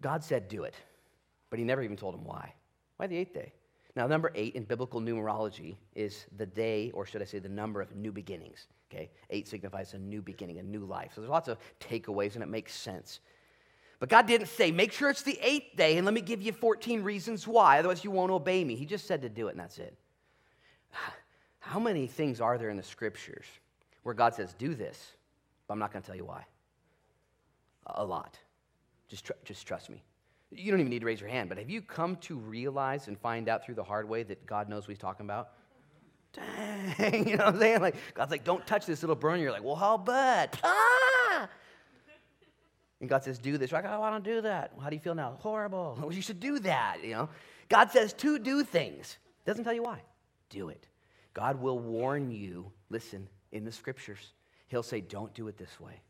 God 0.00 0.22
said, 0.22 0.48
do 0.48 0.64
it. 0.64 0.74
But 1.50 1.58
he 1.58 1.64
never 1.64 1.82
even 1.82 1.96
told 1.96 2.14
him 2.14 2.24
why. 2.24 2.54
Why 2.96 3.06
the 3.06 3.16
eighth 3.16 3.34
day? 3.34 3.52
Now, 3.96 4.06
number 4.06 4.30
eight 4.34 4.54
in 4.54 4.64
biblical 4.64 5.00
numerology 5.00 5.76
is 5.94 6.26
the 6.36 6.46
day, 6.46 6.90
or 6.92 7.04
should 7.04 7.22
I 7.22 7.24
say, 7.24 7.38
the 7.38 7.48
number 7.48 7.80
of 7.80 7.96
new 7.96 8.12
beginnings. 8.12 8.68
Okay? 8.92 9.10
Eight 9.30 9.48
signifies 9.48 9.94
a 9.94 9.98
new 9.98 10.22
beginning, 10.22 10.58
a 10.58 10.62
new 10.62 10.84
life. 10.84 11.12
So 11.14 11.20
there's 11.20 11.30
lots 11.30 11.48
of 11.48 11.58
takeaways, 11.80 12.34
and 12.34 12.42
it 12.42 12.48
makes 12.48 12.74
sense. 12.74 13.20
But 13.98 14.08
God 14.08 14.26
didn't 14.26 14.46
say, 14.46 14.70
make 14.70 14.92
sure 14.92 15.10
it's 15.10 15.22
the 15.22 15.38
eighth 15.42 15.76
day, 15.76 15.96
and 15.96 16.04
let 16.04 16.14
me 16.14 16.20
give 16.20 16.40
you 16.40 16.52
14 16.52 17.02
reasons 17.02 17.48
why, 17.48 17.78
otherwise 17.78 18.04
you 18.04 18.12
won't 18.12 18.30
obey 18.30 18.62
me. 18.62 18.76
He 18.76 18.86
just 18.86 19.06
said 19.06 19.22
to 19.22 19.28
do 19.28 19.48
it, 19.48 19.52
and 19.52 19.60
that's 19.60 19.78
it. 19.78 19.96
How 21.58 21.80
many 21.80 22.06
things 22.06 22.40
are 22.40 22.56
there 22.56 22.70
in 22.70 22.76
the 22.76 22.82
scriptures 22.82 23.46
where 24.04 24.14
God 24.14 24.34
says, 24.34 24.54
do 24.54 24.74
this, 24.74 25.14
but 25.66 25.74
I'm 25.74 25.80
not 25.80 25.92
going 25.92 26.02
to 26.02 26.06
tell 26.06 26.16
you 26.16 26.24
why? 26.24 26.44
A 27.86 28.04
lot. 28.04 28.38
Just, 29.08 29.26
tr- 29.26 29.32
just 29.44 29.66
trust 29.66 29.90
me. 29.90 30.02
You 30.50 30.70
don't 30.70 30.80
even 30.80 30.90
need 30.90 31.00
to 31.00 31.06
raise 31.06 31.20
your 31.20 31.28
hand, 31.28 31.48
but 31.48 31.58
have 31.58 31.68
you 31.68 31.82
come 31.82 32.16
to 32.16 32.36
realize 32.36 33.08
and 33.08 33.18
find 33.18 33.48
out 33.48 33.64
through 33.64 33.74
the 33.74 33.84
hard 33.84 34.08
way 34.08 34.22
that 34.22 34.46
God 34.46 34.68
knows 34.68 34.82
what 34.82 34.92
he's 34.92 34.98
talking 34.98 35.26
about? 35.26 35.50
Dang, 36.32 37.28
you 37.28 37.36
know 37.36 37.44
what 37.44 37.54
I'm 37.54 37.60
saying? 37.60 37.80
Like, 37.80 37.96
God's 38.14 38.30
like, 38.30 38.44
don't 38.44 38.66
touch 38.66 38.86
this, 38.86 39.02
it'll 39.02 39.14
burn. 39.14 39.40
You're 39.40 39.52
like, 39.52 39.64
well, 39.64 39.76
how 39.76 39.96
bad? 39.96 40.58
Ah! 41.30 41.48
And 43.00 43.08
God 43.08 43.22
says, 43.22 43.38
do 43.38 43.56
this. 43.58 43.70
You're 43.70 43.80
like, 43.80 43.90
oh, 43.90 44.02
I 44.02 44.10
don't 44.10 44.24
do 44.24 44.40
that. 44.40 44.72
Well, 44.74 44.82
how 44.82 44.90
do 44.90 44.96
you 44.96 45.00
feel 45.00 45.14
now? 45.14 45.36
Horrible. 45.38 45.96
Well, 46.02 46.12
you 46.12 46.22
should 46.22 46.40
do 46.40 46.58
that, 46.60 47.04
you 47.04 47.12
know? 47.12 47.28
God 47.68 47.90
says 47.90 48.12
to 48.14 48.38
do 48.38 48.64
things. 48.64 49.18
Doesn't 49.44 49.62
tell 49.62 49.72
you 49.72 49.84
why. 49.84 50.02
Do 50.50 50.68
it. 50.68 50.88
God 51.32 51.60
will 51.60 51.78
warn 51.78 52.32
you, 52.32 52.72
listen, 52.90 53.28
in 53.52 53.64
the 53.64 53.70
scriptures. 53.70 54.32
He'll 54.66 54.82
say, 54.82 55.00
don't 55.00 55.32
do 55.32 55.46
it 55.46 55.56
this 55.56 55.78
way. 55.78 56.00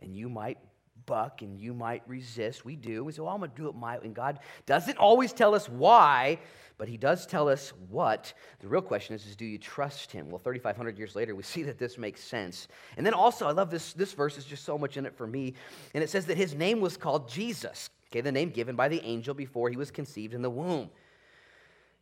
And 0.00 0.14
you 0.14 0.28
might 0.28 0.58
buck 1.06 1.42
and 1.42 1.58
you 1.58 1.74
might 1.74 2.02
resist. 2.06 2.64
We 2.64 2.76
do. 2.76 3.04
We 3.04 3.12
say, 3.12 3.22
well, 3.22 3.32
I'm 3.32 3.40
going 3.40 3.50
to 3.50 3.56
do 3.56 3.68
it 3.68 3.74
my 3.74 3.98
way. 3.98 4.04
And 4.04 4.14
God 4.14 4.38
doesn't 4.66 4.98
always 4.98 5.32
tell 5.32 5.54
us 5.54 5.68
why, 5.68 6.38
but 6.78 6.88
He 6.88 6.96
does 6.96 7.26
tell 7.26 7.48
us 7.48 7.72
what. 7.88 8.32
The 8.60 8.68
real 8.68 8.82
question 8.82 9.14
is, 9.14 9.26
is 9.26 9.36
do 9.36 9.44
you 9.44 9.58
trust 9.58 10.12
Him? 10.12 10.28
Well, 10.30 10.38
3,500 10.38 10.98
years 10.98 11.14
later, 11.14 11.34
we 11.34 11.42
see 11.42 11.62
that 11.64 11.78
this 11.78 11.98
makes 11.98 12.22
sense. 12.22 12.68
And 12.96 13.04
then 13.04 13.14
also, 13.14 13.46
I 13.46 13.52
love 13.52 13.70
this, 13.70 13.92
this 13.92 14.12
verse, 14.12 14.36
is 14.38 14.44
just 14.44 14.64
so 14.64 14.78
much 14.78 14.96
in 14.96 15.06
it 15.06 15.16
for 15.16 15.26
me. 15.26 15.54
And 15.94 16.02
it 16.02 16.10
says 16.10 16.26
that 16.26 16.36
His 16.36 16.54
name 16.54 16.80
was 16.80 16.96
called 16.96 17.28
Jesus, 17.28 17.90
okay, 18.10 18.20
the 18.20 18.32
name 18.32 18.50
given 18.50 18.76
by 18.76 18.88
the 18.88 19.02
angel 19.04 19.34
before 19.34 19.70
He 19.70 19.76
was 19.76 19.90
conceived 19.90 20.34
in 20.34 20.42
the 20.42 20.50
womb 20.50 20.90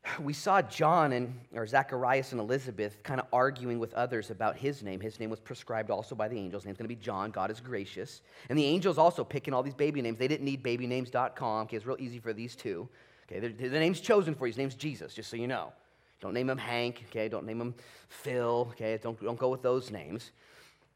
we 0.20 0.32
saw 0.32 0.62
John 0.62 1.12
and 1.12 1.38
or 1.54 1.66
Zacharias 1.66 2.32
and 2.32 2.40
Elizabeth 2.40 3.02
kind 3.02 3.20
of 3.20 3.26
arguing 3.32 3.78
with 3.78 3.94
others 3.94 4.30
about 4.30 4.56
his 4.56 4.82
name. 4.82 5.00
His 5.00 5.20
name 5.20 5.30
was 5.30 5.40
prescribed 5.40 5.90
also 5.90 6.14
by 6.14 6.28
the 6.28 6.38
angels. 6.38 6.62
His 6.62 6.66
name's 6.66 6.78
going 6.78 6.88
to 6.88 6.94
be 6.94 7.00
John. 7.00 7.30
God 7.30 7.50
is 7.50 7.60
gracious. 7.60 8.22
And 8.48 8.58
the 8.58 8.64
angels 8.64 8.98
also 8.98 9.24
picking 9.24 9.54
all 9.54 9.62
these 9.62 9.74
baby 9.74 10.02
names. 10.02 10.18
They 10.18 10.28
didn't 10.28 10.44
need 10.44 10.62
babynames.com. 10.62 11.64
Okay, 11.64 11.76
it's 11.76 11.86
real 11.86 11.96
easy 12.00 12.18
for 12.18 12.32
these 12.32 12.54
two. 12.56 12.88
Okay, 13.30 13.48
the, 13.48 13.68
name's 13.68 14.00
chosen 14.00 14.34
for 14.34 14.46
you. 14.46 14.50
His 14.50 14.58
name's 14.58 14.74
Jesus, 14.74 15.14
just 15.14 15.30
so 15.30 15.36
you 15.36 15.46
know. 15.46 15.72
Don't 16.20 16.34
name 16.34 16.50
him 16.50 16.58
Hank. 16.58 17.04
Okay, 17.08 17.28
don't 17.28 17.46
name 17.46 17.60
him 17.60 17.74
Phil. 18.08 18.68
Okay, 18.72 18.98
don't, 19.02 19.20
don't 19.22 19.38
go 19.38 19.48
with 19.48 19.62
those 19.62 19.90
names. 19.90 20.32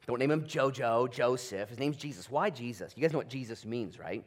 Don't 0.06 0.20
name 0.20 0.30
him 0.30 0.42
Jojo, 0.42 1.10
Joseph. 1.10 1.68
His 1.68 1.78
name's 1.78 1.96
Jesus. 1.96 2.30
Why 2.30 2.50
Jesus? 2.50 2.92
You 2.94 3.02
guys 3.02 3.12
know 3.12 3.18
what 3.18 3.28
Jesus 3.28 3.64
means, 3.64 3.98
right? 3.98 4.24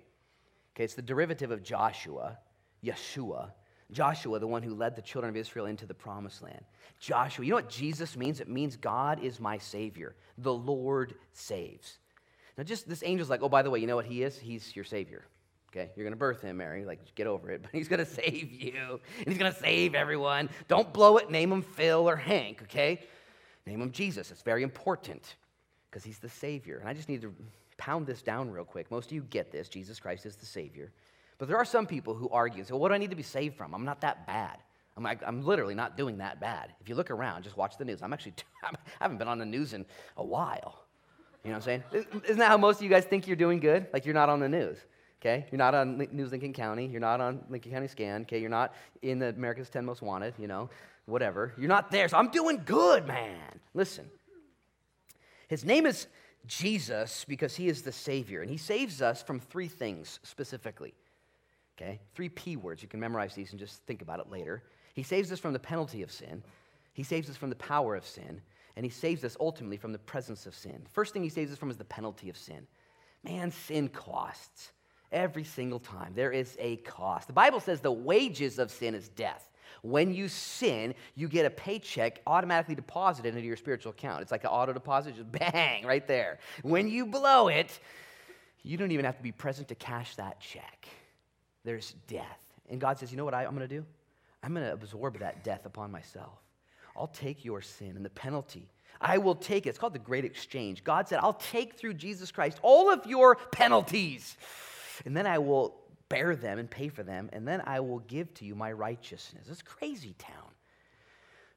Okay, 0.75 0.83
it's 0.83 0.93
the 0.93 1.01
derivative 1.01 1.51
of 1.51 1.63
Joshua, 1.63 2.37
Yeshua, 2.83 3.51
Joshua, 3.91 4.39
the 4.39 4.47
one 4.47 4.61
who 4.61 4.75
led 4.75 4.95
the 4.95 5.01
children 5.01 5.29
of 5.29 5.37
Israel 5.37 5.65
into 5.65 5.85
the 5.85 5.93
promised 5.93 6.43
land. 6.43 6.63
Joshua, 6.99 7.45
you 7.45 7.51
know 7.51 7.55
what 7.55 7.69
Jesus 7.69 8.15
means? 8.15 8.39
It 8.39 8.47
means 8.47 8.75
God 8.75 9.23
is 9.23 9.39
my 9.39 9.57
Savior. 9.57 10.15
The 10.37 10.53
Lord 10.53 11.15
saves. 11.33 11.97
Now, 12.57 12.63
just 12.63 12.87
this 12.87 13.01
angel's 13.03 13.29
like, 13.29 13.41
oh, 13.41 13.49
by 13.49 13.61
the 13.61 13.69
way, 13.69 13.79
you 13.79 13.87
know 13.87 13.95
what 13.95 14.05
he 14.05 14.21
is? 14.21 14.37
He's 14.37 14.75
your 14.75 14.85
Savior. 14.85 15.25
Okay, 15.71 15.91
you're 15.95 16.03
going 16.03 16.13
to 16.13 16.17
birth 16.17 16.41
him, 16.41 16.57
Mary. 16.57 16.83
Like, 16.83 17.15
get 17.15 17.27
over 17.27 17.51
it. 17.51 17.61
But 17.63 17.71
he's 17.71 17.87
going 17.87 18.03
to 18.03 18.11
save 18.11 18.51
you, 18.51 18.99
and 19.19 19.27
he's 19.27 19.37
going 19.37 19.51
to 19.51 19.59
save 19.59 19.95
everyone. 19.95 20.49
Don't 20.67 20.91
blow 20.91 21.17
it. 21.17 21.31
Name 21.31 21.51
him 21.51 21.61
Phil 21.61 22.09
or 22.09 22.15
Hank, 22.15 22.61
okay? 22.63 23.01
Name 23.65 23.81
him 23.81 23.91
Jesus. 23.91 24.31
It's 24.31 24.41
very 24.41 24.63
important 24.63 25.35
because 25.89 26.03
he's 26.03 26.19
the 26.19 26.29
Savior. 26.29 26.79
And 26.79 26.89
I 26.89 26.93
just 26.93 27.07
need 27.07 27.21
to 27.21 27.33
pound 27.77 28.07
this 28.07 28.21
down 28.21 28.51
real 28.51 28.65
quick. 28.65 28.91
Most 28.91 29.07
of 29.07 29.13
you 29.13 29.21
get 29.29 29.51
this. 29.51 29.69
Jesus 29.69 29.99
Christ 29.99 30.25
is 30.25 30.35
the 30.35 30.45
Savior. 30.45 30.91
But 31.39 31.47
there 31.47 31.57
are 31.57 31.65
some 31.65 31.87
people 31.87 32.13
who 32.13 32.29
argue 32.29 32.59
and 32.59 32.67
say, 32.67 32.73
well, 32.73 32.81
what 32.81 32.89
do 32.89 32.95
I 32.95 32.97
need 32.99 33.09
to 33.09 33.15
be 33.15 33.23
saved 33.23 33.55
from? 33.55 33.73
I'm 33.73 33.85
not 33.85 34.01
that 34.01 34.27
bad. 34.27 34.57
I'm, 34.95 35.03
like, 35.03 35.21
I'm 35.25 35.41
literally 35.41 35.73
not 35.73 35.97
doing 35.97 36.17
that 36.17 36.41
bad. 36.41 36.73
If 36.81 36.89
you 36.89 36.95
look 36.95 37.09
around, 37.09 37.43
just 37.43 37.55
watch 37.55 37.77
the 37.77 37.85
news. 37.85 38.01
I'm 38.03 38.11
actually, 38.11 38.33
I 38.63 38.71
haven't 38.99 39.17
been 39.17 39.29
on 39.29 39.39
the 39.39 39.45
news 39.45 39.73
in 39.73 39.85
a 40.17 40.23
while. 40.23 40.83
You 41.43 41.51
know 41.51 41.57
what 41.57 41.67
I'm 41.67 41.81
saying? 41.93 42.05
Isn't 42.25 42.37
that 42.39 42.49
how 42.49 42.57
most 42.57 42.77
of 42.77 42.83
you 42.83 42.89
guys 42.89 43.05
think 43.05 43.25
you're 43.25 43.37
doing 43.37 43.61
good? 43.61 43.87
Like 43.93 44.05
you're 44.05 44.13
not 44.13 44.27
on 44.27 44.41
the 44.41 44.49
news. 44.49 44.77
Okay? 45.21 45.45
You're 45.51 45.57
not 45.57 45.73
on 45.73 45.97
News 46.11 46.31
Lincoln 46.31 46.51
County. 46.51 46.85
You're 46.85 46.99
not 46.99 47.21
on 47.21 47.43
Lincoln 47.49 47.71
County 47.71 47.87
Scan. 47.87 48.21
Okay? 48.23 48.39
You're 48.39 48.49
not 48.49 48.75
in 49.01 49.19
the 49.19 49.29
America's 49.29 49.69
10 49.69 49.85
Most 49.85 50.01
Wanted, 50.01 50.33
you 50.37 50.47
know, 50.47 50.69
whatever. 51.05 51.53
You're 51.57 51.69
not 51.69 51.91
there. 51.91 52.09
So 52.09 52.17
I'm 52.17 52.29
doing 52.29 52.61
good, 52.65 53.07
man. 53.07 53.59
Listen. 53.73 54.09
His 55.47 55.63
name 55.63 55.85
is 55.85 56.07
Jesus 56.45 57.25
because 57.27 57.55
he 57.55 57.67
is 57.67 57.81
the 57.81 57.91
Savior, 57.91 58.41
and 58.41 58.49
he 58.49 58.57
saves 58.57 59.01
us 59.01 59.21
from 59.21 59.39
three 59.39 59.67
things 59.67 60.19
specifically. 60.23 60.93
Okay? 61.79 61.99
Three 62.13 62.29
P 62.29 62.57
words. 62.57 62.81
You 62.81 62.89
can 62.89 62.99
memorize 62.99 63.33
these 63.35 63.51
and 63.51 63.59
just 63.59 63.83
think 63.83 64.01
about 64.01 64.19
it 64.19 64.29
later. 64.29 64.63
He 64.93 65.03
saves 65.03 65.31
us 65.31 65.39
from 65.39 65.53
the 65.53 65.59
penalty 65.59 66.01
of 66.01 66.11
sin, 66.11 66.43
He 66.93 67.03
saves 67.03 67.29
us 67.29 67.37
from 67.37 67.49
the 67.49 67.55
power 67.55 67.95
of 67.95 68.05
sin, 68.05 68.41
and 68.75 68.85
He 68.85 68.89
saves 68.89 69.23
us 69.23 69.37
ultimately 69.39 69.77
from 69.77 69.91
the 69.91 69.99
presence 69.99 70.45
of 70.45 70.55
sin. 70.55 70.81
First 70.91 71.13
thing 71.13 71.23
He 71.23 71.29
saves 71.29 71.51
us 71.51 71.57
from 71.57 71.69
is 71.69 71.77
the 71.77 71.85
penalty 71.85 72.29
of 72.29 72.37
sin. 72.37 72.67
Man, 73.23 73.51
sin 73.51 73.89
costs. 73.89 74.71
Every 75.11 75.43
single 75.43 75.79
time. 75.79 76.13
There 76.13 76.31
is 76.31 76.55
a 76.59 76.75
cost. 76.77 77.25
The 77.25 77.33
Bible 77.33 77.59
says 77.59 77.81
the 77.81 77.91
wages 77.91 78.59
of 78.59 78.69
sin 78.69 78.93
is 78.93 79.09
death. 79.09 79.49
When 79.81 80.13
you 80.13 80.27
sin, 80.27 80.93
you 81.15 81.27
get 81.27 81.47
a 81.47 81.49
paycheck 81.49 82.21
automatically 82.27 82.75
deposited 82.75 83.29
into 83.29 83.47
your 83.47 83.55
spiritual 83.55 83.91
account. 83.91 84.21
It's 84.21 84.31
like 84.31 84.43
an 84.43 84.51
auto 84.51 84.71
deposit, 84.71 85.15
just 85.15 85.31
bang, 85.53 85.83
right 85.83 86.07
there. 86.07 86.37
When 86.61 86.87
you 86.87 87.07
blow 87.07 87.47
it, 87.47 87.79
you 88.61 88.77
don't 88.77 88.91
even 88.91 89.05
have 89.05 89.17
to 89.17 89.23
be 89.23 89.31
present 89.31 89.69
to 89.69 89.75
cash 89.75 90.15
that 90.17 90.39
check 90.39 90.87
there's 91.63 91.95
death. 92.07 92.39
And 92.69 92.79
God 92.79 92.99
says, 92.99 93.11
You 93.11 93.17
know 93.17 93.25
what 93.25 93.33
I, 93.33 93.43
am 93.43 93.55
going 93.55 93.67
to 93.67 93.75
do? 93.75 93.85
I'm 94.43 94.53
going 94.53 94.65
to 94.65 94.73
absorb 94.73 95.19
that 95.19 95.43
death 95.43 95.65
upon 95.65 95.91
myself. 95.91 96.39
I'll 96.95 97.07
take 97.07 97.45
your 97.45 97.61
sin 97.61 97.95
and 97.95 98.05
the 98.05 98.09
penalty. 98.09 98.69
I 99.01 99.17
will 99.17 99.35
take 99.35 99.65
it. 99.65 99.69
It's 99.69 99.77
called 99.77 99.93
the 99.93 99.99
great 99.99 100.25
exchange. 100.25 100.83
God 100.83 101.07
said, 101.07 101.19
I'll 101.21 101.33
take 101.33 101.75
through 101.75 101.93
Jesus 101.93 102.31
Christ 102.31 102.59
all 102.61 102.91
of 102.91 103.05
your 103.05 103.35
penalties, 103.35 104.37
and 105.05 105.15
then 105.15 105.25
I 105.25 105.37
will 105.37 105.75
bear 106.09 106.35
them 106.35 106.59
and 106.59 106.69
pay 106.69 106.89
for 106.89 107.03
them, 107.03 107.29
and 107.31 107.47
then 107.47 107.61
I 107.65 107.79
will 107.79 107.99
give 107.99 108.33
to 108.35 108.45
you 108.45 108.55
my 108.55 108.71
righteousness. 108.71 109.47
It's 109.49 109.61
crazy 109.61 110.15
town. 110.17 110.33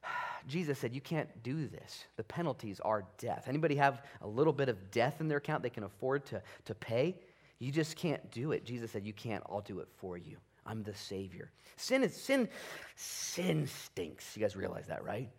Jesus 0.47 0.79
said, 0.79 0.95
You 0.95 1.01
can't 1.01 1.43
do 1.43 1.67
this. 1.67 2.05
The 2.17 2.25
penalties 2.25 2.81
are 2.81 3.05
death. 3.19 3.47
Anybody 3.49 3.77
have 3.77 4.03
a 4.21 4.29
little 4.29 4.53
bit 4.53 4.69
of 4.69 4.91
death 4.91 5.21
in 5.21 5.29
their 5.29 5.39
account 5.39 5.63
they 5.63 5.71
can 5.71 5.85
afford 5.85 6.25
to, 6.27 6.43
to 6.67 6.75
pay? 6.75 7.17
You 7.63 7.71
just 7.71 7.95
can't 7.95 8.29
do 8.33 8.51
it. 8.51 8.65
Jesus 8.65 8.91
said, 8.91 9.07
You 9.07 9.13
can't. 9.13 9.45
I'll 9.49 9.61
do 9.61 9.79
it 9.79 9.89
for 9.97 10.19
you. 10.19 10.37
I'm 10.67 10.83
the 10.83 10.95
Savior. 10.95 11.53
Sin 11.77 12.03
is 12.03 12.13
sin, 12.15 12.49
sin 12.97 13.69
stinks. 13.69 14.37
You 14.37 14.43
guys 14.43 14.57
realize 14.57 14.87
that, 14.89 15.05
right? 15.05 15.31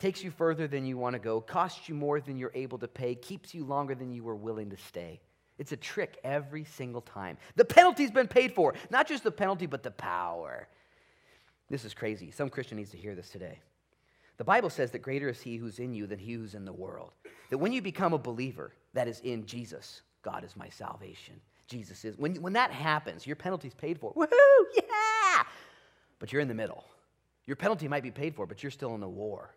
Takes 0.00 0.24
you 0.24 0.32
further 0.32 0.66
than 0.66 0.84
you 0.84 0.98
want 0.98 1.14
to 1.14 1.20
go, 1.20 1.40
costs 1.40 1.88
you 1.88 1.94
more 1.94 2.20
than 2.20 2.36
you're 2.38 2.50
able 2.54 2.78
to 2.78 2.88
pay, 2.88 3.14
keeps 3.14 3.54
you 3.54 3.64
longer 3.64 3.94
than 3.94 4.10
you 4.10 4.24
were 4.24 4.34
willing 4.34 4.70
to 4.70 4.76
stay. 4.76 5.20
It's 5.58 5.70
a 5.70 5.76
trick 5.76 6.18
every 6.24 6.64
single 6.64 7.02
time. 7.02 7.36
The 7.54 7.64
penalty's 7.64 8.10
been 8.10 8.26
paid 8.26 8.52
for. 8.52 8.74
Not 8.90 9.06
just 9.06 9.22
the 9.22 9.30
penalty, 9.30 9.66
but 9.66 9.84
the 9.84 9.92
power. 9.92 10.66
This 11.68 11.84
is 11.84 11.94
crazy. 11.94 12.32
Some 12.32 12.48
Christian 12.48 12.78
needs 12.78 12.90
to 12.90 12.96
hear 12.96 13.14
this 13.14 13.30
today. 13.30 13.60
The 14.38 14.44
Bible 14.44 14.70
says 14.70 14.90
that 14.90 15.02
greater 15.02 15.28
is 15.28 15.40
he 15.40 15.56
who's 15.56 15.78
in 15.78 15.94
you 15.94 16.08
than 16.08 16.18
he 16.18 16.32
who's 16.32 16.54
in 16.54 16.64
the 16.64 16.72
world. 16.72 17.12
That 17.50 17.58
when 17.58 17.72
you 17.72 17.80
become 17.80 18.12
a 18.12 18.18
believer 18.18 18.72
that 18.94 19.06
is 19.06 19.20
in 19.20 19.46
Jesus, 19.46 20.02
God 20.22 20.42
is 20.42 20.56
my 20.56 20.68
salvation. 20.68 21.40
Jesus 21.70 22.04
is. 22.04 22.18
When, 22.18 22.34
when 22.42 22.52
that 22.54 22.72
happens, 22.72 23.26
your 23.26 23.36
penalty's 23.36 23.74
paid 23.74 23.98
for. 23.98 24.12
Woohoo! 24.14 24.64
Yeah! 24.76 25.44
But 26.18 26.32
you're 26.32 26.42
in 26.42 26.48
the 26.48 26.54
middle. 26.54 26.84
Your 27.46 27.56
penalty 27.56 27.88
might 27.88 28.02
be 28.02 28.10
paid 28.10 28.34
for, 28.34 28.44
but 28.44 28.62
you're 28.62 28.70
still 28.70 28.94
in 28.94 29.00
the 29.00 29.08
war. 29.08 29.54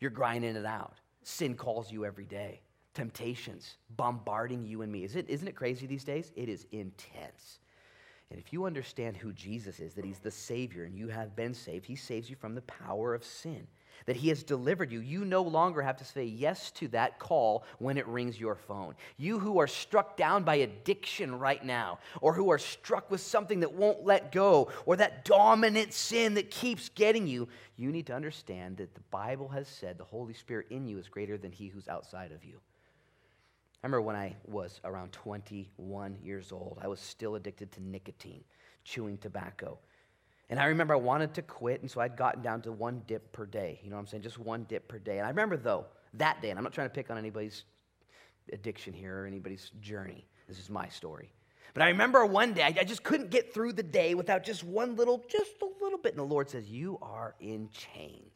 You're 0.00 0.10
grinding 0.10 0.56
it 0.56 0.66
out. 0.66 1.00
Sin 1.22 1.54
calls 1.54 1.90
you 1.90 2.04
every 2.04 2.26
day. 2.26 2.60
Temptations 2.92 3.76
bombarding 3.96 4.64
you 4.64 4.82
and 4.82 4.92
me. 4.92 5.04
Is 5.04 5.16
it, 5.16 5.28
isn't 5.28 5.48
it 5.48 5.56
crazy 5.56 5.86
these 5.86 6.04
days? 6.04 6.32
It 6.36 6.48
is 6.48 6.66
intense. 6.72 7.60
And 8.30 8.38
if 8.38 8.52
you 8.52 8.64
understand 8.64 9.16
who 9.16 9.32
Jesus 9.32 9.80
is, 9.80 9.94
that 9.94 10.04
he's 10.04 10.18
the 10.18 10.30
Savior 10.30 10.84
and 10.84 10.96
you 10.96 11.08
have 11.08 11.36
been 11.36 11.54
saved, 11.54 11.86
he 11.86 11.96
saves 11.96 12.28
you 12.28 12.36
from 12.36 12.54
the 12.54 12.62
power 12.62 13.14
of 13.14 13.24
sin 13.24 13.66
that 14.06 14.16
He 14.16 14.28
has 14.28 14.42
delivered 14.42 14.92
you, 14.92 15.00
you 15.00 15.24
no 15.24 15.42
longer 15.42 15.82
have 15.82 15.96
to 15.98 16.04
say 16.04 16.24
yes 16.24 16.70
to 16.72 16.88
that 16.88 17.18
call 17.18 17.64
when 17.78 17.96
it 17.96 18.06
rings 18.06 18.38
your 18.38 18.54
phone. 18.54 18.94
You 19.16 19.38
who 19.38 19.58
are 19.58 19.66
struck 19.66 20.16
down 20.16 20.44
by 20.44 20.56
addiction 20.56 21.38
right 21.38 21.64
now, 21.64 21.98
or 22.20 22.32
who 22.32 22.50
are 22.50 22.58
struck 22.58 23.10
with 23.10 23.20
something 23.20 23.60
that 23.60 23.74
won't 23.74 24.04
let 24.04 24.32
go, 24.32 24.70
or 24.86 24.96
that 24.96 25.24
dominant 25.24 25.92
sin 25.92 26.34
that 26.34 26.50
keeps 26.50 26.88
getting 26.90 27.26
you, 27.26 27.48
you 27.76 27.90
need 27.90 28.06
to 28.06 28.14
understand 28.14 28.76
that 28.76 28.94
the 28.94 29.00
Bible 29.10 29.48
has 29.48 29.68
said 29.68 29.98
the 29.98 30.04
Holy 30.04 30.34
Spirit 30.34 30.66
in 30.70 30.86
you 30.86 30.98
is 30.98 31.08
greater 31.08 31.36
than 31.36 31.52
He 31.52 31.68
who's 31.68 31.88
outside 31.88 32.32
of 32.32 32.44
you. 32.44 32.60
I 33.82 33.86
remember 33.86 34.02
when 34.02 34.16
I 34.16 34.34
was 34.46 34.80
around 34.82 35.12
21 35.12 36.16
years 36.22 36.52
old, 36.52 36.78
I 36.80 36.88
was 36.88 37.00
still 37.00 37.34
addicted 37.34 37.70
to 37.72 37.82
nicotine, 37.82 38.42
chewing 38.82 39.18
tobacco. 39.18 39.78
And 40.50 40.60
I 40.60 40.66
remember 40.66 40.94
I 40.94 40.98
wanted 40.98 41.34
to 41.34 41.42
quit, 41.42 41.80
and 41.80 41.90
so 41.90 42.00
I'd 42.00 42.16
gotten 42.16 42.42
down 42.42 42.60
to 42.62 42.72
one 42.72 43.02
dip 43.06 43.32
per 43.32 43.46
day. 43.46 43.80
You 43.82 43.90
know 43.90 43.96
what 43.96 44.00
I'm 44.00 44.06
saying? 44.06 44.22
Just 44.22 44.38
one 44.38 44.64
dip 44.64 44.88
per 44.88 44.98
day. 44.98 45.18
And 45.18 45.26
I 45.26 45.30
remember, 45.30 45.56
though, 45.56 45.86
that 46.14 46.42
day, 46.42 46.50
and 46.50 46.58
I'm 46.58 46.64
not 46.64 46.72
trying 46.72 46.88
to 46.88 46.94
pick 46.94 47.10
on 47.10 47.16
anybody's 47.16 47.64
addiction 48.52 48.92
here 48.92 49.22
or 49.22 49.26
anybody's 49.26 49.70
journey. 49.80 50.26
This 50.48 50.58
is 50.58 50.68
my 50.68 50.88
story. 50.88 51.32
But 51.72 51.82
I 51.82 51.88
remember 51.88 52.24
one 52.26 52.52
day, 52.52 52.62
I 52.62 52.84
just 52.84 53.02
couldn't 53.02 53.30
get 53.30 53.52
through 53.54 53.72
the 53.72 53.82
day 53.82 54.14
without 54.14 54.44
just 54.44 54.62
one 54.62 54.96
little, 54.96 55.24
just 55.28 55.62
a 55.62 55.82
little 55.82 55.98
bit. 55.98 56.12
And 56.12 56.20
the 56.20 56.24
Lord 56.24 56.48
says, 56.50 56.68
You 56.68 56.98
are 57.00 57.34
in 57.40 57.70
chains. 57.70 58.32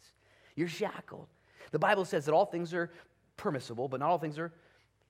You're 0.56 0.66
shackled. 0.66 1.28
The 1.70 1.78
Bible 1.78 2.04
says 2.04 2.24
that 2.24 2.32
all 2.32 2.46
things 2.46 2.72
are 2.72 2.90
permissible, 3.36 3.86
but 3.86 4.00
not 4.00 4.08
all 4.08 4.18
things 4.18 4.38
are 4.38 4.52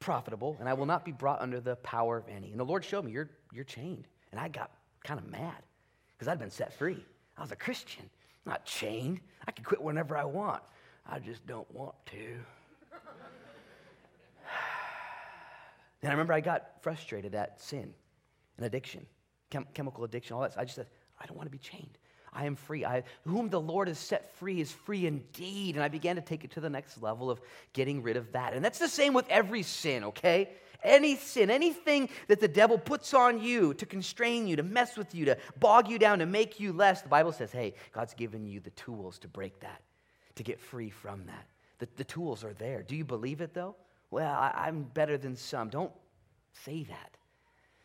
profitable, 0.00 0.56
and 0.60 0.68
I 0.68 0.74
will 0.74 0.84
not 0.84 1.04
be 1.04 1.12
brought 1.12 1.40
under 1.40 1.60
the 1.60 1.76
power 1.76 2.18
of 2.18 2.28
any. 2.28 2.50
And 2.50 2.60
the 2.60 2.64
Lord 2.64 2.84
showed 2.84 3.04
me, 3.04 3.12
You're, 3.12 3.30
you're 3.52 3.64
chained. 3.64 4.08
And 4.32 4.40
I 4.40 4.48
got 4.48 4.72
kind 5.04 5.18
of 5.18 5.26
mad 5.30 5.62
because 6.18 6.28
I'd 6.28 6.38
been 6.38 6.50
set 6.50 6.72
free. 6.74 7.04
I 7.36 7.42
was 7.42 7.52
a 7.52 7.56
Christian, 7.56 8.10
not 8.44 8.64
chained. 8.64 9.20
I 9.46 9.52
could 9.52 9.64
quit 9.64 9.80
whenever 9.80 10.16
I 10.16 10.24
want. 10.24 10.62
I 11.06 11.20
just 11.20 11.46
don't 11.46 11.72
want 11.72 11.94
to. 12.06 12.16
and 16.02 16.08
I 16.08 16.10
remember 16.10 16.32
I 16.32 16.40
got 16.40 16.82
frustrated 16.82 17.36
at 17.36 17.60
sin 17.60 17.94
and 18.56 18.66
addiction, 18.66 19.06
chem- 19.50 19.68
chemical 19.74 20.02
addiction, 20.04 20.34
all 20.34 20.42
that. 20.42 20.54
So 20.54 20.60
I 20.60 20.64
just 20.64 20.74
said, 20.74 20.88
I 21.20 21.26
don't 21.26 21.36
want 21.36 21.46
to 21.46 21.52
be 21.52 21.58
chained. 21.58 21.98
I 22.32 22.44
am 22.44 22.56
free. 22.56 22.84
I, 22.84 23.04
whom 23.24 23.48
the 23.48 23.60
Lord 23.60 23.88
has 23.88 23.98
set 23.98 24.34
free 24.34 24.60
is 24.60 24.70
free 24.70 25.06
indeed. 25.06 25.76
And 25.76 25.84
I 25.84 25.88
began 25.88 26.16
to 26.16 26.22
take 26.22 26.44
it 26.44 26.50
to 26.52 26.60
the 26.60 26.68
next 26.68 27.00
level 27.02 27.30
of 27.30 27.40
getting 27.72 28.02
rid 28.02 28.16
of 28.16 28.32
that. 28.32 28.52
And 28.52 28.64
that's 28.64 28.78
the 28.78 28.88
same 28.88 29.14
with 29.14 29.26
every 29.28 29.62
sin, 29.62 30.04
okay? 30.04 30.50
Any 30.82 31.16
sin, 31.16 31.50
anything 31.50 32.08
that 32.28 32.40
the 32.40 32.48
devil 32.48 32.78
puts 32.78 33.12
on 33.12 33.40
you 33.40 33.74
to 33.74 33.86
constrain 33.86 34.46
you, 34.46 34.56
to 34.56 34.62
mess 34.62 34.96
with 34.96 35.14
you, 35.14 35.24
to 35.24 35.36
bog 35.58 35.88
you 35.88 35.98
down, 35.98 36.20
to 36.20 36.26
make 36.26 36.60
you 36.60 36.72
less, 36.72 37.02
the 37.02 37.08
Bible 37.08 37.32
says, 37.32 37.50
hey, 37.50 37.74
God's 37.92 38.14
given 38.14 38.46
you 38.46 38.60
the 38.60 38.70
tools 38.70 39.18
to 39.20 39.28
break 39.28 39.58
that, 39.60 39.82
to 40.36 40.42
get 40.42 40.60
free 40.60 40.90
from 40.90 41.26
that. 41.26 41.46
The, 41.78 41.88
the 41.96 42.04
tools 42.04 42.44
are 42.44 42.54
there. 42.54 42.82
Do 42.82 42.94
you 42.94 43.04
believe 43.04 43.40
it 43.40 43.54
though? 43.54 43.74
Well, 44.10 44.32
I, 44.32 44.52
I'm 44.54 44.84
better 44.84 45.18
than 45.18 45.36
some. 45.36 45.68
Don't 45.68 45.92
say 46.52 46.84
that. 46.84 47.16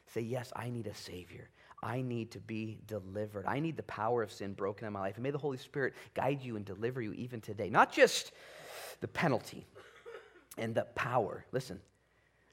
Say, 0.08 0.21
yes, 0.21 0.53
I 0.56 0.69
need 0.69 0.88
a 0.88 0.93
Savior. 0.93 1.49
I 1.82 2.01
need 2.01 2.32
to 2.32 2.39
be 2.39 2.79
delivered. 2.88 3.45
I 3.47 3.60
need 3.60 3.75
the 3.75 3.84
power 3.84 4.23
of 4.23 4.32
sin 4.32 4.53
broken 4.53 4.88
in 4.88 4.93
my 4.93 5.01
life. 5.01 5.15
And 5.15 5.23
may 5.23 5.32
the 5.32 5.38
Holy 5.38 5.58
Spirit 5.58 5.95
guide 6.13 6.41
you 6.41 6.56
and 6.56 6.63
deliver 6.63 7.01
you 7.01 7.12
even 7.13 7.41
today. 7.41 7.69
Not 7.69 7.91
just 7.91 8.32
the 9.01 9.08
penalty 9.08 9.65
and 10.58 10.73
the 10.73 10.84
power. 10.95 11.45
Listen, 11.51 11.82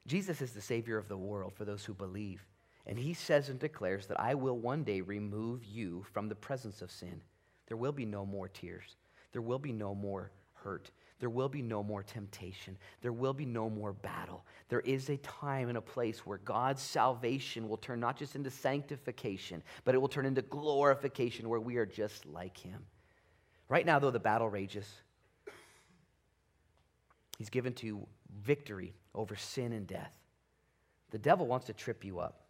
Jesus 0.07 0.41
is 0.41 0.51
the 0.51 0.61
Savior 0.61 0.97
of 0.97 1.07
the 1.07 1.17
world 1.17 1.53
for 1.53 1.65
those 1.65 1.85
who 1.85 1.93
believe. 1.93 2.45
And 2.87 2.97
he 2.97 3.13
says 3.13 3.49
and 3.49 3.59
declares 3.59 4.07
that 4.07 4.19
I 4.19 4.33
will 4.33 4.57
one 4.57 4.83
day 4.83 5.01
remove 5.01 5.63
you 5.63 6.03
from 6.11 6.27
the 6.27 6.35
presence 6.35 6.81
of 6.81 6.91
sin. 6.91 7.21
There 7.67 7.77
will 7.77 7.91
be 7.91 8.05
no 8.05 8.25
more 8.25 8.47
tears. 8.47 8.95
There 9.31 9.41
will 9.41 9.59
be 9.59 9.71
no 9.71 9.93
more 9.93 10.31
hurt. 10.53 10.91
There 11.19 11.29
will 11.29 11.49
be 11.49 11.61
no 11.61 11.83
more 11.83 12.01
temptation. 12.01 12.75
There 13.01 13.13
will 13.13 13.33
be 13.33 13.45
no 13.45 13.69
more 13.69 13.93
battle. 13.93 14.43
There 14.69 14.79
is 14.79 15.09
a 15.09 15.17
time 15.17 15.69
and 15.69 15.77
a 15.77 15.81
place 15.81 16.25
where 16.25 16.39
God's 16.39 16.81
salvation 16.81 17.69
will 17.69 17.77
turn 17.77 17.99
not 17.99 18.17
just 18.17 18.35
into 18.35 18.49
sanctification, 18.49 19.61
but 19.83 19.93
it 19.93 19.99
will 19.99 20.07
turn 20.07 20.25
into 20.25 20.41
glorification 20.41 21.47
where 21.47 21.59
we 21.59 21.77
are 21.77 21.85
just 21.85 22.25
like 22.25 22.57
Him. 22.57 22.83
Right 23.69 23.85
now, 23.85 23.99
though, 23.99 24.09
the 24.09 24.19
battle 24.19 24.49
rages. 24.49 24.87
He's 27.37 27.51
given 27.51 27.73
to 27.75 28.07
victory 28.43 28.93
over 29.13 29.35
sin 29.35 29.73
and 29.73 29.87
death. 29.87 30.11
The 31.11 31.17
devil 31.17 31.45
wants 31.45 31.65
to 31.67 31.73
trip 31.73 32.05
you 32.05 32.19
up. 32.19 32.41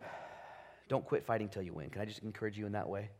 Don't 0.88 1.04
quit 1.04 1.24
fighting 1.24 1.48
till 1.48 1.62
you 1.62 1.72
win. 1.72 1.90
Can 1.90 2.02
I 2.02 2.04
just 2.04 2.22
encourage 2.22 2.56
you 2.56 2.66
in 2.66 2.72
that 2.72 2.88
way? 2.88 3.10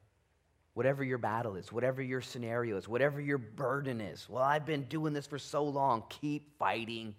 Whatever 0.75 1.03
your 1.03 1.19
battle 1.19 1.57
is, 1.57 1.73
whatever 1.73 2.03
your 2.03 2.21
scenario 2.21 2.77
is, 2.77 2.87
whatever 2.87 3.21
your 3.21 3.39
burden 3.39 4.01
is. 4.01 4.29
Well, 4.29 4.43
I've 4.43 4.67
been 4.67 4.85
doing 4.85 5.13
this 5.13 5.27
for 5.27 5.39
so 5.39 5.65
long. 5.65 6.05
Keep 6.09 6.59
fighting. 6.59 7.15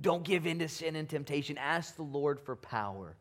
Don't 0.00 0.22
give 0.22 0.46
in 0.46 0.58
to 0.60 0.68
sin 0.68 0.96
and 0.96 1.08
temptation. 1.08 1.58
Ask 1.58 1.96
the 1.96 2.02
Lord 2.02 2.38
for 2.38 2.54
power, 2.54 3.16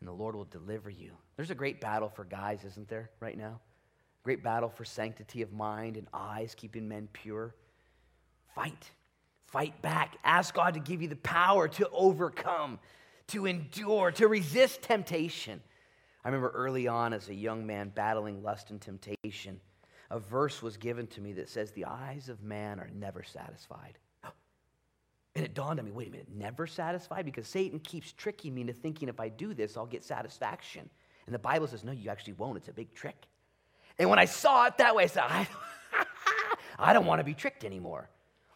and 0.00 0.08
the 0.08 0.12
Lord 0.12 0.34
will 0.34 0.44
deliver 0.44 0.90
you. 0.90 1.12
There's 1.36 1.50
a 1.50 1.54
great 1.54 1.80
battle 1.80 2.08
for 2.08 2.24
guys, 2.24 2.64
isn't 2.64 2.88
there, 2.88 3.10
right 3.20 3.38
now? 3.38 3.60
Great 4.24 4.42
battle 4.42 4.68
for 4.68 4.84
sanctity 4.84 5.40
of 5.40 5.52
mind 5.52 5.96
and 5.96 6.06
eyes, 6.12 6.54
keeping 6.54 6.86
men 6.86 7.08
pure. 7.12 7.54
Fight. 8.54 8.90
Fight 9.46 9.80
back. 9.82 10.16
Ask 10.24 10.54
God 10.54 10.74
to 10.74 10.80
give 10.80 11.02
you 11.02 11.08
the 11.08 11.16
power 11.16 11.68
to 11.68 11.88
overcome, 11.90 12.78
to 13.28 13.46
endure, 13.46 14.12
to 14.12 14.28
resist 14.28 14.82
temptation. 14.82 15.60
I 16.24 16.28
remember 16.28 16.50
early 16.50 16.86
on 16.86 17.12
as 17.12 17.28
a 17.28 17.34
young 17.34 17.66
man 17.66 17.90
battling 17.94 18.42
lust 18.42 18.70
and 18.70 18.80
temptation, 18.80 19.60
a 20.10 20.18
verse 20.18 20.62
was 20.62 20.76
given 20.76 21.06
to 21.08 21.20
me 21.20 21.32
that 21.34 21.48
says, 21.48 21.72
The 21.72 21.86
eyes 21.86 22.28
of 22.28 22.42
man 22.42 22.78
are 22.80 22.90
never 22.94 23.22
satisfied. 23.22 23.98
And 25.36 25.44
it 25.44 25.54
dawned 25.54 25.78
on 25.78 25.86
me 25.86 25.92
wait 25.92 26.08
a 26.08 26.10
minute, 26.10 26.26
never 26.34 26.66
satisfied? 26.66 27.24
Because 27.24 27.46
Satan 27.46 27.78
keeps 27.78 28.12
tricking 28.12 28.52
me 28.52 28.62
into 28.62 28.72
thinking 28.72 29.08
if 29.08 29.20
I 29.20 29.28
do 29.28 29.54
this, 29.54 29.76
I'll 29.76 29.86
get 29.86 30.02
satisfaction. 30.02 30.90
And 31.26 31.32
the 31.32 31.38
Bible 31.38 31.68
says, 31.68 31.84
No, 31.84 31.92
you 31.92 32.10
actually 32.10 32.32
won't. 32.32 32.56
It's 32.56 32.68
a 32.68 32.72
big 32.72 32.92
trick. 32.94 33.28
And 33.96 34.10
when 34.10 34.18
I 34.18 34.24
saw 34.24 34.66
it 34.66 34.78
that 34.78 34.96
way, 34.96 35.04
I 35.04 35.06
said, 35.06 35.22
I, 35.28 35.46
I 36.80 36.92
don't 36.92 37.06
want 37.06 37.20
to 37.20 37.24
be 37.24 37.34
tricked 37.34 37.64
anymore. 37.64 38.08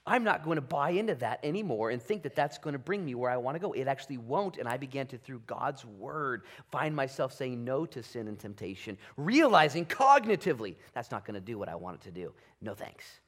I'm 0.06 0.22
not 0.22 0.44
going 0.44 0.56
to 0.56 0.62
buy 0.62 0.90
into 0.90 1.14
that 1.16 1.40
anymore 1.42 1.88
and 1.90 2.02
think 2.02 2.22
that 2.24 2.34
that's 2.34 2.58
going 2.58 2.74
to 2.74 2.78
bring 2.78 3.04
me 3.04 3.14
where 3.14 3.30
I 3.30 3.38
want 3.38 3.54
to 3.54 3.58
go. 3.58 3.72
It 3.72 3.88
actually 3.88 4.18
won't. 4.18 4.58
And 4.58 4.68
I 4.68 4.76
began 4.76 5.06
to, 5.08 5.18
through 5.18 5.40
God's 5.46 5.84
word, 5.84 6.42
find 6.70 6.94
myself 6.94 7.32
saying 7.32 7.64
no 7.64 7.86
to 7.86 8.02
sin 8.02 8.28
and 8.28 8.38
temptation, 8.38 8.98
realizing 9.16 9.86
cognitively 9.86 10.74
that's 10.92 11.10
not 11.10 11.24
going 11.24 11.34
to 11.34 11.40
do 11.40 11.58
what 11.58 11.70
I 11.70 11.74
want 11.74 11.96
it 11.96 12.02
to 12.02 12.10
do. 12.10 12.34
No 12.60 12.74
thanks. 12.74 13.20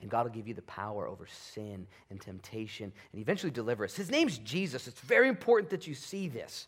And 0.00 0.10
God 0.10 0.26
will 0.26 0.32
give 0.32 0.48
you 0.48 0.54
the 0.54 0.62
power 0.62 1.06
over 1.06 1.26
sin 1.26 1.86
and 2.10 2.20
temptation 2.20 2.92
and 3.12 3.20
eventually 3.20 3.52
deliver 3.52 3.84
us. 3.84 3.94
His 3.94 4.10
name's 4.10 4.38
Jesus. 4.38 4.88
It's 4.88 5.00
very 5.00 5.28
important 5.28 5.70
that 5.70 5.86
you 5.86 5.94
see 5.94 6.28
this. 6.28 6.66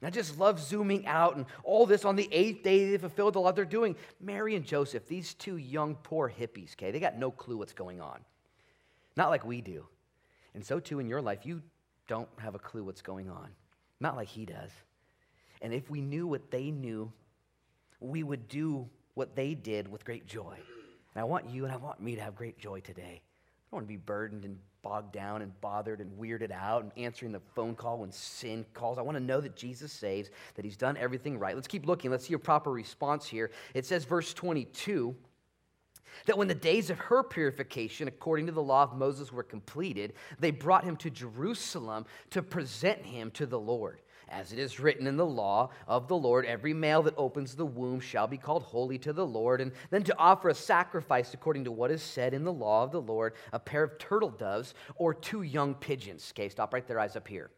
And 0.00 0.06
I 0.06 0.10
just 0.10 0.38
love 0.38 0.58
zooming 0.58 1.06
out 1.06 1.36
and 1.36 1.44
all 1.64 1.84
this 1.84 2.06
on 2.06 2.16
the 2.16 2.28
eighth 2.32 2.62
day 2.62 2.90
they 2.90 2.98
fulfilled 2.98 3.36
all 3.36 3.44
that 3.44 3.56
they're 3.56 3.64
doing. 3.66 3.94
Mary 4.20 4.54
and 4.54 4.64
Joseph, 4.64 5.06
these 5.06 5.34
two 5.34 5.56
young, 5.58 5.96
poor 5.96 6.30
hippies, 6.30 6.72
okay, 6.72 6.90
they 6.90 7.00
got 7.00 7.18
no 7.18 7.30
clue 7.30 7.58
what's 7.58 7.72
going 7.72 8.00
on. 8.00 8.20
Not 9.16 9.30
like 9.30 9.44
we 9.44 9.60
do. 9.60 9.86
And 10.54 10.64
so, 10.64 10.80
too, 10.80 10.98
in 11.00 11.08
your 11.08 11.22
life, 11.22 11.44
you 11.44 11.62
don't 12.08 12.28
have 12.38 12.54
a 12.54 12.58
clue 12.58 12.84
what's 12.84 13.02
going 13.02 13.28
on. 13.28 13.48
Not 14.00 14.16
like 14.16 14.28
he 14.28 14.44
does. 14.44 14.70
And 15.62 15.72
if 15.72 15.90
we 15.90 16.00
knew 16.00 16.26
what 16.26 16.50
they 16.50 16.70
knew, 16.70 17.10
we 18.00 18.22
would 18.22 18.48
do 18.48 18.88
what 19.14 19.34
they 19.34 19.54
did 19.54 19.88
with 19.88 20.04
great 20.04 20.26
joy. 20.26 20.54
And 21.14 21.20
I 21.20 21.24
want 21.24 21.48
you 21.48 21.64
and 21.64 21.72
I 21.72 21.76
want 21.76 22.00
me 22.00 22.14
to 22.14 22.20
have 22.20 22.34
great 22.34 22.58
joy 22.58 22.80
today. 22.80 23.22
I 23.22 23.68
don't 23.70 23.78
want 23.78 23.84
to 23.84 23.88
be 23.88 23.96
burdened 23.96 24.44
and 24.44 24.58
bogged 24.82 25.12
down 25.12 25.42
and 25.42 25.58
bothered 25.60 26.00
and 26.00 26.12
weirded 26.18 26.52
out 26.52 26.82
and 26.82 26.92
answering 26.96 27.32
the 27.32 27.40
phone 27.54 27.74
call 27.74 27.98
when 27.98 28.12
sin 28.12 28.64
calls. 28.74 28.98
I 28.98 29.02
want 29.02 29.16
to 29.16 29.24
know 29.24 29.40
that 29.40 29.56
Jesus 29.56 29.92
saves, 29.92 30.30
that 30.54 30.64
he's 30.64 30.76
done 30.76 30.96
everything 30.96 31.38
right. 31.38 31.54
Let's 31.54 31.66
keep 31.66 31.86
looking. 31.86 32.10
Let's 32.10 32.26
see 32.26 32.34
a 32.34 32.38
proper 32.38 32.70
response 32.70 33.26
here. 33.26 33.50
It 33.74 33.86
says, 33.86 34.04
verse 34.04 34.32
22 34.34 35.16
that 36.26 36.38
when 36.38 36.48
the 36.48 36.54
days 36.54 36.90
of 36.90 36.98
her 36.98 37.22
purification, 37.22 38.08
according 38.08 38.46
to 38.46 38.52
the 38.52 38.62
law 38.62 38.82
of 38.82 38.96
Moses, 38.96 39.32
were 39.32 39.42
completed, 39.42 40.14
they 40.38 40.50
brought 40.50 40.84
him 40.84 40.96
to 40.98 41.10
Jerusalem 41.10 42.06
to 42.30 42.42
present 42.42 43.04
him 43.04 43.30
to 43.32 43.46
the 43.46 43.58
Lord. 43.58 44.00
As 44.28 44.52
it 44.52 44.58
is 44.58 44.80
written 44.80 45.06
in 45.06 45.16
the 45.16 45.24
law 45.24 45.70
of 45.86 46.08
the 46.08 46.16
Lord, 46.16 46.46
every 46.46 46.74
male 46.74 47.02
that 47.04 47.14
opens 47.16 47.54
the 47.54 47.64
womb 47.64 48.00
shall 48.00 48.26
be 48.26 48.36
called 48.36 48.64
holy 48.64 48.98
to 48.98 49.12
the 49.12 49.26
Lord, 49.26 49.60
and 49.60 49.70
then 49.90 50.02
to 50.02 50.18
offer 50.18 50.48
a 50.48 50.54
sacrifice 50.54 51.32
according 51.32 51.62
to 51.64 51.70
what 51.70 51.92
is 51.92 52.02
said 52.02 52.34
in 52.34 52.42
the 52.42 52.52
law 52.52 52.82
of 52.82 52.90
the 52.90 53.00
Lord, 53.00 53.34
a 53.52 53.60
pair 53.60 53.84
of 53.84 53.98
turtle 53.98 54.30
doves 54.30 54.74
or 54.96 55.14
two 55.14 55.42
young 55.42 55.74
pigeons. 55.74 56.32
Okay, 56.34 56.48
stop 56.48 56.74
right 56.74 56.86
there, 56.88 56.98
eyes 56.98 57.14
up 57.14 57.28
here. 57.28 57.50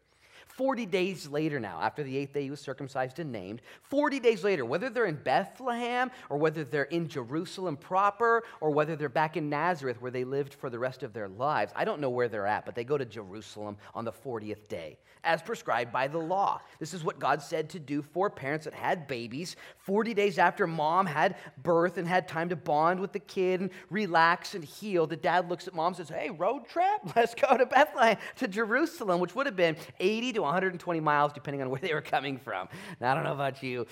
40 0.59 0.87
days 0.87 1.25
later 1.25 1.57
now, 1.57 1.79
after 1.81 2.03
the 2.03 2.17
eighth 2.17 2.33
day 2.33 2.43
he 2.43 2.49
was 2.49 2.59
circumcised 2.59 3.17
and 3.19 3.31
named, 3.31 3.61
40 3.83 4.19
days 4.19 4.43
later, 4.43 4.65
whether 4.65 4.89
they're 4.89 5.05
in 5.05 5.15
Bethlehem 5.15 6.11
or 6.29 6.35
whether 6.35 6.65
they're 6.65 6.83
in 6.83 7.07
Jerusalem 7.07 7.77
proper 7.77 8.43
or 8.59 8.69
whether 8.69 8.97
they're 8.97 9.07
back 9.07 9.37
in 9.37 9.49
Nazareth 9.49 10.01
where 10.01 10.11
they 10.11 10.25
lived 10.25 10.53
for 10.53 10.69
the 10.69 10.77
rest 10.77 11.01
of 11.01 11.13
their 11.13 11.29
lives, 11.29 11.71
I 11.77 11.85
don't 11.85 12.01
know 12.01 12.09
where 12.09 12.27
they're 12.27 12.45
at, 12.45 12.65
but 12.65 12.75
they 12.75 12.83
go 12.83 12.97
to 12.97 13.05
Jerusalem 13.05 13.77
on 13.95 14.03
the 14.03 14.11
40th 14.11 14.67
day 14.67 14.97
as 15.23 15.41
prescribed 15.41 15.91
by 15.91 16.07
the 16.07 16.17
law. 16.17 16.61
This 16.79 16.93
is 16.93 17.03
what 17.03 17.19
God 17.19 17.41
said 17.41 17.69
to 17.71 17.79
do 17.79 18.01
for 18.01 18.29
parents 18.29 18.65
that 18.65 18.73
had 18.73 19.07
babies 19.07 19.55
40 19.77 20.13
days 20.13 20.37
after 20.37 20.67
mom 20.67 21.05
had 21.05 21.35
birth 21.61 21.97
and 21.97 22.07
had 22.07 22.27
time 22.27 22.49
to 22.49 22.55
bond 22.55 22.99
with 22.99 23.11
the 23.11 23.19
kid 23.19 23.61
and 23.61 23.69
relax 23.89 24.55
and 24.55 24.63
heal. 24.63 25.07
The 25.07 25.15
dad 25.15 25.49
looks 25.49 25.67
at 25.67 25.73
mom 25.73 25.87
and 25.87 25.97
says, 25.97 26.09
Hey, 26.09 26.29
road 26.29 26.67
trip, 26.67 27.01
let's 27.15 27.35
go 27.35 27.57
to 27.57 27.65
Bethlehem, 27.65 28.17
to 28.37 28.47
Jerusalem, 28.47 29.19
which 29.19 29.35
would 29.35 29.45
have 29.45 29.55
been 29.55 29.75
80 29.99 30.33
to 30.33 30.43
120 30.49 30.99
miles, 30.99 31.33
depending 31.33 31.61
on 31.61 31.69
where 31.69 31.79
they 31.81 31.93
were 31.93 32.01
coming 32.01 32.37
from. 32.37 32.67
Now, 32.99 33.11
I 33.11 33.15
don't 33.15 33.23
know 33.23 33.33
about 33.33 33.63
you, 33.63 33.87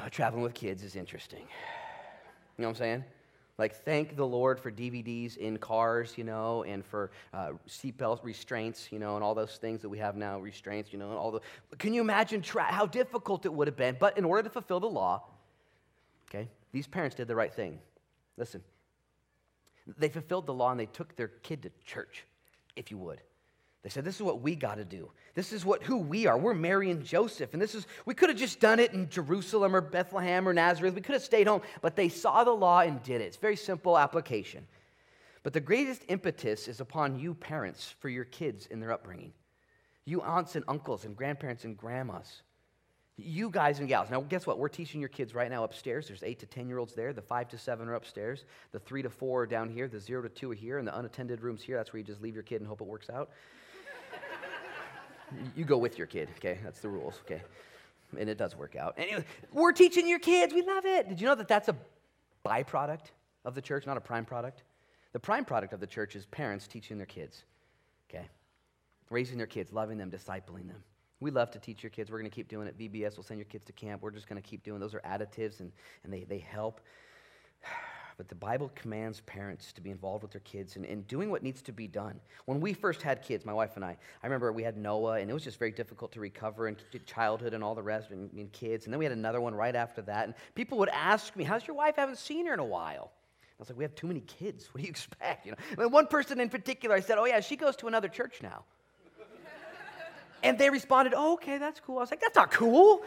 uh, 0.00 0.08
traveling 0.10 0.42
with 0.42 0.54
kids 0.54 0.82
is 0.82 0.96
interesting. 0.96 1.40
You 1.40 2.62
know 2.62 2.68
what 2.68 2.70
I'm 2.70 2.74
saying? 2.76 3.04
Like, 3.56 3.84
thank 3.84 4.16
the 4.16 4.26
Lord 4.26 4.58
for 4.58 4.72
DVDs 4.72 5.36
in 5.36 5.58
cars, 5.58 6.14
you 6.16 6.24
know, 6.24 6.64
and 6.64 6.84
for 6.84 7.12
uh, 7.32 7.52
seatbelt 7.68 8.24
restraints, 8.24 8.88
you 8.90 8.98
know, 8.98 9.14
and 9.14 9.22
all 9.22 9.34
those 9.34 9.58
things 9.58 9.80
that 9.82 9.88
we 9.88 9.98
have 9.98 10.16
now, 10.16 10.40
restraints, 10.40 10.92
you 10.92 10.98
know, 10.98 11.10
and 11.10 11.18
all 11.18 11.30
the. 11.30 11.40
Can 11.78 11.94
you 11.94 12.00
imagine 12.00 12.42
tra- 12.42 12.64
how 12.64 12.86
difficult 12.86 13.46
it 13.46 13.54
would 13.54 13.68
have 13.68 13.76
been? 13.76 13.96
But 13.98 14.18
in 14.18 14.24
order 14.24 14.42
to 14.42 14.50
fulfill 14.50 14.80
the 14.80 14.88
law, 14.88 15.22
okay, 16.28 16.48
these 16.72 16.88
parents 16.88 17.14
did 17.14 17.28
the 17.28 17.36
right 17.36 17.54
thing. 17.54 17.78
Listen, 18.36 18.60
they 19.98 20.08
fulfilled 20.08 20.46
the 20.46 20.54
law 20.54 20.72
and 20.72 20.80
they 20.80 20.86
took 20.86 21.14
their 21.14 21.28
kid 21.28 21.62
to 21.62 21.70
church, 21.84 22.24
if 22.74 22.90
you 22.90 22.98
would. 22.98 23.20
They 23.84 23.90
said, 23.90 24.04
This 24.04 24.16
is 24.16 24.22
what 24.22 24.40
we 24.40 24.56
got 24.56 24.76
to 24.76 24.84
do. 24.84 25.10
This 25.34 25.52
is 25.52 25.64
what 25.64 25.82
who 25.82 25.98
we 25.98 26.26
are. 26.26 26.38
We're 26.38 26.54
Mary 26.54 26.90
and 26.90 27.04
Joseph. 27.04 27.52
And 27.52 27.60
this 27.60 27.74
is, 27.74 27.86
we 28.06 28.14
could 28.14 28.30
have 28.30 28.38
just 28.38 28.58
done 28.58 28.80
it 28.80 28.94
in 28.94 29.10
Jerusalem 29.10 29.76
or 29.76 29.82
Bethlehem 29.82 30.48
or 30.48 30.54
Nazareth. 30.54 30.94
We 30.94 31.02
could 31.02 31.12
have 31.12 31.22
stayed 31.22 31.46
home, 31.46 31.60
but 31.82 31.94
they 31.94 32.08
saw 32.08 32.44
the 32.44 32.50
law 32.50 32.80
and 32.80 33.02
did 33.02 33.20
it. 33.20 33.24
It's 33.24 33.36
very 33.36 33.56
simple 33.56 33.98
application. 33.98 34.66
But 35.42 35.52
the 35.52 35.60
greatest 35.60 36.02
impetus 36.08 36.66
is 36.66 36.80
upon 36.80 37.18
you 37.18 37.34
parents 37.34 37.94
for 38.00 38.08
your 38.08 38.24
kids 38.24 38.66
in 38.66 38.80
their 38.80 38.90
upbringing. 38.90 39.34
You 40.06 40.22
aunts 40.22 40.56
and 40.56 40.64
uncles 40.66 41.04
and 41.04 41.14
grandparents 41.14 41.64
and 41.64 41.76
grandmas. 41.76 42.40
You 43.18 43.50
guys 43.50 43.80
and 43.80 43.86
gals. 43.86 44.10
Now, 44.10 44.22
guess 44.22 44.46
what? 44.46 44.58
We're 44.58 44.68
teaching 44.68 45.00
your 45.00 45.10
kids 45.10 45.34
right 45.34 45.50
now 45.50 45.62
upstairs. 45.62 46.08
There's 46.08 46.22
eight 46.22 46.38
to 46.40 46.46
10 46.46 46.68
year 46.68 46.78
olds 46.78 46.94
there. 46.94 47.12
The 47.12 47.22
five 47.22 47.48
to 47.50 47.58
seven 47.58 47.86
are 47.88 47.94
upstairs. 47.94 48.46
The 48.72 48.78
three 48.80 49.02
to 49.02 49.10
four 49.10 49.42
are 49.42 49.46
down 49.46 49.68
here. 49.68 49.88
The 49.88 50.00
zero 50.00 50.22
to 50.22 50.30
two 50.30 50.50
are 50.50 50.54
here. 50.54 50.78
And 50.78 50.88
the 50.88 50.98
unattended 50.98 51.42
rooms 51.42 51.62
here. 51.62 51.76
That's 51.76 51.92
where 51.92 51.98
you 51.98 52.04
just 52.04 52.22
leave 52.22 52.34
your 52.34 52.42
kid 52.42 52.62
and 52.62 52.66
hope 52.66 52.80
it 52.80 52.86
works 52.86 53.10
out. 53.10 53.30
You 55.56 55.64
go 55.64 55.78
with 55.78 55.98
your 55.98 56.06
kid, 56.06 56.28
okay? 56.36 56.58
That's 56.62 56.80
the 56.80 56.88
rules, 56.88 57.20
okay? 57.24 57.42
And 58.18 58.28
it 58.28 58.38
does 58.38 58.56
work 58.56 58.76
out. 58.76 58.94
Anyway, 58.96 59.24
we're 59.52 59.72
teaching 59.72 60.08
your 60.08 60.18
kids. 60.18 60.54
We 60.54 60.62
love 60.62 60.84
it. 60.84 61.08
Did 61.08 61.20
you 61.20 61.26
know 61.26 61.34
that 61.34 61.48
that's 61.48 61.68
a 61.68 61.76
byproduct 62.44 63.06
of 63.44 63.54
the 63.54 63.62
church, 63.62 63.86
not 63.86 63.96
a 63.96 64.00
prime 64.00 64.24
product? 64.24 64.62
The 65.12 65.20
prime 65.20 65.44
product 65.44 65.72
of 65.72 65.80
the 65.80 65.86
church 65.86 66.16
is 66.16 66.26
parents 66.26 66.66
teaching 66.66 66.96
their 66.96 67.06
kids, 67.06 67.44
okay? 68.10 68.26
Raising 69.10 69.38
their 69.38 69.46
kids, 69.46 69.72
loving 69.72 69.98
them, 69.98 70.10
discipling 70.10 70.66
them. 70.66 70.82
We 71.20 71.30
love 71.30 71.50
to 71.52 71.58
teach 71.58 71.82
your 71.82 71.90
kids. 71.90 72.10
We're 72.10 72.18
going 72.18 72.30
to 72.30 72.34
keep 72.34 72.48
doing 72.48 72.66
it. 72.66 72.78
VBS 72.78 73.16
will 73.16 73.24
send 73.24 73.38
your 73.38 73.46
kids 73.46 73.64
to 73.66 73.72
camp. 73.72 74.02
We're 74.02 74.10
just 74.10 74.28
going 74.28 74.40
to 74.40 74.46
keep 74.46 74.62
doing 74.62 74.80
those 74.80 74.94
are 74.94 75.00
additives 75.00 75.60
and, 75.60 75.72
and 76.02 76.12
they, 76.12 76.24
they 76.24 76.38
help. 76.38 76.80
But 78.16 78.28
the 78.28 78.34
Bible 78.34 78.70
commands 78.76 79.20
parents 79.22 79.72
to 79.72 79.80
be 79.80 79.90
involved 79.90 80.22
with 80.22 80.30
their 80.30 80.40
kids 80.42 80.76
and, 80.76 80.84
and 80.84 81.06
doing 81.08 81.30
what 81.30 81.42
needs 81.42 81.62
to 81.62 81.72
be 81.72 81.88
done. 81.88 82.20
When 82.44 82.60
we 82.60 82.72
first 82.72 83.02
had 83.02 83.22
kids, 83.22 83.44
my 83.44 83.52
wife 83.52 83.72
and 83.74 83.84
I, 83.84 83.96
I 84.22 84.26
remember 84.26 84.52
we 84.52 84.62
had 84.62 84.76
Noah, 84.76 85.18
and 85.18 85.28
it 85.28 85.34
was 85.34 85.42
just 85.42 85.58
very 85.58 85.72
difficult 85.72 86.12
to 86.12 86.20
recover 86.20 86.68
and 86.68 86.76
childhood 87.06 87.54
and 87.54 87.64
all 87.64 87.74
the 87.74 87.82
rest, 87.82 88.10
and, 88.10 88.32
and 88.32 88.52
kids. 88.52 88.86
And 88.86 88.92
then 88.92 89.00
we 89.00 89.04
had 89.04 89.12
another 89.12 89.40
one 89.40 89.54
right 89.54 89.74
after 89.74 90.02
that. 90.02 90.26
And 90.26 90.34
people 90.54 90.78
would 90.78 90.90
ask 90.90 91.34
me, 91.34 91.42
How's 91.42 91.66
your 91.66 91.76
wife? 91.76 91.94
I 91.96 92.02
haven't 92.02 92.18
seen 92.18 92.46
her 92.46 92.54
in 92.54 92.60
a 92.60 92.64
while. 92.64 93.10
I 93.42 93.54
was 93.58 93.68
like, 93.68 93.78
We 93.78 93.84
have 93.84 93.96
too 93.96 94.06
many 94.06 94.20
kids. 94.20 94.68
What 94.72 94.80
do 94.80 94.84
you 94.84 94.90
expect? 94.90 95.46
You 95.46 95.52
know? 95.52 95.82
And 95.82 95.92
one 95.92 96.06
person 96.06 96.38
in 96.38 96.48
particular, 96.48 96.94
I 96.94 97.00
said, 97.00 97.18
Oh, 97.18 97.24
yeah, 97.24 97.40
she 97.40 97.56
goes 97.56 97.74
to 97.76 97.88
another 97.88 98.08
church 98.08 98.42
now. 98.42 98.62
and 100.44 100.56
they 100.56 100.70
responded, 100.70 101.14
Oh, 101.16 101.34
okay, 101.34 101.58
that's 101.58 101.80
cool. 101.80 101.98
I 101.98 102.02
was 102.02 102.10
like, 102.12 102.20
That's 102.20 102.36
not 102.36 102.52
cool. 102.52 103.02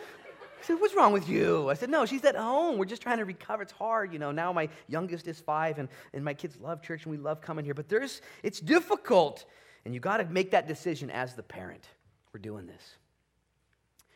I 0.59 0.63
said, 0.63 0.79
What's 0.79 0.95
wrong 0.95 1.13
with 1.13 1.29
you? 1.29 1.69
I 1.69 1.73
said, 1.73 1.89
No, 1.89 2.05
she's 2.05 2.23
at 2.25 2.35
home. 2.35 2.77
We're 2.77 2.85
just 2.85 3.01
trying 3.01 3.17
to 3.17 3.25
recover. 3.25 3.63
It's 3.63 3.71
hard. 3.71 4.13
You 4.13 4.19
know, 4.19 4.31
now 4.31 4.51
my 4.51 4.69
youngest 4.87 5.27
is 5.27 5.39
five, 5.39 5.79
and, 5.79 5.89
and 6.13 6.23
my 6.23 6.33
kids 6.33 6.57
love 6.59 6.81
church, 6.81 7.05
and 7.05 7.11
we 7.11 7.17
love 7.17 7.41
coming 7.41 7.65
here. 7.65 7.73
But 7.73 7.89
there's, 7.89 8.21
it's 8.43 8.59
difficult. 8.59 9.45
And 9.85 9.93
you 9.93 9.99
got 9.99 10.17
to 10.17 10.25
make 10.25 10.51
that 10.51 10.67
decision 10.67 11.09
as 11.09 11.35
the 11.35 11.43
parent. 11.43 11.87
We're 12.33 12.41
doing 12.41 12.67
this. 12.67 12.97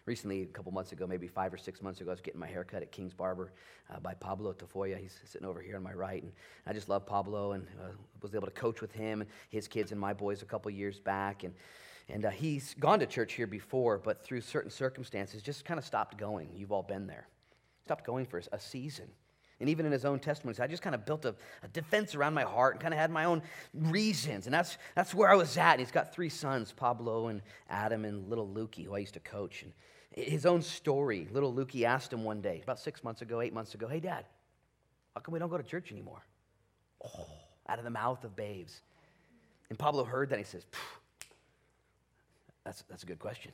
Recently, 0.06 0.42
a 0.42 0.48
couple 0.48 0.72
months 0.72 0.92
ago, 0.92 1.06
maybe 1.06 1.28
five 1.28 1.54
or 1.54 1.58
six 1.58 1.82
months 1.82 2.02
ago, 2.02 2.10
I 2.10 2.14
was 2.14 2.22
getting 2.22 2.39
my 2.39 2.48
hair 2.48 2.64
cut 2.64 2.82
at 2.82 2.92
King's 2.92 3.14
Barber 3.14 3.54
uh, 3.89 4.00
by 4.00 4.16
Pablo 4.16 4.52
Tafoya. 4.52 4.98
He's 4.98 5.18
sitting 5.26 5.48
over 5.48 5.62
here 5.62 5.78
on 5.78 5.84
my 5.84 5.94
right. 5.94 6.24
And 6.24 6.32
I 6.66 6.74
just 6.74 6.89
love 6.89 7.06
Pablo 7.06 7.52
and 7.52 7.68
uh, 7.80 7.92
was 8.22 8.34
able 8.34 8.48
to 8.48 8.52
coach 8.52 8.82
with 8.82 8.92
him 8.92 9.22
and 9.22 9.30
his 9.50 9.68
kids 9.68 9.92
and 9.92 10.02
my 10.02 10.14
boys 10.14 10.42
a 10.42 10.46
couple 10.46 10.72
years 10.72 11.00
back. 11.00 11.44
And 11.44 11.54
and 12.12 12.26
uh, 12.26 12.30
he's 12.30 12.76
gone 12.80 12.99
to 12.99 13.05
church 13.05 13.34
here 13.34 13.47
before, 13.47 13.97
but 13.97 14.24
through 14.24 14.41
certain 14.41 14.70
circumstances, 14.70 15.41
just 15.41 15.64
kind 15.64 15.78
of 15.78 15.86
stopped 15.86 16.18
going. 16.18 16.49
You've 16.53 16.74
all 16.74 16.84
been 16.84 17.07
there. 17.07 17.28
Stopped 17.86 18.05
going 18.05 18.26
for 18.26 18.41
a 18.51 18.59
season. 18.59 19.07
And 19.62 19.70
even 19.70 19.86
in 19.86 19.91
his 19.91 20.05
own 20.05 20.20
testimonies, 20.20 20.59
I 20.59 20.68
just 20.68 20.84
kind 20.84 20.95
of 20.95 21.05
built 21.05 21.24
a, 21.24 21.36
a, 21.64 21.68
defense 21.68 22.16
around 22.16 22.34
my 22.34 22.41
heart 22.41 22.74
and 22.74 22.82
kind 22.82 22.93
of 22.93 22.99
had 22.99 23.12
my 23.12 23.26
own 23.26 23.43
reasons. 23.74 24.47
And 24.47 24.53
that's, 24.53 24.78
that's 24.95 25.14
where 25.14 25.30
I 25.30 25.36
was 25.36 25.55
at. 25.55 25.74
And 25.74 25.80
he's 25.80 25.91
got 25.91 26.14
three 26.14 26.30
sons, 26.30 26.74
Pablo 26.76 27.28
and 27.28 27.41
Adam 27.70 28.03
and 28.03 28.28
little 28.28 28.47
Lukey, 28.47 28.86
who 28.86 28.95
I 28.95 28.99
used 28.99 29.14
to 29.14 29.20
coach. 29.20 29.64
And 29.64 29.72
his 30.26 30.47
own 30.47 30.64
story, 30.64 31.28
little 31.32 31.53
Lukey 31.53 31.84
asked 31.84 32.12
him 32.12 32.24
one 32.24 32.41
day, 32.41 32.59
about 32.64 32.80
six 32.80 33.03
months 33.03 33.22
ago, 33.22 33.39
eight 33.39 33.53
months 33.53 33.76
ago, 33.76 33.88
hey, 33.88 33.99
Dad, 33.99 34.26
how 35.14 35.22
come 35.22 35.32
we 35.32 35.39
don't 35.39 35.49
go 35.49 35.57
to 35.57 35.64
church 35.64 35.91
anymore? 35.91 36.26
Oh, 37.05 37.28
out 37.70 37.78
of 37.78 37.86
the 37.86 37.91
mouth 37.91 38.24
of 38.24 38.36
babes. 38.36 38.82
And 39.70 39.78
Pablo 39.78 40.03
heard 40.03 40.30
that. 40.30 40.36
And 40.36 40.45
he 40.45 40.49
says, 40.49 40.66
that's, 42.66 42.84
that's 42.89 43.03
a 43.03 43.05
good 43.05 43.20
question. 43.20 43.51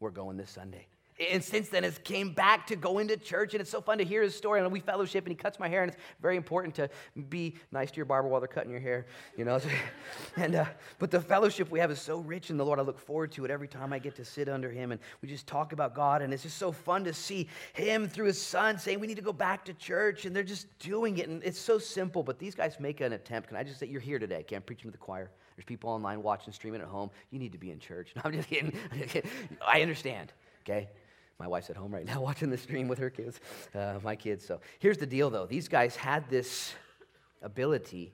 We're 0.00 0.10
going 0.10 0.36
this 0.36 0.50
Sunday. 0.50 0.86
And 1.32 1.42
since 1.42 1.68
then, 1.68 1.82
has 1.82 1.98
came 1.98 2.32
back 2.32 2.68
to 2.68 2.76
go 2.76 2.98
into 2.98 3.16
church, 3.16 3.52
and 3.52 3.60
it's 3.60 3.70
so 3.70 3.80
fun 3.80 3.98
to 3.98 4.04
hear 4.04 4.22
his 4.22 4.36
story. 4.36 4.60
And 4.60 4.70
we 4.70 4.78
fellowship, 4.78 5.24
and 5.24 5.32
he 5.32 5.34
cuts 5.34 5.58
my 5.58 5.68
hair, 5.68 5.82
and 5.82 5.90
it's 5.90 6.00
very 6.22 6.36
important 6.36 6.76
to 6.76 6.88
be 7.28 7.56
nice 7.72 7.90
to 7.90 7.96
your 7.96 8.04
barber 8.04 8.28
while 8.28 8.40
they're 8.40 8.46
cutting 8.46 8.70
your 8.70 8.80
hair, 8.80 9.06
you 9.36 9.44
know. 9.44 9.60
and 10.36 10.54
uh, 10.54 10.64
but 11.00 11.10
the 11.10 11.20
fellowship 11.20 11.72
we 11.72 11.80
have 11.80 11.90
is 11.90 12.00
so 12.00 12.18
rich 12.18 12.50
in 12.50 12.56
the 12.56 12.64
Lord. 12.64 12.78
I 12.78 12.82
look 12.82 13.00
forward 13.00 13.32
to 13.32 13.44
it 13.44 13.50
every 13.50 13.66
time 13.66 13.92
I 13.92 13.98
get 13.98 14.14
to 14.16 14.24
sit 14.24 14.48
under 14.48 14.70
him, 14.70 14.92
and 14.92 15.00
we 15.20 15.28
just 15.28 15.48
talk 15.48 15.72
about 15.72 15.92
God. 15.92 16.22
And 16.22 16.32
it's 16.32 16.44
just 16.44 16.56
so 16.56 16.70
fun 16.70 17.02
to 17.04 17.12
see 17.12 17.48
him 17.72 18.06
through 18.06 18.26
his 18.26 18.40
son 18.40 18.78
saying 18.78 19.00
we 19.00 19.08
need 19.08 19.16
to 19.16 19.22
go 19.22 19.32
back 19.32 19.64
to 19.64 19.74
church, 19.74 20.24
and 20.24 20.36
they're 20.36 20.44
just 20.44 20.66
doing 20.78 21.18
it, 21.18 21.28
and 21.28 21.42
it's 21.42 21.58
so 21.58 21.80
simple. 21.80 22.22
But 22.22 22.38
these 22.38 22.54
guys 22.54 22.78
make 22.78 23.00
an 23.00 23.12
attempt. 23.12 23.48
Can 23.48 23.56
I 23.56 23.64
just 23.64 23.80
say 23.80 23.86
you're 23.86 24.00
here 24.00 24.20
today? 24.20 24.40
Okay, 24.40 24.54
I'm 24.54 24.62
preaching 24.62 24.88
to 24.88 24.92
the 24.92 24.98
choir. 24.98 25.32
There's 25.58 25.64
people 25.64 25.90
online 25.90 26.22
watching, 26.22 26.52
streaming 26.52 26.80
at 26.80 26.86
home. 26.86 27.10
You 27.32 27.40
need 27.40 27.50
to 27.50 27.58
be 27.58 27.72
in 27.72 27.80
church. 27.80 28.12
No, 28.16 28.22
I'm 28.24 28.32
just 28.32 28.48
kidding. 28.48 28.72
I 29.66 29.82
understand, 29.82 30.32
okay? 30.62 30.88
My 31.40 31.48
wife's 31.48 31.68
at 31.68 31.76
home 31.76 31.92
right 31.92 32.06
now 32.06 32.20
watching 32.30 32.48
the 32.48 32.56
stream 32.56 32.86
with 32.86 33.00
her 33.00 33.10
kids, 33.10 33.40
uh, 33.74 33.98
my 34.04 34.14
kids. 34.14 34.46
So 34.46 34.60
here's 34.78 34.98
the 34.98 35.06
deal, 35.06 35.30
though. 35.30 35.46
These 35.46 35.66
guys 35.66 35.96
had 35.96 36.30
this 36.30 36.74
ability 37.42 38.12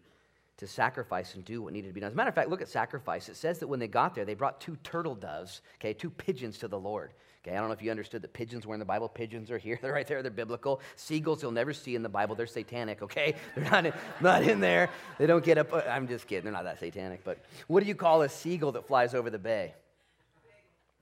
to 0.57 0.66
sacrifice 0.66 1.34
and 1.34 1.45
do 1.45 1.61
what 1.61 1.74
needed 1.74 1.88
to 1.88 1.95
be 1.95 2.01
done. 2.01 2.07
As 2.07 2.14
a 2.14 2.16
matter 2.16 2.30
of 2.30 2.34
fact, 2.34 2.49
look 2.49 2.62
at 2.62 2.68
sacrifice. 2.68 3.28
It 3.28 3.36
says 3.36 3.59
that 3.59 3.66
when 3.66 3.78
they 3.78 3.88
got 3.88 4.14
there, 4.14 4.24
they 4.24 4.34
brought 4.34 4.59
two 4.59 4.76
turtle 4.76 5.14
doves, 5.14 5.61
okay, 5.74 5.92
two 5.92 6.09
pigeons 6.09 6.57
to 6.59 6.68
the 6.68 6.78
Lord. 6.78 7.12
Okay, 7.47 7.55
I 7.55 7.61
don't 7.61 7.68
know 7.68 7.74
if 7.74 7.82
you 7.82 7.90
understood 7.90 8.22
that 8.22 8.32
pigeons 8.32 8.66
were 8.66 8.72
in 8.72 8.78
the 8.78 8.86
Bible. 8.86 9.07
Pigeons 9.07 9.51
are 9.51 9.59
here. 9.59 9.78
They're 9.82 9.92
right 9.92 10.07
there. 10.07 10.22
They're 10.22 10.30
biblical. 10.30 10.80
Seagulls 10.97 11.42
you'll 11.42 11.53
never 11.53 11.74
see 11.74 11.95
in 11.95 12.03
the 12.03 12.09
Bible. 12.09 12.34
They're 12.34 12.47
satanic, 12.47 13.03
okay? 13.03 13.34
They're 13.55 13.70
not 13.70 13.86
in, 13.86 13.92
not 14.20 14.42
in 14.45 14.61
there. 14.61 14.88
They 15.18 15.26
don't 15.26 15.45
get 15.45 15.59
up. 15.59 15.72
Uh, 15.72 15.82
I'm 15.88 16.09
just 16.09 16.26
kidding. 16.26 16.45
They're 16.45 16.53
not 16.53 16.64
that 16.64 16.80
satanic. 16.80 17.22
But 17.22 17.38
what 17.66 17.82
do 17.82 17.86
you 17.86 17.95
call 17.95 18.22
a 18.22 18.30
seagull 18.30 18.72
that 18.72 18.86
flies 18.86 19.14
over 19.14 19.28
the 19.28 19.38
bay? 19.38 19.74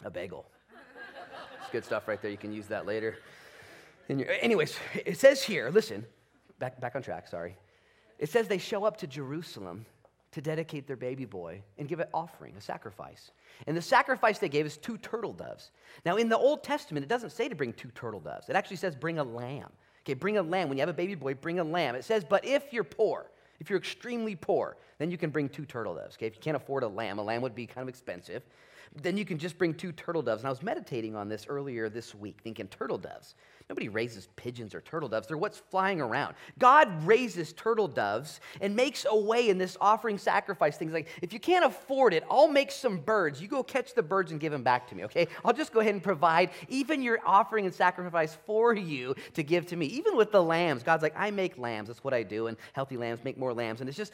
A 0.04 0.10
bagel. 0.10 0.44
It's 1.60 1.70
good 1.70 1.84
stuff 1.84 2.08
right 2.08 2.20
there. 2.20 2.30
You 2.30 2.36
can 2.36 2.52
use 2.52 2.66
that 2.66 2.86
later. 2.86 3.18
anyways, 4.08 4.76
it 5.06 5.18
says 5.18 5.44
here, 5.44 5.70
listen, 5.70 6.04
back, 6.58 6.80
back 6.80 6.96
on 6.96 7.02
track, 7.02 7.28
sorry. 7.28 7.56
It 8.18 8.28
says 8.30 8.48
they 8.48 8.58
show 8.58 8.84
up 8.84 8.96
to 8.98 9.06
Jerusalem 9.06 9.86
to 10.32 10.40
dedicate 10.40 10.86
their 10.86 10.96
baby 10.96 11.24
boy 11.24 11.62
and 11.78 11.88
give 11.88 12.00
an 12.00 12.08
offering, 12.12 12.54
a 12.56 12.60
sacrifice. 12.60 13.30
And 13.66 13.76
the 13.76 13.82
sacrifice 13.82 14.38
they 14.38 14.48
gave 14.48 14.66
is 14.66 14.76
two 14.76 14.98
turtle 14.98 15.32
doves. 15.32 15.70
Now, 16.04 16.16
in 16.16 16.28
the 16.28 16.38
Old 16.38 16.64
Testament, 16.64 17.04
it 17.04 17.08
doesn't 17.08 17.30
say 17.30 17.48
to 17.48 17.54
bring 17.54 17.72
two 17.72 17.90
turtle 17.94 18.20
doves, 18.20 18.48
it 18.48 18.56
actually 18.56 18.76
says 18.76 18.96
bring 18.96 19.18
a 19.18 19.24
lamb. 19.24 19.70
Okay, 20.04 20.14
bring 20.14 20.38
a 20.38 20.42
lamb. 20.42 20.68
When 20.68 20.78
you 20.78 20.82
have 20.82 20.88
a 20.88 20.94
baby 20.94 21.14
boy, 21.14 21.34
bring 21.34 21.60
a 21.60 21.64
lamb. 21.64 21.94
It 21.94 22.04
says, 22.04 22.24
but 22.24 22.44
if 22.44 22.72
you're 22.72 22.82
poor, 22.82 23.30
if 23.60 23.70
you're 23.70 23.78
extremely 23.78 24.34
poor, 24.34 24.76
then 24.98 25.12
you 25.12 25.18
can 25.18 25.30
bring 25.30 25.48
two 25.48 25.64
turtle 25.64 25.94
doves. 25.94 26.16
Okay, 26.16 26.26
if 26.26 26.34
you 26.34 26.40
can't 26.40 26.56
afford 26.56 26.82
a 26.82 26.88
lamb, 26.88 27.20
a 27.20 27.22
lamb 27.22 27.42
would 27.42 27.54
be 27.54 27.66
kind 27.66 27.82
of 27.82 27.88
expensive 27.88 28.42
then 29.00 29.16
you 29.16 29.24
can 29.24 29.38
just 29.38 29.56
bring 29.56 29.72
two 29.72 29.92
turtle 29.92 30.22
doves. 30.22 30.42
And 30.42 30.48
I 30.48 30.50
was 30.50 30.62
meditating 30.62 31.16
on 31.16 31.28
this 31.28 31.46
earlier 31.48 31.88
this 31.88 32.14
week, 32.14 32.38
thinking 32.42 32.66
turtle 32.68 32.98
doves. 32.98 33.34
Nobody 33.70 33.88
raises 33.88 34.28
pigeons 34.36 34.74
or 34.74 34.82
turtle 34.82 35.08
doves. 35.08 35.28
They're 35.28 35.38
what's 35.38 35.58
flying 35.58 36.00
around. 36.00 36.34
God 36.58 37.06
raises 37.06 37.54
turtle 37.54 37.88
doves 37.88 38.40
and 38.60 38.76
makes 38.76 39.06
a 39.08 39.16
way 39.16 39.48
in 39.48 39.56
this 39.56 39.78
offering 39.80 40.18
sacrifice 40.18 40.76
things 40.76 40.92
like, 40.92 41.08
if 41.22 41.32
you 41.32 41.40
can't 41.40 41.64
afford 41.64 42.12
it, 42.12 42.22
I'll 42.30 42.48
make 42.48 42.70
some 42.70 42.98
birds. 42.98 43.40
You 43.40 43.48
go 43.48 43.62
catch 43.62 43.94
the 43.94 44.02
birds 44.02 44.30
and 44.30 44.38
give 44.38 44.52
them 44.52 44.62
back 44.62 44.88
to 44.88 44.94
me, 44.94 45.04
okay? 45.04 45.28
I'll 45.42 45.54
just 45.54 45.72
go 45.72 45.80
ahead 45.80 45.94
and 45.94 46.02
provide 46.02 46.50
even 46.68 47.02
your 47.02 47.18
offering 47.24 47.64
and 47.64 47.74
sacrifice 47.74 48.36
for 48.46 48.74
you 48.74 49.14
to 49.34 49.42
give 49.42 49.66
to 49.66 49.76
me. 49.76 49.86
Even 49.86 50.16
with 50.16 50.32
the 50.32 50.42
lambs, 50.42 50.82
God's 50.82 51.02
like, 51.02 51.14
I 51.16 51.30
make 51.30 51.56
lambs. 51.56 51.88
That's 51.88 52.04
what 52.04 52.12
I 52.12 52.24
do. 52.24 52.48
And 52.48 52.58
healthy 52.74 52.98
lambs 52.98 53.24
make 53.24 53.38
more 53.38 53.54
lambs. 53.54 53.80
And 53.80 53.88
it's 53.88 53.96
just, 53.96 54.12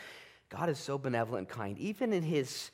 God 0.51 0.69
is 0.69 0.79
so 0.79 0.99
benevolent 0.99 1.49
and 1.49 1.49
kind. 1.49 1.79
Even 1.79 2.13
in 2.13 2.23
his 2.23 2.71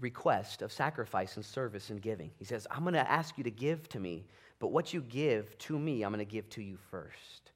request 0.00 0.62
of 0.62 0.72
sacrifice 0.72 1.36
and 1.36 1.44
service 1.44 1.90
and 1.90 2.00
giving. 2.00 2.30
He 2.38 2.44
says, 2.44 2.66
I'm 2.70 2.82
going 2.82 2.94
to 2.94 3.10
ask 3.10 3.38
you 3.38 3.44
to 3.44 3.50
give 3.50 3.88
to 3.90 4.00
me, 4.00 4.24
but 4.58 4.72
what 4.72 4.92
you 4.92 5.00
give 5.02 5.56
to 5.58 5.78
me, 5.78 6.02
I'm 6.02 6.12
going 6.12 6.24
to 6.24 6.30
give 6.30 6.48
to 6.50 6.62
you 6.62 6.78
first. 6.90 7.50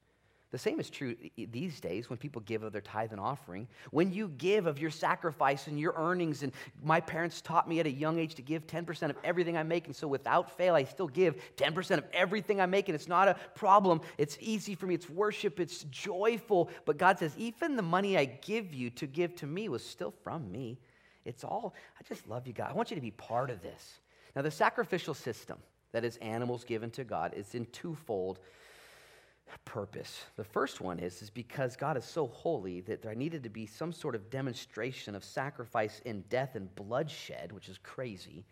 The 0.55 0.59
same 0.59 0.79
is 0.79 0.89
true 0.89 1.17
these 1.37 1.81
days 1.81 2.09
when 2.09 2.17
people 2.17 2.41
give 2.43 2.63
of 2.63 2.71
their 2.71 2.81
tithe 2.81 3.11
and 3.11 3.21
offering. 3.21 3.67
When 3.91 4.13
you 4.13 4.29
give 4.29 4.69
of 4.69 4.79
your 4.79 4.93
sacrifice 4.93 5.67
and 5.67 5.81
your 5.81 5.95
earnings, 5.97 6.45
and 6.45 6.53
my 6.81 7.01
parents 7.01 7.41
taught 7.41 7.69
me 7.69 7.81
at 7.81 7.87
a 7.87 7.91
young 7.91 8.21
age 8.21 8.37
to 8.37 8.43
give 8.43 8.65
10% 8.69 9.11
of 9.11 9.17
everything 9.25 9.57
I 9.57 9.65
make, 9.65 9.89
and 9.89 9.97
so 9.97 10.07
without 10.07 10.57
fail, 10.57 10.77
I 10.77 10.85
still 10.85 11.09
give 11.09 11.43
10% 11.57 11.99
of 11.99 12.05
everything 12.13 12.61
I 12.61 12.67
make, 12.67 12.89
and 12.89 12.95
it's 12.95 13.09
not 13.09 13.27
a 13.27 13.35
problem. 13.57 14.01
It's 14.17 14.39
easy 14.41 14.77
for 14.77 14.87
me, 14.87 14.95
it's 14.95 15.11
worship, 15.11 15.59
it's 15.59 15.83
joyful. 15.91 16.71
But 16.85 16.99
God 16.99 17.19
says, 17.19 17.37
even 17.37 17.75
the 17.75 17.83
money 17.83 18.17
I 18.17 18.27
give 18.27 18.73
you 18.73 18.91
to 18.91 19.09
give 19.09 19.35
to 19.35 19.49
me 19.49 19.69
was 19.69 19.85
still 19.85 20.15
from 20.23 20.53
me. 20.53 20.79
It's 21.25 21.45
all, 21.45 21.75
I 21.99 22.03
just 22.09 22.29
love 22.29 22.47
you, 22.47 22.53
God. 22.53 22.71
I 22.71 22.75
want 22.75 22.91
you 22.91 22.97
to 22.97 23.01
be 23.01 23.11
part 23.11 23.51
of 23.51 23.63
this. 23.63 24.01
Now, 24.37 24.43
the 24.43 24.51
sacrificial 24.51 25.15
system 25.15 25.59
that 25.93 26.05
is 26.05 26.17
animals 26.19 26.65
given 26.65 26.91
to 26.93 27.05
God 27.05 27.35
is 27.35 27.55
in 27.55 27.67
twofold 27.67 28.41
purpose. 29.65 30.25
The 30.37 30.45
first 30.45 30.81
one 30.81 30.99
is, 30.99 31.23
is 31.23 31.31
because 31.31 31.77
God 31.77 31.97
is 31.97 32.05
so 32.05 32.27
holy 32.27 32.81
that 32.83 33.03
there 33.03 33.15
needed 33.15 33.43
to 33.45 33.49
be 33.49 33.67
some 33.67 33.93
sort 33.93 34.15
of 34.15 34.31
demonstration 34.31 35.15
of 35.15 35.23
sacrifice 35.23 36.01
in 36.05 36.25
death 36.29 36.57
and 36.57 36.75
bloodshed, 36.75 37.53
which 37.53 37.69
is 37.69 37.79
crazy 37.79 38.45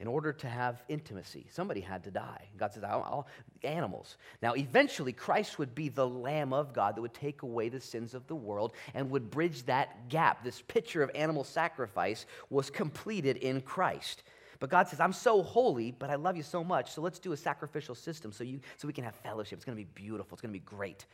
in 0.00 0.06
order 0.06 0.32
to 0.32 0.48
have 0.48 0.82
intimacy. 0.88 1.46
Somebody 1.50 1.80
had 1.80 2.04
to 2.04 2.10
die. 2.10 2.48
God 2.56 2.72
says, 2.72 2.84
I'll, 2.84 3.02
I'll, 3.02 3.26
animals. 3.64 4.16
Now, 4.40 4.54
eventually, 4.54 5.12
Christ 5.12 5.58
would 5.58 5.74
be 5.74 5.88
the 5.88 6.06
Lamb 6.06 6.52
of 6.52 6.72
God 6.72 6.94
that 6.94 7.02
would 7.02 7.14
take 7.14 7.42
away 7.42 7.68
the 7.68 7.80
sins 7.80 8.14
of 8.14 8.26
the 8.28 8.36
world 8.36 8.74
and 8.94 9.10
would 9.10 9.30
bridge 9.30 9.64
that 9.64 10.08
gap. 10.08 10.44
This 10.44 10.62
picture 10.62 11.02
of 11.02 11.10
animal 11.16 11.42
sacrifice 11.42 12.26
was 12.48 12.70
completed 12.70 13.38
in 13.38 13.60
Christ. 13.60 14.22
But 14.60 14.70
God 14.70 14.88
says, 14.88 15.00
I'm 15.00 15.12
so 15.12 15.42
holy, 15.42 15.90
but 15.90 16.10
I 16.10 16.14
love 16.14 16.36
you 16.36 16.42
so 16.42 16.62
much, 16.62 16.92
so 16.92 17.00
let's 17.00 17.18
do 17.18 17.32
a 17.32 17.36
sacrificial 17.36 17.94
system 17.94 18.32
so, 18.32 18.44
you, 18.44 18.60
so 18.76 18.88
we 18.88 18.92
can 18.92 19.04
have 19.04 19.14
fellowship. 19.16 19.58
It's 19.58 19.64
going 19.64 19.76
to 19.76 19.84
be 19.84 19.90
beautiful, 19.94 20.34
it's 20.34 20.42
going 20.42 20.52
to 20.52 20.58
be 20.58 20.64
great. 20.64 21.06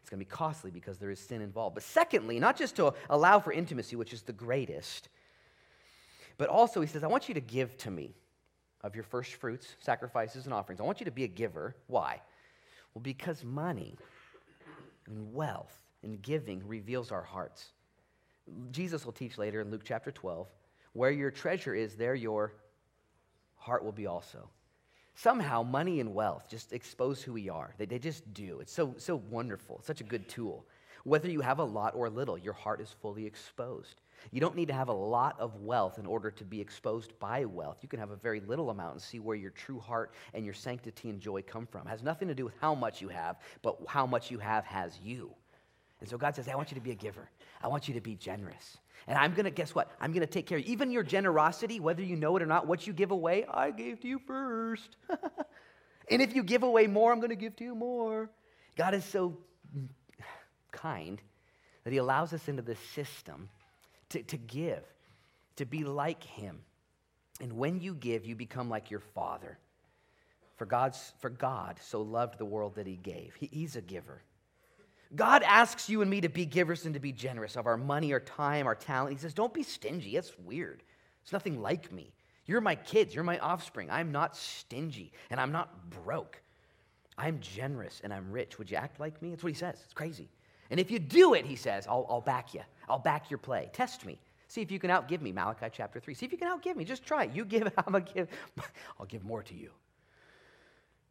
It's 0.00 0.08
going 0.08 0.18
to 0.18 0.24
be 0.24 0.30
costly 0.30 0.70
because 0.70 0.98
there 0.98 1.10
is 1.10 1.20
sin 1.20 1.42
involved. 1.42 1.74
But 1.74 1.82
secondly, 1.82 2.40
not 2.40 2.56
just 2.56 2.76
to 2.76 2.94
allow 3.10 3.38
for 3.38 3.52
intimacy, 3.52 3.96
which 3.96 4.14
is 4.14 4.22
the 4.22 4.32
greatest, 4.32 5.10
but 6.38 6.48
also, 6.48 6.80
He 6.80 6.86
says, 6.86 7.04
I 7.04 7.06
want 7.06 7.28
you 7.28 7.34
to 7.34 7.40
give 7.40 7.76
to 7.78 7.90
me 7.90 8.14
of 8.82 8.94
your 8.94 9.04
first 9.04 9.34
fruits, 9.34 9.76
sacrifices, 9.80 10.44
and 10.44 10.54
offerings. 10.54 10.80
I 10.80 10.84
want 10.84 11.00
you 11.00 11.04
to 11.04 11.10
be 11.10 11.24
a 11.24 11.28
giver. 11.28 11.76
Why? 11.86 12.20
Well, 12.94 13.02
because 13.02 13.44
money 13.44 13.96
and 15.06 15.34
wealth 15.34 15.78
and 16.02 16.20
giving 16.22 16.66
reveals 16.66 17.12
our 17.12 17.22
hearts. 17.22 17.68
Jesus 18.70 19.04
will 19.04 19.12
teach 19.12 19.38
later 19.38 19.60
in 19.60 19.70
Luke 19.70 19.82
chapter 19.84 20.10
12 20.10 20.48
where 20.92 21.10
your 21.10 21.30
treasure 21.30 21.74
is, 21.74 21.94
there 21.94 22.14
your 22.14 22.52
heart 23.56 23.84
will 23.84 23.92
be 23.92 24.06
also. 24.06 24.48
Somehow, 25.14 25.62
money 25.62 26.00
and 26.00 26.14
wealth 26.14 26.48
just 26.48 26.72
expose 26.72 27.22
who 27.22 27.32
we 27.32 27.48
are. 27.48 27.74
They, 27.78 27.84
they 27.84 27.98
just 27.98 28.32
do. 28.32 28.60
It's 28.60 28.72
so, 28.72 28.94
so 28.96 29.22
wonderful, 29.30 29.80
such 29.84 30.00
a 30.00 30.04
good 30.04 30.28
tool. 30.28 30.64
Whether 31.04 31.30
you 31.30 31.40
have 31.40 31.58
a 31.58 31.64
lot 31.64 31.94
or 31.94 32.10
little, 32.10 32.38
your 32.38 32.52
heart 32.52 32.80
is 32.80 32.94
fully 33.00 33.26
exposed. 33.26 34.00
You 34.30 34.40
don't 34.40 34.56
need 34.56 34.68
to 34.68 34.74
have 34.74 34.88
a 34.88 34.94
lot 34.94 35.38
of 35.40 35.56
wealth 35.56 35.98
in 35.98 36.06
order 36.06 36.30
to 36.30 36.44
be 36.44 36.60
exposed 36.60 37.18
by 37.18 37.44
wealth. 37.44 37.78
You 37.82 37.88
can 37.88 38.00
have 38.00 38.10
a 38.10 38.16
very 38.16 38.40
little 38.40 38.70
amount 38.70 38.92
and 38.94 39.02
see 39.02 39.18
where 39.18 39.36
your 39.36 39.50
true 39.50 39.80
heart 39.80 40.12
and 40.34 40.44
your 40.44 40.54
sanctity 40.54 41.08
and 41.10 41.20
joy 41.20 41.42
come 41.42 41.66
from. 41.66 41.86
It 41.86 41.90
has 41.90 42.02
nothing 42.02 42.28
to 42.28 42.34
do 42.34 42.44
with 42.44 42.54
how 42.60 42.74
much 42.74 43.00
you 43.00 43.08
have, 43.08 43.36
but 43.62 43.78
how 43.88 44.06
much 44.06 44.30
you 44.30 44.38
have 44.38 44.64
has 44.64 44.98
you. 45.02 45.30
And 46.00 46.08
so 46.08 46.16
God 46.16 46.34
says, 46.34 46.48
I 46.48 46.54
want 46.54 46.70
you 46.70 46.76
to 46.76 46.80
be 46.80 46.92
a 46.92 46.96
giver. 46.96 47.28
I 47.62 47.68
want 47.68 47.88
you 47.88 47.94
to 47.94 48.00
be 48.00 48.14
generous. 48.14 48.78
And 49.06 49.18
I'm 49.18 49.32
going 49.32 49.44
to, 49.44 49.50
guess 49.50 49.74
what? 49.74 49.90
I'm 50.00 50.12
going 50.12 50.26
to 50.26 50.32
take 50.32 50.46
care 50.46 50.58
of 50.58 50.66
you. 50.66 50.72
Even 50.72 50.90
your 50.90 51.02
generosity, 51.02 51.80
whether 51.80 52.02
you 52.02 52.16
know 52.16 52.36
it 52.36 52.42
or 52.42 52.46
not, 52.46 52.66
what 52.66 52.86
you 52.86 52.92
give 52.92 53.10
away, 53.10 53.44
I 53.46 53.70
gave 53.70 54.00
to 54.00 54.08
you 54.08 54.18
first. 54.18 54.96
and 56.10 56.22
if 56.22 56.34
you 56.34 56.42
give 56.42 56.62
away 56.62 56.86
more, 56.86 57.12
I'm 57.12 57.20
going 57.20 57.30
to 57.30 57.36
give 57.36 57.56
to 57.56 57.64
you 57.64 57.74
more. 57.74 58.30
God 58.76 58.94
is 58.94 59.04
so 59.04 59.36
kind 60.72 61.20
that 61.84 61.92
He 61.92 61.98
allows 61.98 62.32
us 62.32 62.48
into 62.48 62.62
this 62.62 62.78
system 62.94 63.48
to, 64.10 64.22
to 64.22 64.36
give, 64.36 64.84
to 65.56 65.64
be 65.64 65.84
like 65.84 66.22
him. 66.22 66.60
And 67.40 67.54
when 67.54 67.80
you 67.80 67.94
give, 67.94 68.24
you 68.26 68.36
become 68.36 68.68
like 68.68 68.90
your 68.90 69.00
father. 69.00 69.58
For, 70.56 70.66
God's, 70.66 71.14
for 71.20 71.30
God 71.30 71.78
so 71.80 72.02
loved 72.02 72.38
the 72.38 72.44
world 72.44 72.74
that 72.74 72.86
he 72.86 72.96
gave. 72.96 73.34
He, 73.34 73.48
he's 73.50 73.76
a 73.76 73.80
giver. 73.80 74.22
God 75.16 75.42
asks 75.42 75.88
you 75.88 76.02
and 76.02 76.10
me 76.10 76.20
to 76.20 76.28
be 76.28 76.44
givers 76.44 76.84
and 76.84 76.94
to 76.94 77.00
be 77.00 77.12
generous 77.12 77.56
of 77.56 77.66
our 77.66 77.76
money, 77.76 78.12
our 78.12 78.20
time, 78.20 78.66
our 78.66 78.74
talent. 78.74 79.12
He 79.12 79.18
says, 79.18 79.34
Don't 79.34 79.54
be 79.54 79.62
stingy. 79.62 80.14
That's 80.14 80.38
weird. 80.38 80.82
It's 81.22 81.32
nothing 81.32 81.60
like 81.60 81.90
me. 81.90 82.12
You're 82.46 82.60
my 82.60 82.74
kids. 82.74 83.14
You're 83.14 83.24
my 83.24 83.38
offspring. 83.38 83.90
I'm 83.90 84.12
not 84.12 84.36
stingy 84.36 85.12
and 85.30 85.40
I'm 85.40 85.52
not 85.52 85.90
broke. 86.04 86.40
I'm 87.16 87.40
generous 87.40 88.00
and 88.04 88.12
I'm 88.12 88.30
rich. 88.30 88.58
Would 88.58 88.70
you 88.70 88.76
act 88.76 89.00
like 89.00 89.20
me? 89.20 89.30
That's 89.30 89.42
what 89.42 89.52
he 89.52 89.58
says. 89.58 89.80
It's 89.84 89.94
crazy. 89.94 90.28
And 90.70 90.78
if 90.78 90.90
you 90.90 90.98
do 90.98 91.34
it, 91.34 91.44
he 91.44 91.56
says, 91.56 91.86
I'll, 91.86 92.06
I'll 92.08 92.20
back 92.20 92.54
you. 92.54 92.62
I'll 92.90 92.98
back 92.98 93.30
your 93.30 93.38
play. 93.38 93.70
Test 93.72 94.04
me. 94.04 94.18
See 94.48 94.62
if 94.62 94.70
you 94.70 94.80
can 94.80 94.90
outgive 94.90 95.20
me. 95.20 95.30
Malachi 95.32 95.66
chapter 95.72 96.00
3. 96.00 96.12
See 96.12 96.26
if 96.26 96.32
you 96.32 96.38
can 96.38 96.48
outgive 96.48 96.74
me. 96.74 96.84
Just 96.84 97.04
try 97.04 97.24
it. 97.24 97.30
You 97.32 97.44
give, 97.44 97.72
I'm 97.78 97.92
going 97.92 98.04
to 98.04 98.12
give. 98.12 98.28
I'll 99.00 99.06
give 99.06 99.24
more 99.24 99.42
to 99.42 99.54
you. 99.54 99.70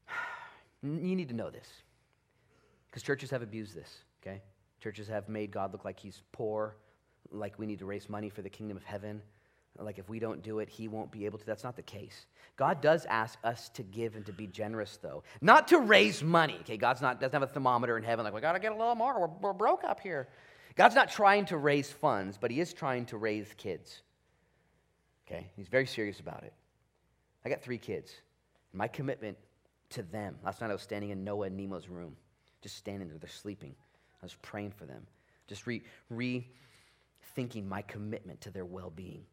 You 0.81 1.13
need 1.13 1.27
to 1.27 1.35
know 1.35 1.49
this 1.49 1.67
because 2.89 3.03
churches 3.03 3.29
have 3.31 3.41
abused 3.41 3.75
this, 3.75 3.97
okay? 4.21 4.41
Churches 4.79 5.09
have 5.09 5.27
made 5.27 5.51
God 5.51 5.73
look 5.73 5.83
like 5.83 5.99
he's 5.99 6.23
poor, 6.31 6.77
like 7.31 7.59
we 7.59 7.65
need 7.65 7.79
to 7.79 7.85
raise 7.85 8.09
money 8.09 8.29
for 8.29 8.41
the 8.41 8.49
kingdom 8.49 8.77
of 8.77 8.83
heaven. 8.83 9.21
Like 9.77 9.99
if 9.99 10.09
we 10.09 10.19
don't 10.19 10.41
do 10.41 10.59
it, 10.59 10.69
he 10.69 10.87
won't 10.87 11.11
be 11.11 11.25
able 11.25 11.37
to. 11.37 11.45
That's 11.45 11.63
not 11.63 11.75
the 11.75 11.81
case. 11.81 12.25
God 12.57 12.81
does 12.81 13.05
ask 13.05 13.37
us 13.43 13.69
to 13.69 13.83
give 13.83 14.15
and 14.15 14.25
to 14.25 14.33
be 14.33 14.47
generous, 14.47 14.97
though, 15.01 15.23
not 15.41 15.67
to 15.69 15.79
raise 15.79 16.23
money. 16.23 16.57
Okay, 16.61 16.77
God's 16.77 17.01
not 17.01 17.21
doesn't 17.21 17.33
have 17.33 17.49
a 17.49 17.53
thermometer 17.53 17.97
in 17.97 18.03
heaven 18.03 18.25
like 18.25 18.33
we 18.33 18.41
got 18.41 18.53
to 18.53 18.59
get 18.59 18.71
a 18.71 18.75
little 18.75 18.95
more. 18.95 19.19
We're, 19.19 19.49
we're 19.49 19.53
broke 19.53 19.83
up 19.83 19.99
here. 19.99 20.27
God's 20.75 20.95
not 20.95 21.09
trying 21.09 21.45
to 21.45 21.57
raise 21.57 21.91
funds, 21.91 22.37
but 22.39 22.51
He 22.51 22.59
is 22.59 22.73
trying 22.73 23.05
to 23.07 23.17
raise 23.17 23.47
kids. 23.57 24.01
Okay? 25.27 25.47
He's 25.55 25.67
very 25.67 25.85
serious 25.85 26.19
about 26.19 26.43
it. 26.43 26.53
I 27.45 27.49
got 27.49 27.61
three 27.61 27.77
kids. 27.77 28.13
My 28.73 28.87
commitment 28.87 29.37
to 29.91 30.03
them. 30.03 30.35
Last 30.43 30.61
night 30.61 30.69
I 30.69 30.73
was 30.73 30.81
standing 30.81 31.09
in 31.09 31.23
Noah 31.23 31.47
and 31.47 31.57
Nemo's 31.57 31.89
room, 31.89 32.15
just 32.61 32.77
standing 32.77 33.07
there. 33.07 33.17
They're 33.17 33.29
sleeping. 33.29 33.75
I 34.21 34.25
was 34.25 34.35
praying 34.41 34.71
for 34.71 34.85
them, 34.85 35.05
just 35.47 35.65
re, 35.65 35.81
rethinking 36.11 37.67
my 37.67 37.81
commitment 37.83 38.41
to 38.41 38.51
their 38.51 38.65
well 38.65 38.91
being. 38.95 39.23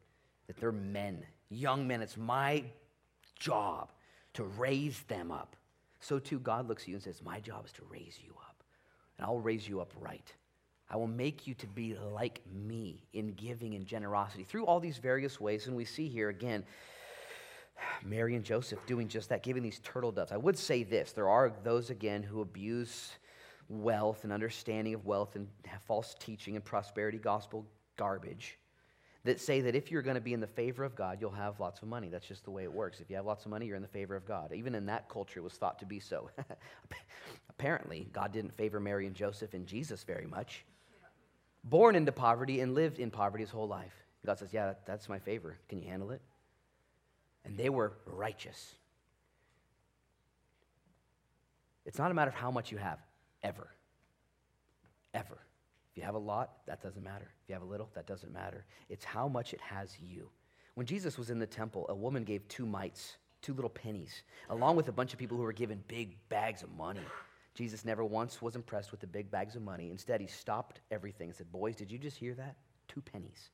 That 0.46 0.56
they're 0.58 0.72
men, 0.72 1.24
young 1.50 1.86
men. 1.88 2.02
It's 2.02 2.16
my 2.16 2.62
job 3.38 3.90
to 4.34 4.44
raise 4.44 5.00
them 5.02 5.32
up. 5.32 5.56
So 6.00 6.18
too, 6.18 6.38
God 6.38 6.68
looks 6.68 6.84
at 6.84 6.88
you 6.88 6.94
and 6.94 7.02
says, 7.02 7.20
My 7.22 7.40
job 7.40 7.66
is 7.66 7.72
to 7.72 7.82
raise 7.90 8.18
you 8.24 8.32
up, 8.38 8.62
and 9.18 9.26
I'll 9.26 9.40
raise 9.40 9.68
you 9.68 9.80
up 9.80 9.92
right. 9.98 10.32
I 10.88 10.96
will 10.96 11.08
make 11.08 11.46
you 11.46 11.54
to 11.54 11.66
be 11.66 11.96
like 11.96 12.40
me 12.54 13.02
in 13.12 13.32
giving 13.32 13.74
and 13.74 13.86
generosity 13.86 14.44
through 14.44 14.66
all 14.66 14.78
these 14.78 14.98
various 14.98 15.40
ways. 15.40 15.66
And 15.66 15.76
we 15.76 15.84
see 15.84 16.08
here 16.08 16.28
again, 16.28 16.64
Mary 18.04 18.36
and 18.36 18.44
Joseph 18.44 18.78
doing 18.86 19.08
just 19.08 19.28
that, 19.30 19.42
giving 19.42 19.62
these 19.62 19.80
turtle 19.80 20.12
doves. 20.12 20.32
I 20.32 20.36
would 20.36 20.56
say 20.56 20.84
this 20.84 21.12
there 21.12 21.28
are 21.28 21.52
those 21.64 21.90
again 21.90 22.22
who 22.22 22.40
abuse 22.40 23.12
wealth 23.68 24.22
and 24.22 24.32
understanding 24.32 24.94
of 24.94 25.04
wealth 25.04 25.34
and 25.34 25.48
false 25.86 26.14
teaching 26.20 26.54
and 26.54 26.64
prosperity 26.64 27.18
gospel 27.18 27.66
garbage 27.96 28.58
that 29.24 29.40
say 29.40 29.60
that 29.60 29.74
if 29.74 29.90
you're 29.90 30.02
going 30.02 30.14
to 30.14 30.20
be 30.20 30.32
in 30.32 30.40
the 30.40 30.46
favor 30.46 30.84
of 30.84 30.94
God, 30.94 31.18
you'll 31.20 31.32
have 31.32 31.58
lots 31.58 31.82
of 31.82 31.88
money. 31.88 32.08
That's 32.08 32.26
just 32.26 32.44
the 32.44 32.52
way 32.52 32.62
it 32.62 32.72
works. 32.72 33.00
If 33.00 33.10
you 33.10 33.16
have 33.16 33.26
lots 33.26 33.44
of 33.44 33.50
money, 33.50 33.66
you're 33.66 33.74
in 33.74 33.82
the 33.82 33.88
favor 33.88 34.14
of 34.14 34.24
God. 34.24 34.52
Even 34.54 34.74
in 34.76 34.86
that 34.86 35.08
culture, 35.08 35.40
it 35.40 35.42
was 35.42 35.54
thought 35.54 35.80
to 35.80 35.86
be 35.86 35.98
so. 35.98 36.30
Apparently, 37.50 38.08
God 38.12 38.32
didn't 38.32 38.54
favor 38.54 38.78
Mary 38.78 39.04
and 39.06 39.16
Joseph 39.16 39.52
and 39.54 39.66
Jesus 39.66 40.04
very 40.04 40.26
much. 40.26 40.64
Born 41.66 41.96
into 41.96 42.12
poverty 42.12 42.60
and 42.60 42.74
lived 42.74 43.00
in 43.00 43.10
poverty 43.10 43.42
his 43.42 43.50
whole 43.50 43.66
life. 43.66 43.92
God 44.24 44.38
says, 44.38 44.52
Yeah, 44.52 44.74
that's 44.86 45.08
my 45.08 45.18
favor. 45.18 45.58
Can 45.68 45.80
you 45.80 45.88
handle 45.88 46.12
it? 46.12 46.22
And 47.44 47.58
they 47.58 47.68
were 47.68 47.92
righteous. 48.06 48.74
It's 51.84 51.98
not 51.98 52.10
a 52.10 52.14
matter 52.14 52.30
of 52.30 52.36
how 52.36 52.50
much 52.50 52.72
you 52.72 52.78
have, 52.78 52.98
ever. 53.42 53.68
Ever. 55.12 55.38
If 55.90 55.98
you 55.98 56.02
have 56.04 56.14
a 56.14 56.18
lot, 56.18 56.50
that 56.66 56.82
doesn't 56.82 57.02
matter. 57.02 57.32
If 57.42 57.48
you 57.48 57.54
have 57.54 57.62
a 57.62 57.66
little, 57.66 57.88
that 57.94 58.06
doesn't 58.06 58.32
matter. 58.32 58.64
It's 58.88 59.04
how 59.04 59.28
much 59.28 59.52
it 59.52 59.60
has 59.60 59.96
you. 60.00 60.28
When 60.74 60.86
Jesus 60.86 61.16
was 61.16 61.30
in 61.30 61.38
the 61.38 61.46
temple, 61.46 61.86
a 61.88 61.94
woman 61.94 62.24
gave 62.24 62.46
two 62.48 62.66
mites, 62.66 63.16
two 63.40 63.54
little 63.54 63.70
pennies, 63.70 64.22
along 64.50 64.76
with 64.76 64.88
a 64.88 64.92
bunch 64.92 65.12
of 65.12 65.18
people 65.18 65.36
who 65.36 65.42
were 65.42 65.52
given 65.52 65.82
big 65.88 66.16
bags 66.28 66.62
of 66.62 66.70
money. 66.76 67.00
Jesus 67.56 67.84
never 67.84 68.04
once 68.04 68.40
was 68.42 68.54
impressed 68.54 68.90
with 68.90 69.00
the 69.00 69.06
big 69.06 69.30
bags 69.30 69.56
of 69.56 69.62
money. 69.62 69.90
Instead, 69.90 70.20
he 70.20 70.26
stopped 70.26 70.80
everything 70.90 71.28
and 71.28 71.36
said, 71.36 71.50
Boys, 71.50 71.74
did 71.74 71.90
you 71.90 71.98
just 71.98 72.16
hear 72.16 72.34
that? 72.34 72.56
Two 72.86 73.00
pennies, 73.00 73.50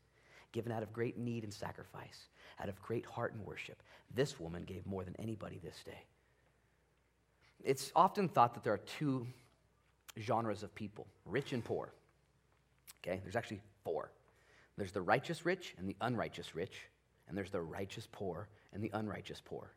given 0.50 0.72
out 0.72 0.82
of 0.82 0.92
great 0.92 1.16
need 1.16 1.44
and 1.44 1.54
sacrifice, 1.54 2.26
out 2.60 2.68
of 2.68 2.80
great 2.82 3.06
heart 3.06 3.32
and 3.32 3.44
worship. 3.46 3.82
This 4.14 4.38
woman 4.40 4.64
gave 4.64 4.84
more 4.86 5.04
than 5.04 5.14
anybody 5.18 5.60
this 5.62 5.82
day. 5.84 6.04
It's 7.64 7.92
often 7.94 8.28
thought 8.28 8.54
that 8.54 8.64
there 8.64 8.74
are 8.74 8.78
two 8.78 9.26
genres 10.18 10.62
of 10.62 10.74
people 10.74 11.06
rich 11.24 11.52
and 11.52 11.64
poor. 11.64 11.92
Okay, 13.02 13.20
there's 13.22 13.36
actually 13.36 13.60
four 13.84 14.10
there's 14.76 14.92
the 14.92 15.02
righteous 15.02 15.44
rich 15.44 15.74
and 15.78 15.88
the 15.88 15.96
unrighteous 16.00 16.54
rich, 16.54 16.88
and 17.28 17.36
there's 17.36 17.50
the 17.50 17.60
righteous 17.60 18.08
poor 18.10 18.48
and 18.72 18.82
the 18.82 18.90
unrighteous 18.94 19.40
poor. 19.44 19.70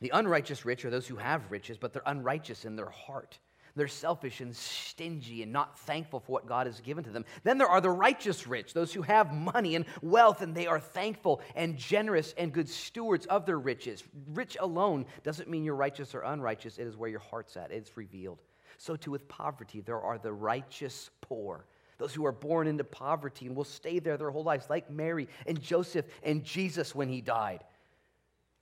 The 0.00 0.10
unrighteous 0.10 0.64
rich 0.64 0.84
are 0.84 0.90
those 0.90 1.06
who 1.06 1.16
have 1.16 1.50
riches, 1.50 1.78
but 1.78 1.92
they're 1.92 2.02
unrighteous 2.06 2.64
in 2.64 2.76
their 2.76 2.90
heart. 2.90 3.38
They're 3.78 3.88
selfish 3.88 4.40
and 4.40 4.54
stingy 4.54 5.42
and 5.42 5.52
not 5.52 5.78
thankful 5.78 6.20
for 6.20 6.32
what 6.32 6.46
God 6.46 6.66
has 6.66 6.80
given 6.80 7.04
to 7.04 7.10
them. 7.10 7.24
Then 7.44 7.58
there 7.58 7.68
are 7.68 7.80
the 7.80 7.90
righteous 7.90 8.46
rich, 8.46 8.74
those 8.74 8.92
who 8.92 9.02
have 9.02 9.32
money 9.32 9.76
and 9.76 9.84
wealth, 10.02 10.42
and 10.42 10.54
they 10.54 10.66
are 10.66 10.80
thankful 10.80 11.40
and 11.54 11.76
generous 11.76 12.34
and 12.36 12.52
good 12.52 12.68
stewards 12.68 13.26
of 13.26 13.46
their 13.46 13.58
riches. 13.58 14.02
Rich 14.34 14.56
alone 14.60 15.06
doesn't 15.22 15.48
mean 15.48 15.64
you're 15.64 15.76
righteous 15.76 16.14
or 16.14 16.22
unrighteous, 16.22 16.78
it 16.78 16.86
is 16.86 16.96
where 16.96 17.08
your 17.08 17.20
heart's 17.20 17.56
at, 17.56 17.70
it's 17.70 17.96
revealed. 17.96 18.42
So 18.78 18.96
too 18.96 19.12
with 19.12 19.28
poverty, 19.28 19.80
there 19.80 20.00
are 20.00 20.18
the 20.18 20.32
righteous 20.32 21.10
poor 21.20 21.64
those 21.98 22.14
who 22.14 22.24
are 22.24 22.32
born 22.32 22.68
into 22.68 22.84
poverty 22.84 23.46
and 23.46 23.56
will 23.56 23.64
stay 23.64 23.98
there 23.98 24.16
their 24.16 24.30
whole 24.30 24.44
lives, 24.44 24.70
like 24.70 24.88
Mary 24.88 25.28
and 25.46 25.60
Joseph 25.60 26.06
and 26.22 26.44
Jesus 26.44 26.94
when 26.94 27.08
he 27.08 27.20
died. 27.20 27.64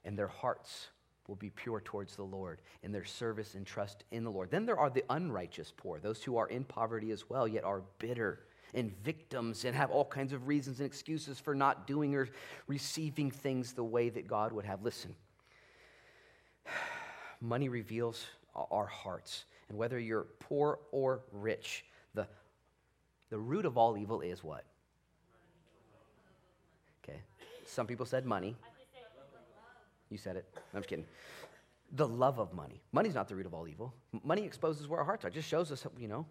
And 0.06 0.18
their 0.18 0.28
hearts 0.28 0.88
will 1.28 1.36
be 1.36 1.50
pure 1.50 1.80
towards 1.80 2.16
the 2.16 2.22
Lord 2.22 2.60
in 2.82 2.92
their 2.92 3.04
service 3.04 3.54
and 3.54 3.66
trust 3.66 4.04
in 4.10 4.24
the 4.24 4.30
Lord. 4.30 4.50
Then 4.50 4.66
there 4.66 4.78
are 4.78 4.90
the 4.90 5.04
unrighteous 5.10 5.72
poor, 5.76 5.98
those 5.98 6.22
who 6.22 6.36
are 6.36 6.48
in 6.48 6.64
poverty 6.64 7.10
as 7.10 7.28
well, 7.28 7.46
yet 7.46 7.64
are 7.64 7.82
bitter 7.98 8.40
and 8.74 8.92
victims 9.02 9.64
and 9.64 9.74
have 9.74 9.90
all 9.90 10.04
kinds 10.04 10.32
of 10.32 10.48
reasons 10.48 10.80
and 10.80 10.86
excuses 10.86 11.38
for 11.38 11.54
not 11.54 11.86
doing 11.86 12.14
or 12.14 12.28
receiving 12.66 13.30
things 13.30 13.72
the 13.72 13.84
way 13.84 14.08
that 14.08 14.26
God 14.26 14.52
would 14.52 14.64
have. 14.64 14.82
Listen, 14.82 15.14
money 17.40 17.68
reveals 17.68 18.26
our 18.54 18.86
hearts. 18.86 19.44
And 19.68 19.76
whether 19.78 19.98
you're 19.98 20.26
poor 20.40 20.78
or 20.92 21.22
rich, 21.32 21.84
the 22.14 22.26
the 23.30 23.38
root 23.38 23.64
of 23.64 23.76
all 23.76 23.96
evil 23.98 24.20
is 24.20 24.44
what? 24.44 24.64
Okay. 27.02 27.18
Some 27.66 27.86
people 27.86 28.06
said 28.06 28.24
money. 28.24 28.56
You 30.10 30.18
said 30.18 30.36
it. 30.36 30.46
I'm 30.74 30.80
just 30.80 30.88
kidding. 30.88 31.06
The 31.92 32.06
love 32.06 32.38
of 32.38 32.52
money. 32.52 32.80
Money's 32.92 33.14
not 33.14 33.28
the 33.28 33.36
root 33.36 33.46
of 33.46 33.54
all 33.54 33.68
evil. 33.68 33.94
Money 34.24 34.44
exposes 34.44 34.88
where 34.88 34.98
our 34.98 35.04
hearts 35.04 35.24
are. 35.24 35.28
It 35.28 35.34
just 35.34 35.48
shows 35.48 35.70
us, 35.70 35.86
you 35.98 36.08
know, 36.08 36.26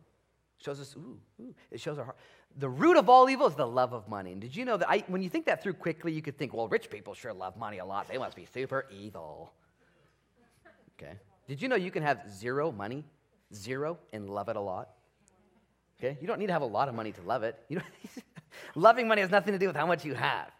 shows 0.59 0.79
us, 0.79 0.95
ooh, 0.97 1.17
ooh. 1.41 1.55
It 1.71 1.79
shows 1.79 1.97
our 1.97 2.05
heart. 2.05 2.17
The 2.57 2.69
root 2.69 2.97
of 2.97 3.09
all 3.09 3.29
evil 3.29 3.47
is 3.47 3.55
the 3.55 3.67
love 3.67 3.93
of 3.93 4.07
money. 4.07 4.31
And 4.31 4.41
did 4.41 4.55
you 4.55 4.65
know 4.65 4.77
that 4.77 4.89
I, 4.89 5.03
when 5.07 5.21
you 5.21 5.29
think 5.29 5.45
that 5.45 5.61
through 5.61 5.73
quickly, 5.73 6.11
you 6.11 6.21
could 6.21 6.37
think, 6.37 6.53
well, 6.53 6.67
rich 6.67 6.89
people 6.89 7.13
sure 7.13 7.33
love 7.33 7.57
money 7.57 7.79
a 7.79 7.85
lot. 7.85 8.07
They 8.07 8.17
must 8.17 8.35
be 8.35 8.45
super 8.45 8.85
evil. 8.91 9.53
Okay. 10.97 11.13
Did 11.47 11.61
you 11.61 11.67
know 11.67 11.75
you 11.75 11.91
can 11.91 12.03
have 12.03 12.21
zero 12.29 12.71
money, 12.71 13.03
zero, 13.53 13.97
and 14.13 14.29
love 14.29 14.49
it 14.49 14.55
a 14.55 14.61
lot? 14.61 14.89
Okay? 15.99 16.17
You 16.19 16.27
don't 16.27 16.39
need 16.39 16.47
to 16.47 16.53
have 16.53 16.61
a 16.61 16.67
lot 16.67 16.87
of 16.87 16.95
money 16.95 17.11
to 17.11 17.21
love 17.21 17.43
it. 17.43 17.59
You 17.69 17.77
know, 17.77 17.83
loving 18.75 19.07
money 19.07 19.21
has 19.21 19.29
nothing 19.29 19.53
to 19.53 19.59
do 19.59 19.67
with 19.67 19.75
how 19.75 19.85
much 19.85 20.05
you 20.05 20.13
have. 20.13 20.51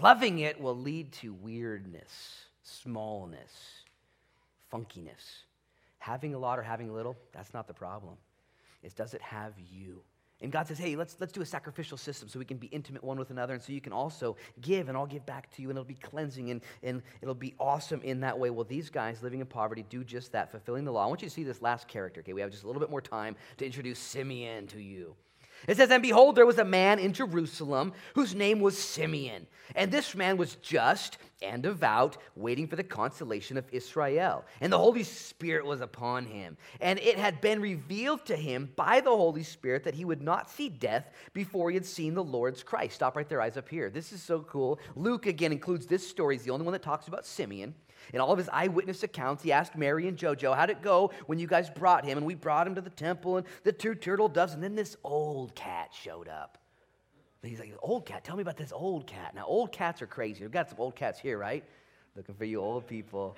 Loving 0.00 0.40
it 0.40 0.60
will 0.60 0.76
lead 0.76 1.12
to 1.12 1.32
weirdness, 1.32 2.44
smallness, 2.62 3.82
funkiness. 4.72 5.44
Having 5.98 6.34
a 6.34 6.38
lot 6.38 6.58
or 6.58 6.62
having 6.62 6.90
a 6.90 6.92
little, 6.92 7.16
that's 7.32 7.54
not 7.54 7.66
the 7.66 7.74
problem. 7.74 8.16
It's 8.82 8.94
does 8.94 9.14
it 9.14 9.22
have 9.22 9.54
you? 9.72 10.02
And 10.40 10.52
God 10.52 10.68
says, 10.68 10.78
hey, 10.78 10.94
let's, 10.94 11.16
let's 11.18 11.32
do 11.32 11.40
a 11.40 11.46
sacrificial 11.46 11.98
system 11.98 12.28
so 12.28 12.38
we 12.38 12.44
can 12.44 12.58
be 12.58 12.68
intimate 12.68 13.02
one 13.02 13.18
with 13.18 13.30
another 13.30 13.54
and 13.54 13.62
so 13.62 13.72
you 13.72 13.80
can 13.80 13.92
also 13.92 14.36
give 14.60 14.88
and 14.88 14.96
I'll 14.96 15.06
give 15.06 15.26
back 15.26 15.50
to 15.56 15.62
you 15.62 15.70
and 15.70 15.76
it'll 15.76 15.88
be 15.88 15.94
cleansing 15.94 16.50
and, 16.50 16.60
and 16.84 17.02
it'll 17.20 17.34
be 17.34 17.54
awesome 17.58 18.00
in 18.02 18.20
that 18.20 18.38
way. 18.38 18.50
Well, 18.50 18.64
these 18.64 18.88
guys 18.88 19.20
living 19.20 19.40
in 19.40 19.46
poverty 19.46 19.84
do 19.88 20.04
just 20.04 20.30
that, 20.32 20.52
fulfilling 20.52 20.84
the 20.84 20.92
law. 20.92 21.04
I 21.04 21.08
want 21.08 21.22
you 21.22 21.28
to 21.28 21.34
see 21.34 21.42
this 21.42 21.60
last 21.60 21.88
character, 21.88 22.20
okay? 22.20 22.34
We 22.34 22.40
have 22.40 22.52
just 22.52 22.62
a 22.62 22.66
little 22.68 22.78
bit 22.78 22.90
more 22.90 23.00
time 23.00 23.34
to 23.56 23.66
introduce 23.66 23.98
Simeon 23.98 24.68
to 24.68 24.80
you. 24.80 25.16
It 25.66 25.76
says, 25.76 25.90
And 25.90 26.02
behold, 26.02 26.36
there 26.36 26.46
was 26.46 26.58
a 26.58 26.64
man 26.64 26.98
in 26.98 27.12
Jerusalem 27.12 27.92
whose 28.14 28.34
name 28.34 28.60
was 28.60 28.78
Simeon. 28.78 29.46
And 29.74 29.90
this 29.90 30.14
man 30.14 30.36
was 30.36 30.56
just 30.56 31.18
and 31.40 31.62
devout, 31.62 32.16
waiting 32.34 32.66
for 32.66 32.76
the 32.76 32.82
consolation 32.82 33.56
of 33.56 33.64
Israel. 33.70 34.44
And 34.60 34.72
the 34.72 34.78
Holy 34.78 35.04
Spirit 35.04 35.64
was 35.64 35.80
upon 35.80 36.26
him. 36.26 36.56
And 36.80 36.98
it 36.98 37.16
had 37.16 37.40
been 37.40 37.60
revealed 37.60 38.24
to 38.26 38.36
him 38.36 38.72
by 38.76 39.00
the 39.00 39.10
Holy 39.10 39.44
Spirit 39.44 39.84
that 39.84 39.94
he 39.94 40.04
would 40.04 40.22
not 40.22 40.50
see 40.50 40.68
death 40.68 41.10
before 41.32 41.70
he 41.70 41.74
had 41.74 41.86
seen 41.86 42.14
the 42.14 42.24
Lord's 42.24 42.62
Christ. 42.62 42.96
Stop 42.96 43.16
right 43.16 43.28
there, 43.28 43.40
eyes 43.40 43.56
up 43.56 43.68
here. 43.68 43.90
This 43.90 44.12
is 44.12 44.22
so 44.22 44.40
cool. 44.40 44.80
Luke, 44.96 45.26
again, 45.26 45.52
includes 45.52 45.86
this 45.86 46.08
story. 46.08 46.36
He's 46.36 46.44
the 46.44 46.50
only 46.50 46.64
one 46.64 46.72
that 46.72 46.82
talks 46.82 47.08
about 47.08 47.24
Simeon. 47.24 47.74
In 48.12 48.20
all 48.20 48.32
of 48.32 48.38
his 48.38 48.48
eyewitness 48.50 49.02
accounts, 49.02 49.42
he 49.42 49.52
asked 49.52 49.76
Mary 49.76 50.08
and 50.08 50.16
Jojo, 50.16 50.56
How'd 50.56 50.70
it 50.70 50.82
go 50.82 51.12
when 51.26 51.38
you 51.38 51.46
guys 51.46 51.70
brought 51.70 52.04
him? 52.04 52.18
And 52.18 52.26
we 52.26 52.34
brought 52.34 52.66
him 52.66 52.74
to 52.74 52.80
the 52.80 52.90
temple 52.90 53.38
and 53.38 53.46
the 53.64 53.72
two 53.72 53.94
turtle 53.94 54.28
doves. 54.28 54.54
And 54.54 54.62
then 54.62 54.74
this 54.74 54.96
old 55.04 55.54
cat 55.54 55.90
showed 55.92 56.28
up. 56.28 56.58
And 57.42 57.50
he's 57.50 57.60
like, 57.60 57.74
Old 57.80 58.06
cat, 58.06 58.24
tell 58.24 58.36
me 58.36 58.42
about 58.42 58.56
this 58.56 58.72
old 58.72 59.06
cat. 59.06 59.34
Now, 59.34 59.46
old 59.46 59.72
cats 59.72 60.02
are 60.02 60.06
crazy. 60.06 60.42
We've 60.42 60.50
got 60.50 60.70
some 60.70 60.80
old 60.80 60.96
cats 60.96 61.20
here, 61.20 61.38
right? 61.38 61.64
Looking 62.16 62.34
for 62.34 62.44
you 62.44 62.60
old 62.60 62.86
people. 62.86 63.36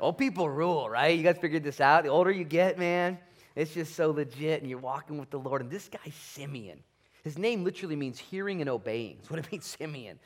old 0.00 0.18
people 0.18 0.48
rule, 0.48 0.88
right? 0.88 1.16
You 1.16 1.22
guys 1.22 1.38
figured 1.38 1.62
this 1.62 1.80
out. 1.80 2.04
The 2.04 2.10
older 2.10 2.30
you 2.30 2.44
get, 2.44 2.78
man, 2.78 3.18
it's 3.54 3.74
just 3.74 3.94
so 3.94 4.10
legit. 4.10 4.60
And 4.60 4.68
you're 4.70 4.80
walking 4.80 5.18
with 5.18 5.30
the 5.30 5.38
Lord. 5.38 5.60
And 5.60 5.70
this 5.70 5.88
guy, 5.88 6.10
Simeon, 6.10 6.80
his 7.22 7.38
name 7.38 7.62
literally 7.62 7.94
means 7.96 8.18
hearing 8.18 8.60
and 8.60 8.68
obeying. 8.68 9.16
That's 9.16 9.30
what 9.30 9.38
it 9.38 9.48
means, 9.52 9.64
Simeon. 9.64 10.18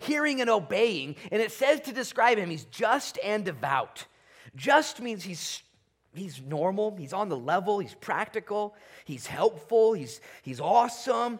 hearing 0.00 0.40
and 0.40 0.48
obeying. 0.48 1.16
And 1.30 1.42
it 1.42 1.52
says 1.52 1.80
to 1.82 1.92
describe 1.92 2.38
him, 2.38 2.50
he's 2.50 2.64
just 2.66 3.18
and 3.22 3.44
devout. 3.44 4.06
Just 4.56 5.00
means 5.00 5.22
he's 5.22 5.62
he's 6.12 6.42
normal, 6.42 6.96
he's 6.96 7.12
on 7.12 7.28
the 7.28 7.36
level, 7.36 7.78
he's 7.78 7.94
practical, 7.94 8.74
he's 9.04 9.26
helpful, 9.26 9.92
he's 9.92 10.20
he's 10.42 10.60
awesome. 10.60 11.38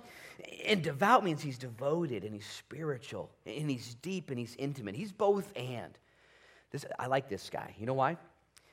And 0.65 0.83
devout 0.83 1.25
means 1.25 1.43
he's 1.43 1.59
devoted 1.59 2.25
and 2.25 2.35
he's 2.35 2.47
spiritual 2.47 3.31
and 3.47 3.71
he's 3.71 3.95
deep 3.97 4.31
and 4.31 4.39
he's 4.39 4.57
intimate. 4.57 4.95
He's 4.95 5.13
both 5.13 5.53
and. 5.55 5.97
This, 6.71 6.85
I 6.99 7.07
like 7.07 7.29
this 7.29 7.51
guy. 7.51 7.75
You 7.79 7.87
know 7.87 7.95
why? 7.95 8.17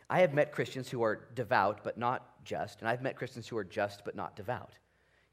I 0.10 0.22
have 0.22 0.34
met 0.34 0.52
Christians 0.52 0.90
who 0.90 1.04
are 1.04 1.28
devout 1.36 1.84
but 1.84 1.98
not 1.98 2.44
just, 2.46 2.80
and 2.80 2.90
I've 2.90 3.02
met 3.02 3.18
Christians 3.18 3.48
who 3.48 3.58
are 3.58 3.64
just 3.64 4.06
but 4.06 4.16
not 4.16 4.36
devout. 4.36 4.72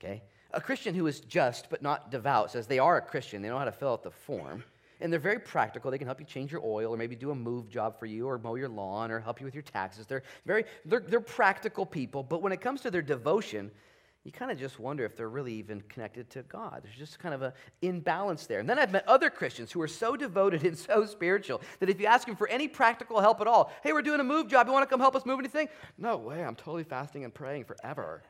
Okay? 0.02 0.22
A 0.54 0.60
Christian 0.60 0.94
who 0.94 1.06
is 1.06 1.20
just 1.20 1.68
but 1.68 1.82
not 1.82 2.10
devout 2.10 2.50
says 2.50 2.66
they 2.66 2.78
are 2.78 2.96
a 2.96 3.02
Christian. 3.02 3.42
They 3.42 3.48
know 3.48 3.58
how 3.58 3.64
to 3.64 3.72
fill 3.72 3.92
out 3.92 4.02
the 4.02 4.10
form. 4.10 4.64
And 5.00 5.12
they're 5.12 5.20
very 5.20 5.40
practical. 5.40 5.90
They 5.90 5.98
can 5.98 6.06
help 6.06 6.20
you 6.20 6.26
change 6.26 6.52
your 6.52 6.62
oil 6.64 6.94
or 6.94 6.96
maybe 6.96 7.16
do 7.16 7.30
a 7.30 7.34
move 7.34 7.68
job 7.68 7.98
for 7.98 8.06
you 8.06 8.28
or 8.28 8.38
mow 8.38 8.54
your 8.54 8.68
lawn 8.68 9.10
or 9.10 9.20
help 9.20 9.40
you 9.40 9.44
with 9.44 9.54
your 9.54 9.62
taxes. 9.62 10.06
They're 10.06 10.22
very 10.46 10.64
they're, 10.84 11.00
they're 11.00 11.20
practical 11.20 11.84
people. 11.84 12.22
But 12.22 12.42
when 12.42 12.52
it 12.52 12.60
comes 12.60 12.80
to 12.82 12.90
their 12.90 13.02
devotion, 13.02 13.70
you 14.24 14.32
kind 14.32 14.50
of 14.50 14.58
just 14.58 14.78
wonder 14.78 15.04
if 15.04 15.16
they're 15.16 15.28
really 15.28 15.52
even 15.52 15.82
connected 15.82 16.30
to 16.30 16.42
God. 16.44 16.80
There's 16.82 16.96
just 16.96 17.18
kind 17.18 17.34
of 17.34 17.42
an 17.42 17.52
imbalance 17.82 18.46
there. 18.46 18.60
And 18.60 18.68
then 18.68 18.78
I've 18.78 18.90
met 18.90 19.06
other 19.06 19.28
Christians 19.28 19.70
who 19.70 19.82
are 19.82 19.88
so 19.88 20.16
devoted 20.16 20.64
and 20.64 20.78
so 20.78 21.04
spiritual 21.04 21.60
that 21.80 21.90
if 21.90 22.00
you 22.00 22.06
ask 22.06 22.26
them 22.26 22.36
for 22.36 22.48
any 22.48 22.66
practical 22.66 23.20
help 23.20 23.42
at 23.42 23.46
all, 23.46 23.70
hey, 23.82 23.92
we're 23.92 24.00
doing 24.00 24.20
a 24.20 24.24
move 24.24 24.48
job. 24.48 24.66
You 24.66 24.72
want 24.72 24.84
to 24.84 24.90
come 24.90 25.00
help 25.00 25.14
us 25.14 25.26
move 25.26 25.40
anything? 25.40 25.68
No 25.98 26.16
way. 26.16 26.42
I'm 26.42 26.56
totally 26.56 26.84
fasting 26.84 27.24
and 27.24 27.34
praying 27.34 27.64
forever. 27.64 28.22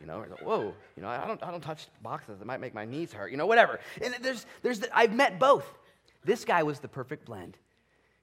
You 0.00 0.06
know, 0.06 0.24
whoa, 0.42 0.74
you 0.96 1.02
know, 1.02 1.08
I 1.08 1.26
don't, 1.26 1.42
I 1.42 1.50
don't 1.50 1.60
touch 1.60 1.88
boxes 2.02 2.38
that 2.38 2.46
might 2.46 2.60
make 2.60 2.72
my 2.72 2.86
knees 2.86 3.12
hurt, 3.12 3.30
you 3.30 3.36
know, 3.36 3.46
whatever. 3.46 3.80
And 4.02 4.14
there's, 4.22 4.46
there's 4.62 4.80
the, 4.80 4.96
I've 4.96 5.14
met 5.14 5.38
both. 5.38 5.66
This 6.24 6.44
guy 6.44 6.62
was 6.62 6.80
the 6.80 6.88
perfect 6.88 7.26
blend. 7.26 7.58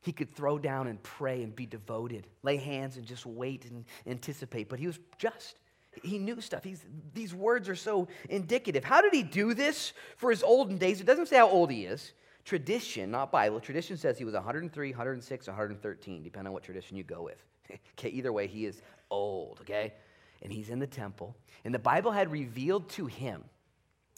He 0.02 0.12
could 0.12 0.34
throw 0.34 0.58
down 0.58 0.88
and 0.88 1.02
pray 1.04 1.44
and 1.44 1.56
be 1.56 1.66
devoted, 1.66 2.28
lay 2.42 2.58
hands 2.58 2.98
and 2.98 3.06
just 3.06 3.26
wait 3.26 3.66
and 3.66 3.86
anticipate, 4.06 4.70
but 4.70 4.80
he 4.80 4.88
was 4.88 5.00
just. 5.18 5.58
He 6.04 6.20
knew 6.20 6.40
stuff. 6.42 6.64
He's, 6.64 6.86
these 7.16 7.34
words 7.34 7.68
are 7.70 7.76
so 7.76 8.08
indicative. 8.30 8.84
How 8.84 9.02
did 9.02 9.14
he 9.14 9.24
do 9.24 9.56
this 9.56 9.94
for 10.16 10.30
his 10.30 10.44
olden 10.44 10.78
days? 10.78 11.02
It 11.02 11.08
doesn't 11.08 11.26
say 11.26 11.38
how 11.38 11.50
old 11.50 11.72
he 11.72 11.86
is. 11.86 12.14
Tradition, 12.46 13.10
not 13.10 13.32
Bible, 13.32 13.60
tradition 13.60 13.98
says 13.98 14.18
he 14.18 14.24
was 14.24 14.36
103, 14.36 14.92
106, 14.92 15.48
113, 15.48 16.24
depending 16.24 16.48
on 16.48 16.54
what 16.54 16.64
tradition 16.64 16.96
you 16.98 17.04
go 17.04 17.24
with. 17.24 17.44
okay, 17.98 18.10
either 18.10 18.32
way, 18.32 18.46
he 18.46 18.66
is 18.66 18.82
old, 19.10 19.60
okay? 19.62 19.94
And 20.42 20.52
he's 20.52 20.70
in 20.70 20.80
the 20.80 20.88
temple. 20.88 21.36
And 21.66 21.74
the 21.74 21.80
Bible 21.80 22.12
had 22.12 22.32
revealed 22.32 22.90
to 22.92 23.08
him 23.08 23.44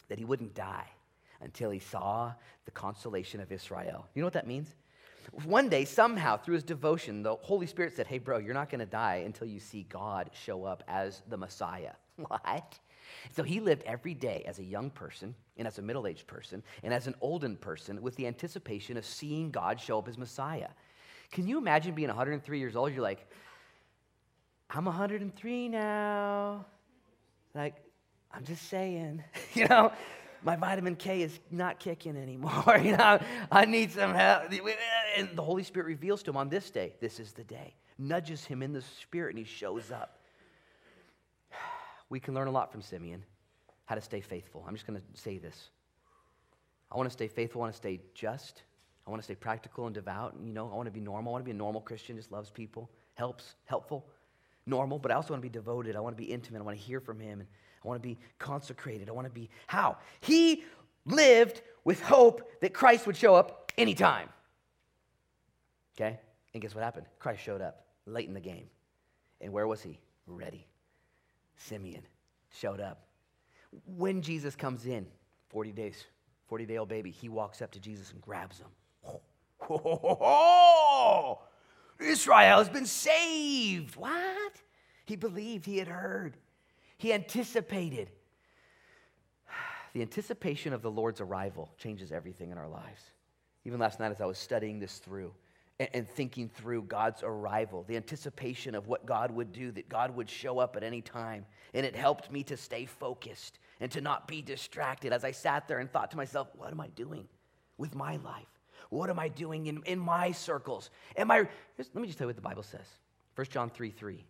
that 0.09 0.19
he 0.19 0.25
wouldn't 0.25 0.53
die 0.53 0.87
until 1.41 1.69
he 1.69 1.79
saw 1.79 2.33
the 2.65 2.71
consolation 2.71 3.39
of 3.39 3.51
Israel. 3.51 4.07
You 4.13 4.21
know 4.21 4.25
what 4.25 4.33
that 4.33 4.47
means? 4.47 4.75
One 5.45 5.69
day, 5.69 5.85
somehow, 5.85 6.37
through 6.37 6.55
his 6.55 6.63
devotion, 6.63 7.23
the 7.23 7.35
Holy 7.35 7.67
Spirit 7.67 7.95
said, 7.95 8.07
Hey, 8.07 8.17
bro, 8.17 8.39
you're 8.39 8.53
not 8.53 8.69
going 8.69 8.79
to 8.79 8.85
die 8.85 9.23
until 9.25 9.47
you 9.47 9.59
see 9.59 9.83
God 9.83 10.31
show 10.33 10.63
up 10.63 10.83
as 10.87 11.21
the 11.29 11.37
Messiah. 11.37 11.93
What? 12.27 12.77
So 13.31 13.43
he 13.43 13.59
lived 13.59 13.83
every 13.85 14.13
day 14.13 14.43
as 14.45 14.59
a 14.59 14.63
young 14.63 14.89
person 14.89 15.33
and 15.57 15.67
as 15.67 15.79
a 15.79 15.81
middle 15.81 16.05
aged 16.05 16.27
person 16.27 16.61
and 16.83 16.93
as 16.93 17.07
an 17.07 17.15
olden 17.21 17.55
person 17.55 18.01
with 18.01 18.15
the 18.17 18.27
anticipation 18.27 18.97
of 18.97 19.05
seeing 19.05 19.51
God 19.51 19.79
show 19.79 19.99
up 19.99 20.07
as 20.07 20.17
Messiah. 20.17 20.67
Can 21.31 21.47
you 21.47 21.57
imagine 21.57 21.95
being 21.95 22.09
103 22.09 22.59
years 22.59 22.75
old? 22.75 22.91
You're 22.91 23.01
like, 23.01 23.27
I'm 24.69 24.85
103 24.85 25.69
now. 25.69 26.65
Like, 27.55 27.75
I'm 28.31 28.43
just 28.43 28.69
saying, 28.69 29.23
you 29.53 29.67
know, 29.67 29.91
my 30.43 30.55
vitamin 30.55 30.95
K 30.95 31.23
is 31.23 31.39
not 31.49 31.79
kicking 31.79 32.15
anymore. 32.15 32.79
you 32.83 32.95
know, 32.95 33.19
I 33.51 33.65
need 33.65 33.91
some 33.91 34.13
help. 34.13 34.51
And 35.17 35.29
the 35.35 35.43
Holy 35.43 35.63
Spirit 35.63 35.87
reveals 35.87 36.23
to 36.23 36.31
him 36.31 36.37
on 36.37 36.49
this 36.49 36.69
day, 36.69 36.93
this 37.01 37.19
is 37.19 37.33
the 37.33 37.43
day. 37.43 37.73
Nudges 37.97 38.45
him 38.45 38.63
in 38.63 38.71
the 38.71 38.81
spirit 38.81 39.35
and 39.35 39.39
he 39.39 39.45
shows 39.45 39.91
up. 39.91 40.19
We 42.11 42.19
can 42.19 42.33
learn 42.33 42.47
a 42.47 42.51
lot 42.51 42.71
from 42.71 42.81
Simeon 42.81 43.23
how 43.85 43.93
to 43.93 44.01
stay 44.01 44.19
faithful. 44.19 44.65
I'm 44.67 44.73
just 44.73 44.87
going 44.87 44.99
to 44.99 45.21
say 45.21 45.37
this. 45.37 45.69
I 46.91 46.97
want 46.97 47.07
to 47.07 47.13
stay 47.13 47.27
faithful. 47.27 47.61
I 47.61 47.65
want 47.65 47.73
to 47.73 47.77
stay 47.77 47.99
just. 48.15 48.63
I 49.05 49.11
want 49.11 49.19
to 49.21 49.23
stay 49.23 49.35
practical 49.35 49.85
and 49.85 49.93
devout. 49.93 50.33
And, 50.33 50.47
you 50.47 50.53
know, 50.53 50.69
I 50.71 50.75
want 50.75 50.87
to 50.87 50.91
be 50.91 50.99
normal. 50.99 51.31
I 51.31 51.33
want 51.33 51.43
to 51.43 51.45
be 51.45 51.51
a 51.51 51.55
normal 51.55 51.81
Christian, 51.81 52.15
just 52.15 52.31
loves 52.31 52.49
people, 52.49 52.89
helps, 53.13 53.55
helpful, 53.65 54.07
normal. 54.69 54.99
But 54.99 55.11
I 55.11 55.15
also 55.15 55.33
want 55.33 55.41
to 55.41 55.49
be 55.49 55.51
devoted. 55.51 55.95
I 55.95 55.99
want 55.99 56.15
to 56.15 56.21
be 56.21 56.31
intimate. 56.31 56.59
I 56.59 56.63
want 56.63 56.77
to 56.77 56.83
hear 56.83 56.99
from 56.99 57.19
him. 57.19 57.39
And 57.39 57.47
I 57.83 57.87
want 57.87 58.01
to 58.01 58.07
be 58.07 58.17
consecrated. 58.37 59.09
I 59.09 59.11
want 59.11 59.25
to 59.25 59.33
be 59.33 59.49
how? 59.67 59.97
He 60.21 60.63
lived 61.05 61.61
with 61.83 62.01
hope 62.01 62.49
that 62.61 62.73
Christ 62.73 63.07
would 63.07 63.17
show 63.17 63.35
up 63.35 63.71
anytime. 63.77 64.29
Okay? 65.99 66.19
And 66.53 66.61
guess 66.61 66.75
what 66.75 66.83
happened? 66.83 67.05
Christ 67.19 67.41
showed 67.41 67.61
up 67.61 67.85
late 68.05 68.27
in 68.27 68.33
the 68.33 68.39
game. 68.39 68.69
And 69.41 69.51
where 69.53 69.67
was 69.67 69.81
he? 69.81 69.99
Ready. 70.27 70.67
Simeon 71.57 72.03
showed 72.51 72.79
up. 72.79 73.07
When 73.85 74.21
Jesus 74.21 74.55
comes 74.55 74.85
in, 74.85 75.05
40 75.49 75.71
days, 75.71 76.05
40 76.47 76.65
day 76.65 76.77
old 76.77 76.89
baby, 76.89 77.11
he 77.11 77.29
walks 77.29 77.61
up 77.61 77.71
to 77.71 77.79
Jesus 77.79 78.11
and 78.11 78.21
grabs 78.21 78.59
him. 78.59 78.67
Israel 81.99 82.59
has 82.59 82.69
been 82.69 82.85
saved. 82.85 83.95
What? 83.95 84.53
He 85.05 85.15
believed, 85.15 85.65
he 85.65 85.77
had 85.77 85.87
heard, 85.87 86.37
he 86.97 87.13
anticipated. 87.13 88.09
The 89.91 90.03
anticipation 90.03 90.71
of 90.71 90.83
the 90.83 90.91
Lord's 90.91 91.19
arrival 91.19 91.71
changes 91.79 92.11
everything 92.11 92.51
in 92.51 92.59
our 92.59 92.67
lives. 92.67 93.01
Even 93.65 93.79
last 93.79 93.99
night, 93.99 94.11
as 94.11 94.21
I 94.21 94.25
was 94.25 94.37
studying 94.37 94.79
this 94.79 94.99
through, 94.99 95.33
and, 95.79 95.89
and 95.93 96.07
thinking 96.07 96.47
through 96.47 96.83
God's 96.83 97.23
arrival, 97.23 97.85
the 97.87 97.95
anticipation 97.95 98.75
of 98.75 98.87
what 98.87 99.07
God 99.07 99.31
would 99.31 99.51
do, 99.51 99.71
that 99.71 99.89
God 99.89 100.15
would 100.15 100.29
show 100.29 100.59
up 100.59 100.75
at 100.75 100.83
any 100.83 101.01
time. 101.01 101.45
And 101.73 101.85
it 101.85 101.95
helped 101.95 102.31
me 102.31 102.43
to 102.43 102.57
stay 102.57 102.85
focused 102.85 103.57
and 103.79 103.91
to 103.91 104.01
not 104.01 104.27
be 104.27 104.41
distracted 104.41 105.13
as 105.13 105.23
I 105.23 105.31
sat 105.31 105.67
there 105.67 105.79
and 105.79 105.91
thought 105.91 106.11
to 106.11 106.17
myself, 106.17 106.49
what 106.55 106.71
am 106.71 106.81
I 106.81 106.87
doing 106.89 107.27
with 107.77 107.95
my 107.95 108.17
life? 108.17 108.58
What 108.89 109.09
am 109.09 109.19
I 109.19 109.27
doing 109.27 109.67
in, 109.67 109.81
in 109.85 109.99
my 109.99 110.31
circles? 110.31 110.89
Am 111.17 111.31
I, 111.31 111.47
let 111.77 111.95
me 111.95 112.07
just 112.07 112.17
tell 112.17 112.25
you 112.25 112.29
what 112.29 112.35
the 112.35 112.41
Bible 112.41 112.63
says. 112.63 112.87
1 113.35 113.47
John 113.49 113.69
3 113.69 113.91
3. 113.91 114.25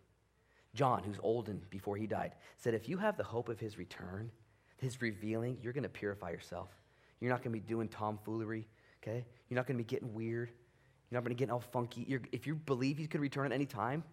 John, 0.74 1.02
who's 1.02 1.18
olden 1.22 1.60
before 1.70 1.96
he 1.96 2.06
died, 2.06 2.32
said, 2.56 2.74
If 2.74 2.88
you 2.88 2.96
have 2.98 3.16
the 3.16 3.24
hope 3.24 3.48
of 3.48 3.58
his 3.58 3.76
return, 3.76 4.30
his 4.76 5.02
revealing, 5.02 5.58
you're 5.60 5.72
going 5.72 5.82
to 5.82 5.88
purify 5.88 6.30
yourself. 6.30 6.68
You're 7.20 7.30
not 7.30 7.42
going 7.42 7.52
to 7.52 7.60
be 7.60 7.66
doing 7.66 7.88
tomfoolery, 7.88 8.68
okay? 9.02 9.24
You're 9.48 9.56
not 9.56 9.66
going 9.66 9.76
to 9.76 9.84
be 9.84 9.88
getting 9.88 10.14
weird. 10.14 10.50
You're 11.10 11.20
not 11.20 11.24
going 11.24 11.36
to 11.36 11.38
get 11.38 11.50
all 11.50 11.60
funky. 11.60 12.04
You're, 12.08 12.22
if 12.32 12.46
you 12.46 12.54
believe 12.54 12.98
he 12.98 13.06
could 13.06 13.20
return 13.20 13.46
at 13.46 13.52
any 13.52 13.66
time, 13.66 14.04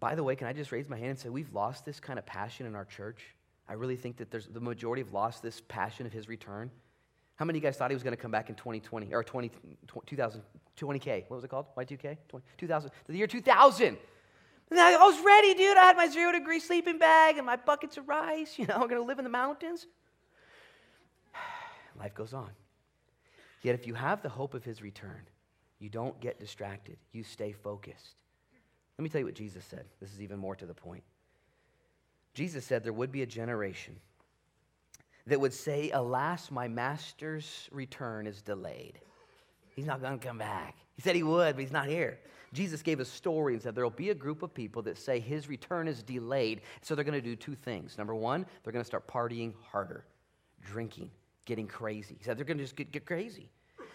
by 0.00 0.14
the 0.14 0.22
way, 0.22 0.36
can 0.36 0.46
I 0.46 0.52
just 0.52 0.70
raise 0.70 0.88
my 0.88 0.96
hand 0.96 1.10
and 1.10 1.18
say 1.18 1.28
we've 1.28 1.52
lost 1.52 1.84
this 1.84 1.98
kind 1.98 2.18
of 2.18 2.24
passion 2.24 2.66
in 2.66 2.74
our 2.74 2.84
church? 2.84 3.34
I 3.68 3.72
really 3.74 3.96
think 3.96 4.16
that 4.18 4.30
there's 4.30 4.46
the 4.46 4.60
majority 4.60 5.02
have 5.02 5.12
lost 5.12 5.42
this 5.42 5.60
passion 5.68 6.06
of 6.06 6.12
his 6.12 6.28
return. 6.28 6.70
How 7.38 7.44
many 7.44 7.58
of 7.58 7.62
you 7.62 7.68
guys 7.68 7.76
thought 7.76 7.88
he 7.90 7.94
was 7.94 8.02
going 8.02 8.16
to 8.16 8.20
come 8.20 8.32
back 8.32 8.48
in 8.48 8.56
2020 8.56 9.14
or 9.14 9.22
20, 9.22 9.50
2000, 10.06 10.42
20K? 10.76 11.24
What 11.28 11.36
was 11.36 11.44
it 11.44 11.48
called? 11.48 11.66
Y2K? 11.76 12.16
20, 12.28 12.46
2000, 12.58 12.90
the 13.06 13.16
year 13.16 13.28
2000. 13.28 13.96
And 14.70 14.80
I 14.80 14.96
was 14.96 15.24
ready, 15.24 15.54
dude. 15.54 15.76
I 15.78 15.84
had 15.84 15.96
my 15.96 16.08
zero 16.08 16.32
degree 16.32 16.58
sleeping 16.58 16.98
bag 16.98 17.36
and 17.36 17.46
my 17.46 17.54
buckets 17.54 17.96
of 17.96 18.08
rice. 18.08 18.58
You 18.58 18.66
know, 18.66 18.74
I'm 18.74 18.88
going 18.88 19.00
to 19.00 19.06
live 19.06 19.18
in 19.18 19.24
the 19.24 19.30
mountains. 19.30 19.86
Life 21.98 22.14
goes 22.16 22.34
on. 22.34 22.50
Yet, 23.62 23.76
if 23.76 23.86
you 23.86 23.94
have 23.94 24.20
the 24.20 24.28
hope 24.28 24.54
of 24.54 24.64
his 24.64 24.82
return, 24.82 25.22
you 25.78 25.88
don't 25.88 26.18
get 26.20 26.40
distracted, 26.40 26.96
you 27.12 27.22
stay 27.22 27.52
focused. 27.52 28.16
Let 28.98 29.04
me 29.04 29.10
tell 29.10 29.20
you 29.20 29.26
what 29.26 29.36
Jesus 29.36 29.64
said. 29.64 29.84
This 30.00 30.12
is 30.12 30.20
even 30.20 30.40
more 30.40 30.56
to 30.56 30.66
the 30.66 30.74
point. 30.74 31.04
Jesus 32.34 32.64
said 32.64 32.82
there 32.82 32.92
would 32.92 33.12
be 33.12 33.22
a 33.22 33.26
generation 33.26 33.94
that 35.28 35.40
would 35.40 35.52
say, 35.52 35.90
Alas, 35.92 36.50
my 36.50 36.68
master's 36.68 37.68
return 37.72 38.26
is 38.26 38.42
delayed. 38.42 38.98
He's 39.76 39.86
not 39.86 40.00
going 40.00 40.18
to 40.18 40.26
come 40.26 40.38
back. 40.38 40.76
He 40.96 41.02
said 41.02 41.14
he 41.14 41.22
would, 41.22 41.54
but 41.54 41.60
he's 41.60 41.72
not 41.72 41.86
here. 41.86 42.18
Jesus 42.52 42.82
gave 42.82 42.98
a 42.98 43.04
story 43.04 43.54
and 43.54 43.62
said 43.62 43.74
there 43.74 43.84
will 43.84 43.90
be 43.90 44.10
a 44.10 44.14
group 44.14 44.42
of 44.42 44.52
people 44.52 44.82
that 44.82 44.98
say 44.98 45.20
his 45.20 45.48
return 45.48 45.86
is 45.86 46.02
delayed. 46.02 46.62
So 46.80 46.94
they're 46.94 47.04
going 47.04 47.20
to 47.20 47.20
do 47.20 47.36
two 47.36 47.54
things. 47.54 47.98
Number 47.98 48.14
one, 48.14 48.46
they're 48.64 48.72
going 48.72 48.82
to 48.82 48.86
start 48.86 49.06
partying 49.06 49.52
harder, 49.70 50.04
drinking, 50.64 51.10
getting 51.44 51.66
crazy. 51.66 52.16
He 52.18 52.24
said 52.24 52.38
they're 52.38 52.44
going 52.44 52.58
to 52.58 52.64
just 52.64 52.76
get, 52.76 52.90
get 52.90 53.04
crazy. 53.04 53.50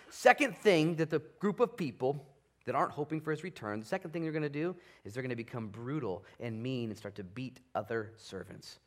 Second 0.09 0.55
thing 0.55 0.95
that 0.97 1.09
the 1.09 1.19
group 1.39 1.59
of 1.59 1.75
people 1.75 2.23
that 2.65 2.75
aren't 2.75 2.91
hoping 2.91 3.19
for 3.19 3.31
his 3.31 3.43
return, 3.43 3.79
the 3.79 3.85
second 3.85 4.11
thing 4.11 4.21
they're 4.21 4.31
going 4.31 4.43
to 4.43 4.49
do 4.49 4.75
is 5.03 5.13
they're 5.13 5.23
going 5.23 5.31
to 5.31 5.35
become 5.35 5.67
brutal 5.67 6.23
and 6.39 6.61
mean 6.61 6.89
and 6.89 6.97
start 6.97 7.15
to 7.15 7.23
beat 7.23 7.59
other 7.75 8.13
servants. 8.15 8.79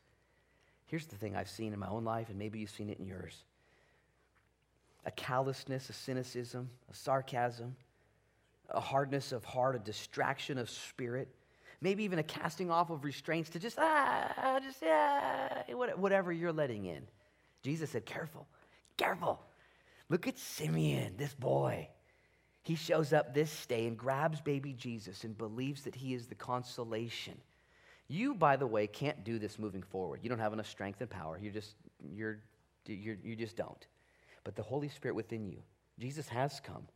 Here's 0.87 1.07
the 1.07 1.16
thing 1.16 1.37
I've 1.37 1.49
seen 1.49 1.72
in 1.72 1.78
my 1.78 1.89
own 1.89 2.05
life, 2.05 2.28
and 2.28 2.39
maybe 2.39 2.59
you've 2.59 2.70
seen 2.70 2.91
it 2.91 2.99
in 2.99 3.07
yours 3.07 3.45
a 5.05 5.11
callousness, 5.12 5.89
a 5.89 5.93
cynicism, 5.93 6.68
a 6.91 6.95
sarcasm, 6.95 7.76
a 8.70 8.80
hardness 8.80 9.30
of 9.30 9.45
heart, 9.45 9.76
a 9.76 9.78
distraction 9.78 10.59
of 10.59 10.68
spirit, 10.68 11.28
maybe 11.80 12.03
even 12.03 12.18
a 12.18 12.24
casting 12.24 12.72
off 12.72 12.91
of 12.91 13.05
restraints 13.05 13.51
to 13.51 13.61
just, 13.61 13.78
ah, 13.78 14.59
just, 14.61 14.82
ah, 14.84 15.62
whatever 15.97 16.32
you're 16.32 16.53
letting 16.53 16.87
in. 16.87 17.07
Jesus 17.62 17.91
said, 17.91 18.05
careful, 18.05 18.49
careful. 18.97 19.41
Look 20.09 20.26
at 20.26 20.39
Simeon, 20.39 21.14
this 21.16 21.34
boy. 21.34 21.89
He 22.62 22.74
shows 22.74 23.12
up 23.12 23.32
this 23.32 23.66
day 23.66 23.87
and 23.87 23.97
grabs 23.97 24.41
baby 24.41 24.72
Jesus 24.72 25.22
and 25.22 25.39
believes 25.39 25.82
that 25.82 25.95
he 25.95 26.14
is 26.14 26.26
the 26.26 26.34
consolation. 26.34 27.41
You, 28.09 28.35
by 28.35 28.57
the 28.57 28.67
way, 28.67 28.87
can't 28.87 29.25
do 29.25 29.39
this 29.39 29.59
moving 29.59 29.83
forward. 29.83 30.21
You 30.23 30.29
don't 30.29 30.39
have 30.39 30.53
enough 30.53 30.69
strength 30.69 31.01
and 31.01 31.11
power. 31.11 31.39
You 31.41 31.51
just, 31.51 31.75
you're, 32.15 32.39
you're, 32.87 33.17
you 33.23 33.35
just 33.35 33.57
don't. 33.57 33.87
But 34.45 34.55
the 34.55 34.63
Holy 34.63 34.89
Spirit 34.89 35.15
within 35.15 35.47
you, 35.47 35.59
Jesus 35.99 36.29
has 36.29 36.61
come 36.61 36.87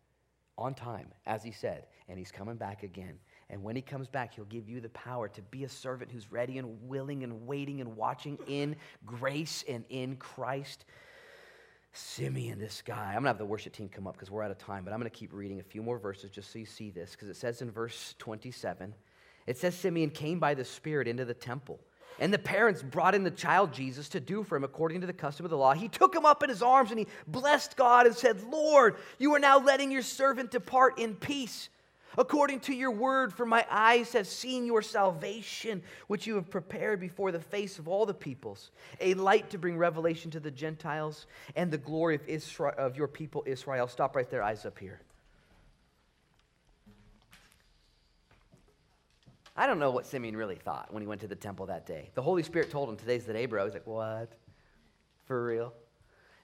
on 0.57 0.75
time, 0.75 1.09
as 1.27 1.43
he 1.43 1.51
said, 1.51 1.87
and 2.09 2.19
he's 2.19 2.31
coming 2.31 2.57
back 2.57 2.83
again. 2.83 3.19
And 3.49 3.65
when 3.65 3.75
he 3.75 3.83
comes 3.83 4.07
back, 4.07 4.35
he'll 4.35 4.45
give 4.45 4.69
you 4.69 4.81
the 4.81 4.91
power 4.91 5.27
to 5.29 5.43
be 5.43 5.65
a 5.65 5.69
servant 5.69 6.13
who's 6.13 6.31
ready 6.31 6.59
and 6.59 6.89
willing 6.89 7.25
and 7.25 7.47
waiting 7.47 7.81
and 7.81 7.97
watching 7.97 8.39
in 8.47 8.77
grace 9.05 9.65
and 9.67 9.85
in 9.89 10.17
Christ. 10.17 10.85
Simeon, 11.93 12.61
this 12.61 12.83
guy. 12.83 13.09
I'm 13.09 13.15
going 13.15 13.25
to 13.25 13.29
have 13.31 13.39
the 13.39 13.45
worship 13.45 13.73
team 13.73 13.89
come 13.89 14.07
up 14.07 14.13
because 14.13 14.31
we're 14.31 14.45
out 14.45 14.53
of 14.53 14.59
time, 14.59 14.85
but 14.85 14.93
I'm 14.93 15.01
going 15.01 15.11
to 15.11 15.17
keep 15.17 15.33
reading 15.33 15.59
a 15.59 15.65
few 15.65 15.83
more 15.83 15.99
verses 15.99 16.31
just 16.31 16.53
so 16.53 16.61
you 16.61 16.67
see 16.67 16.91
this 16.91 17.13
because 17.13 17.29
it 17.29 17.37
says 17.37 17.63
in 17.63 17.71
verse 17.73 18.15
27 18.19 18.95
it 19.51 19.59
says 19.59 19.75
Simeon 19.75 20.11
came 20.11 20.39
by 20.39 20.55
the 20.55 20.65
Spirit 20.65 21.09
into 21.09 21.25
the 21.25 21.35
temple. 21.35 21.81
And 22.19 22.33
the 22.33 22.39
parents 22.39 22.83
brought 22.83 23.15
in 23.15 23.25
the 23.25 23.31
child 23.31 23.73
Jesus 23.73 24.09
to 24.11 24.21
do 24.21 24.43
for 24.43 24.57
him 24.57 24.65
according 24.65 25.01
to 25.01 25.07
the 25.07 25.13
custom 25.13 25.47
of 25.47 25.51
the 25.51 25.57
law. 25.57 25.73
He 25.73 25.89
took 25.89 26.15
him 26.15 26.27
up 26.27 26.43
in 26.43 26.51
his 26.51 26.63
arms 26.63 26.91
and 26.91 26.99
he 26.99 27.07
blessed 27.27 27.77
God 27.77 28.07
and 28.07 28.15
said, 28.15 28.43
Lord, 28.45 28.97
you 29.19 29.35
are 29.35 29.39
now 29.39 29.59
letting 29.59 29.91
your 29.91 30.03
servant 30.03 30.51
depart 30.51 30.99
in 30.99 31.15
peace 31.15 31.71
According 32.19 32.61
to 32.61 32.75
your 32.75 32.91
word, 32.91 33.33
for 33.33 33.47
my 33.47 33.65
eyes 33.71 34.13
have 34.15 34.27
seen 34.27 34.67
your 34.67 34.83
salvation, 34.83 35.83
which 36.09 36.27
you 36.27 36.35
have 36.35 36.51
prepared 36.51 36.99
before 36.99 37.31
the 37.31 37.41
face 37.41 37.79
of 37.79 37.87
all 37.87 38.05
the 38.05 38.15
peoples, 38.15 38.73
a 39.01 39.15
light 39.15 39.51
to 39.51 39.59
bring 39.59 39.79
revelation 39.79 40.31
to 40.33 40.41
the 40.41 40.51
Gentiles 40.51 41.27
and 41.55 41.71
the 41.71 41.79
glory 41.79 42.17
of, 42.17 42.29
Israel, 42.29 42.75
of 42.77 42.97
your 42.97 43.09
people 43.09 43.45
Israel. 43.47 43.87
Stop 43.87 44.17
right 44.17 44.29
there, 44.29 44.43
eyes 44.43 44.67
up 44.67 44.79
here. 44.79 45.01
I 49.61 49.67
don't 49.67 49.79
know 49.79 49.91
what 49.91 50.07
Simeon 50.07 50.39
really 50.39 50.55
thought 50.55 50.91
when 50.91 51.03
he 51.03 51.07
went 51.07 51.21
to 51.21 51.29
the 51.29 51.37
temple 51.37 51.67
that 51.67 51.85
day. 51.85 52.09
The 52.15 52.23
Holy 52.23 52.43
Spirit 52.43 52.71
told 52.71 52.89
him, 52.89 52.97
Today's 52.97 53.27
the 53.27 53.35
day, 53.35 53.45
bro. 53.45 53.67
He's 53.67 53.75
like, 53.75 53.87
What? 53.87 54.33
For 55.27 55.45
real? 55.45 55.75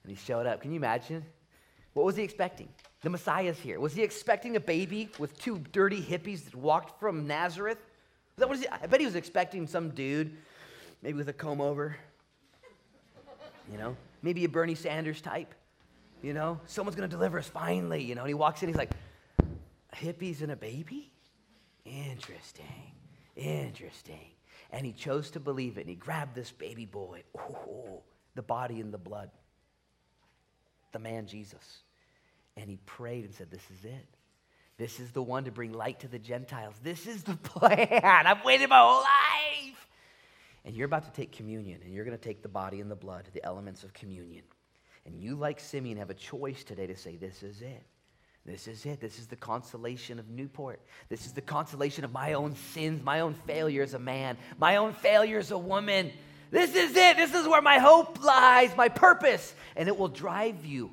And 0.03 0.11
he 0.11 0.15
showed 0.15 0.45
up. 0.45 0.61
Can 0.61 0.71
you 0.71 0.77
imagine? 0.77 1.25
What 1.93 2.05
was 2.05 2.15
he 2.15 2.21
expecting? 2.21 2.69
The 3.01 3.09
Messiah's 3.09 3.57
here. 3.57 3.79
Was 3.79 3.95
he 3.95 4.03
expecting 4.03 4.55
a 4.55 4.59
baby 4.59 5.09
with 5.17 5.35
two 5.39 5.57
dirty 5.71 5.99
hippies 5.99 6.45
that 6.45 6.53
walked 6.53 6.99
from 6.99 7.25
Nazareth? 7.25 7.79
That 8.37 8.49
was, 8.49 8.63
I 8.71 8.85
bet 8.85 8.99
he 8.99 9.07
was 9.07 9.15
expecting 9.15 9.65
some 9.65 9.89
dude, 9.89 10.37
maybe 11.01 11.17
with 11.17 11.27
a 11.27 11.33
comb 11.33 11.59
over, 11.59 11.97
you 13.71 13.79
know, 13.79 13.97
maybe 14.21 14.45
a 14.45 14.49
Bernie 14.49 14.75
Sanders 14.75 15.21
type, 15.21 15.55
you 16.21 16.35
know, 16.35 16.59
someone's 16.67 16.95
going 16.95 17.09
to 17.09 17.15
deliver 17.15 17.39
us 17.39 17.47
finally, 17.47 18.03
you 18.03 18.13
know. 18.13 18.21
And 18.21 18.29
he 18.29 18.35
walks 18.35 18.61
in, 18.61 18.69
he's 18.69 18.77
like, 18.77 18.91
hippies 19.95 20.43
and 20.43 20.51
a 20.51 20.55
baby? 20.55 21.11
Interesting, 21.83 22.91
interesting. 23.37 24.31
And 24.71 24.85
he 24.85 24.91
chose 24.91 25.31
to 25.31 25.39
believe 25.39 25.77
it, 25.77 25.81
and 25.81 25.89
he 25.89 25.95
grabbed 25.95 26.35
this 26.35 26.51
baby 26.51 26.85
boy, 26.85 27.23
the 28.35 28.41
body 28.41 28.81
and 28.81 28.93
the 28.93 28.97
blood, 28.97 29.29
the 30.91 30.99
man 30.99 31.25
Jesus. 31.25 31.83
And 32.57 32.69
he 32.69 32.77
prayed 32.85 33.23
and 33.23 33.33
said, 33.33 33.49
This 33.49 33.61
is 33.71 33.85
it. 33.85 34.07
This 34.77 34.99
is 34.99 35.11
the 35.11 35.23
one 35.23 35.45
to 35.45 35.51
bring 35.51 35.73
light 35.73 36.01
to 36.01 36.07
the 36.07 36.19
Gentiles. 36.19 36.75
This 36.83 37.07
is 37.07 37.23
the 37.23 37.35
plan. 37.43 38.25
I've 38.25 38.43
waited 38.43 38.69
my 38.69 38.79
whole 38.79 39.01
life. 39.01 39.87
And 40.65 40.75
you're 40.75 40.85
about 40.85 41.05
to 41.05 41.11
take 41.11 41.31
communion, 41.31 41.81
and 41.83 41.93
you're 41.93 42.03
going 42.03 42.17
to 42.17 42.23
take 42.23 42.41
the 42.41 42.49
body 42.49 42.81
and 42.81 42.91
the 42.91 42.95
blood, 42.95 43.29
the 43.33 43.43
elements 43.45 43.83
of 43.83 43.93
communion. 43.93 44.43
And 45.05 45.15
you, 45.15 45.35
like 45.35 45.61
Simeon, 45.61 45.97
have 45.97 46.09
a 46.09 46.15
choice 46.15 46.63
today 46.65 46.87
to 46.87 46.97
say, 46.97 47.15
This 47.15 47.41
is 47.41 47.61
it. 47.61 47.83
This 48.47 48.69
is 48.69 48.85
it. 48.85 49.01
This 49.01 49.19
is 49.19 49.27
the 49.27 49.35
consolation 49.35 50.19
of 50.19 50.29
Newport. 50.29 50.79
This 51.09 51.25
is 51.25 51.33
the 51.33 51.41
consolation 51.41 52.05
of 52.05 52.13
my 52.13 52.33
own 52.33 52.55
sins, 52.73 53.03
my 53.03 53.19
own 53.19 53.33
failure 53.45 53.83
as 53.83 53.93
a 53.93 53.99
man, 53.99 54.37
my 54.57 54.77
own 54.77 54.93
failure 54.93 55.37
as 55.37 55.51
a 55.51 55.57
woman. 55.57 56.11
This 56.49 56.73
is 56.73 56.95
it. 56.95 57.17
This 57.17 57.33
is 57.33 57.45
where 57.45 57.61
my 57.61 57.77
hope 57.77 58.23
lies, 58.23 58.71
my 58.77 58.87
purpose. 58.87 59.53
And 59.75 59.89
it 59.89 59.97
will 59.97 60.07
drive 60.07 60.65
you 60.65 60.91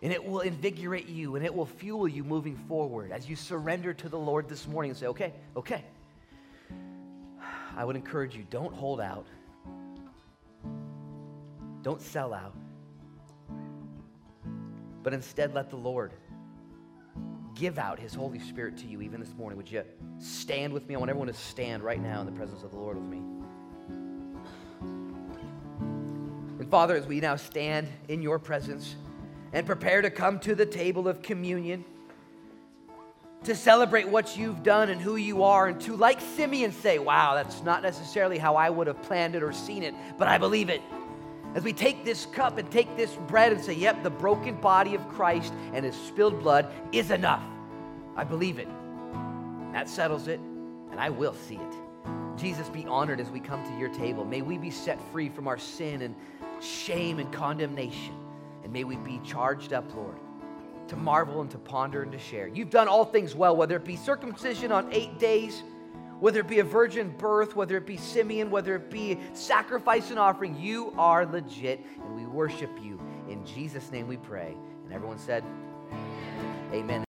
and 0.00 0.14
it 0.14 0.24
will 0.24 0.40
invigorate 0.40 1.08
you 1.08 1.36
and 1.36 1.44
it 1.44 1.54
will 1.54 1.66
fuel 1.66 2.08
you 2.08 2.24
moving 2.24 2.56
forward 2.56 3.12
as 3.12 3.28
you 3.28 3.36
surrender 3.36 3.92
to 3.92 4.08
the 4.08 4.18
Lord 4.18 4.48
this 4.48 4.66
morning 4.66 4.92
and 4.92 4.98
say, 4.98 5.06
okay, 5.08 5.34
okay. 5.54 5.84
I 7.76 7.84
would 7.84 7.96
encourage 7.96 8.34
you 8.34 8.46
don't 8.50 8.74
hold 8.74 9.00
out, 9.00 9.26
don't 11.82 12.00
sell 12.00 12.32
out, 12.32 12.54
but 15.02 15.12
instead 15.12 15.54
let 15.54 15.68
the 15.68 15.76
Lord 15.76 16.12
give 17.54 17.78
out 17.78 17.98
his 17.98 18.14
Holy 18.14 18.38
Spirit 18.38 18.76
to 18.78 18.86
you 18.86 19.02
even 19.02 19.20
this 19.20 19.34
morning. 19.36 19.56
Would 19.56 19.70
you 19.70 19.84
stand 20.18 20.72
with 20.72 20.88
me? 20.88 20.94
I 20.94 20.98
want 20.98 21.10
everyone 21.10 21.28
to 21.28 21.34
stand 21.34 21.82
right 21.82 22.00
now 22.00 22.20
in 22.20 22.26
the 22.26 22.32
presence 22.32 22.62
of 22.62 22.70
the 22.70 22.76
Lord 22.76 22.96
with 22.96 23.06
me. 23.06 23.22
And 26.60 26.70
Father, 26.70 26.96
as 26.96 27.06
we 27.06 27.20
now 27.20 27.36
stand 27.36 27.88
in 28.08 28.22
your 28.22 28.38
presence, 28.38 28.96
and 29.52 29.66
prepare 29.66 30.00
to 30.00 30.10
come 30.10 30.38
to 30.40 30.54
the 30.54 30.64
table 30.64 31.08
of 31.08 31.22
communion 31.22 31.84
to 33.44 33.54
celebrate 33.54 34.08
what 34.08 34.36
you've 34.36 34.62
done 34.62 34.88
and 34.88 35.00
who 35.00 35.16
you 35.16 35.42
are, 35.42 35.66
and 35.66 35.80
to, 35.80 35.96
like 35.96 36.20
Simeon, 36.20 36.72
say, 36.72 36.98
Wow, 36.98 37.34
that's 37.34 37.62
not 37.62 37.82
necessarily 37.82 38.38
how 38.38 38.54
I 38.54 38.70
would 38.70 38.86
have 38.86 39.02
planned 39.02 39.34
it 39.34 39.42
or 39.42 39.52
seen 39.52 39.82
it, 39.82 39.94
but 40.16 40.28
I 40.28 40.38
believe 40.38 40.68
it. 40.68 40.80
As 41.54 41.62
we 41.62 41.72
take 41.72 42.04
this 42.04 42.26
cup 42.26 42.56
and 42.56 42.70
take 42.70 42.96
this 42.96 43.14
bread 43.26 43.52
and 43.52 43.62
say, 43.62 43.74
Yep, 43.74 44.02
the 44.02 44.10
broken 44.10 44.54
body 44.60 44.94
of 44.94 45.06
Christ 45.10 45.52
and 45.74 45.84
his 45.84 45.94
spilled 45.94 46.40
blood 46.40 46.72
is 46.92 47.10
enough. 47.10 47.42
I 48.16 48.24
believe 48.24 48.58
it. 48.58 48.68
That 49.72 49.88
settles 49.88 50.28
it, 50.28 50.40
and 50.90 50.98
I 50.98 51.10
will 51.10 51.34
see 51.34 51.56
it. 51.56 51.74
Jesus, 52.36 52.68
be 52.68 52.86
honored 52.86 53.20
as 53.20 53.30
we 53.30 53.40
come 53.40 53.62
to 53.64 53.78
your 53.78 53.90
table. 53.90 54.24
May 54.24 54.42
we 54.42 54.58
be 54.58 54.70
set 54.70 55.00
free 55.10 55.28
from 55.28 55.46
our 55.46 55.58
sin 55.58 56.02
and 56.02 56.14
shame 56.62 57.18
and 57.18 57.30
condemnation. 57.32 58.14
And 58.64 58.72
may 58.72 58.84
we 58.84 58.96
be 58.96 59.20
charged 59.24 59.72
up, 59.72 59.94
Lord, 59.94 60.16
to 60.88 60.96
marvel 60.96 61.40
and 61.40 61.50
to 61.50 61.58
ponder 61.58 62.02
and 62.02 62.12
to 62.12 62.18
share. 62.18 62.48
You've 62.48 62.70
done 62.70 62.88
all 62.88 63.04
things 63.04 63.34
well, 63.34 63.56
whether 63.56 63.76
it 63.76 63.84
be 63.84 63.96
circumcision 63.96 64.72
on 64.72 64.92
eight 64.92 65.18
days, 65.18 65.62
whether 66.22 66.38
it 66.38 66.46
be 66.46 66.60
a 66.60 66.64
virgin 66.64 67.12
birth, 67.18 67.56
whether 67.56 67.76
it 67.76 67.84
be 67.84 67.96
Simeon, 67.96 68.48
whether 68.48 68.76
it 68.76 68.88
be 68.90 69.18
sacrifice 69.32 70.10
and 70.10 70.20
offering. 70.20 70.56
You 70.56 70.94
are 70.96 71.26
legit, 71.26 71.84
and 72.00 72.14
we 72.14 72.26
worship 72.26 72.70
you. 72.80 73.00
In 73.28 73.44
Jesus' 73.44 73.90
name 73.90 74.06
we 74.06 74.18
pray. 74.18 74.56
And 74.84 74.92
everyone 74.92 75.18
said, 75.18 75.42
Amen. 76.72 77.00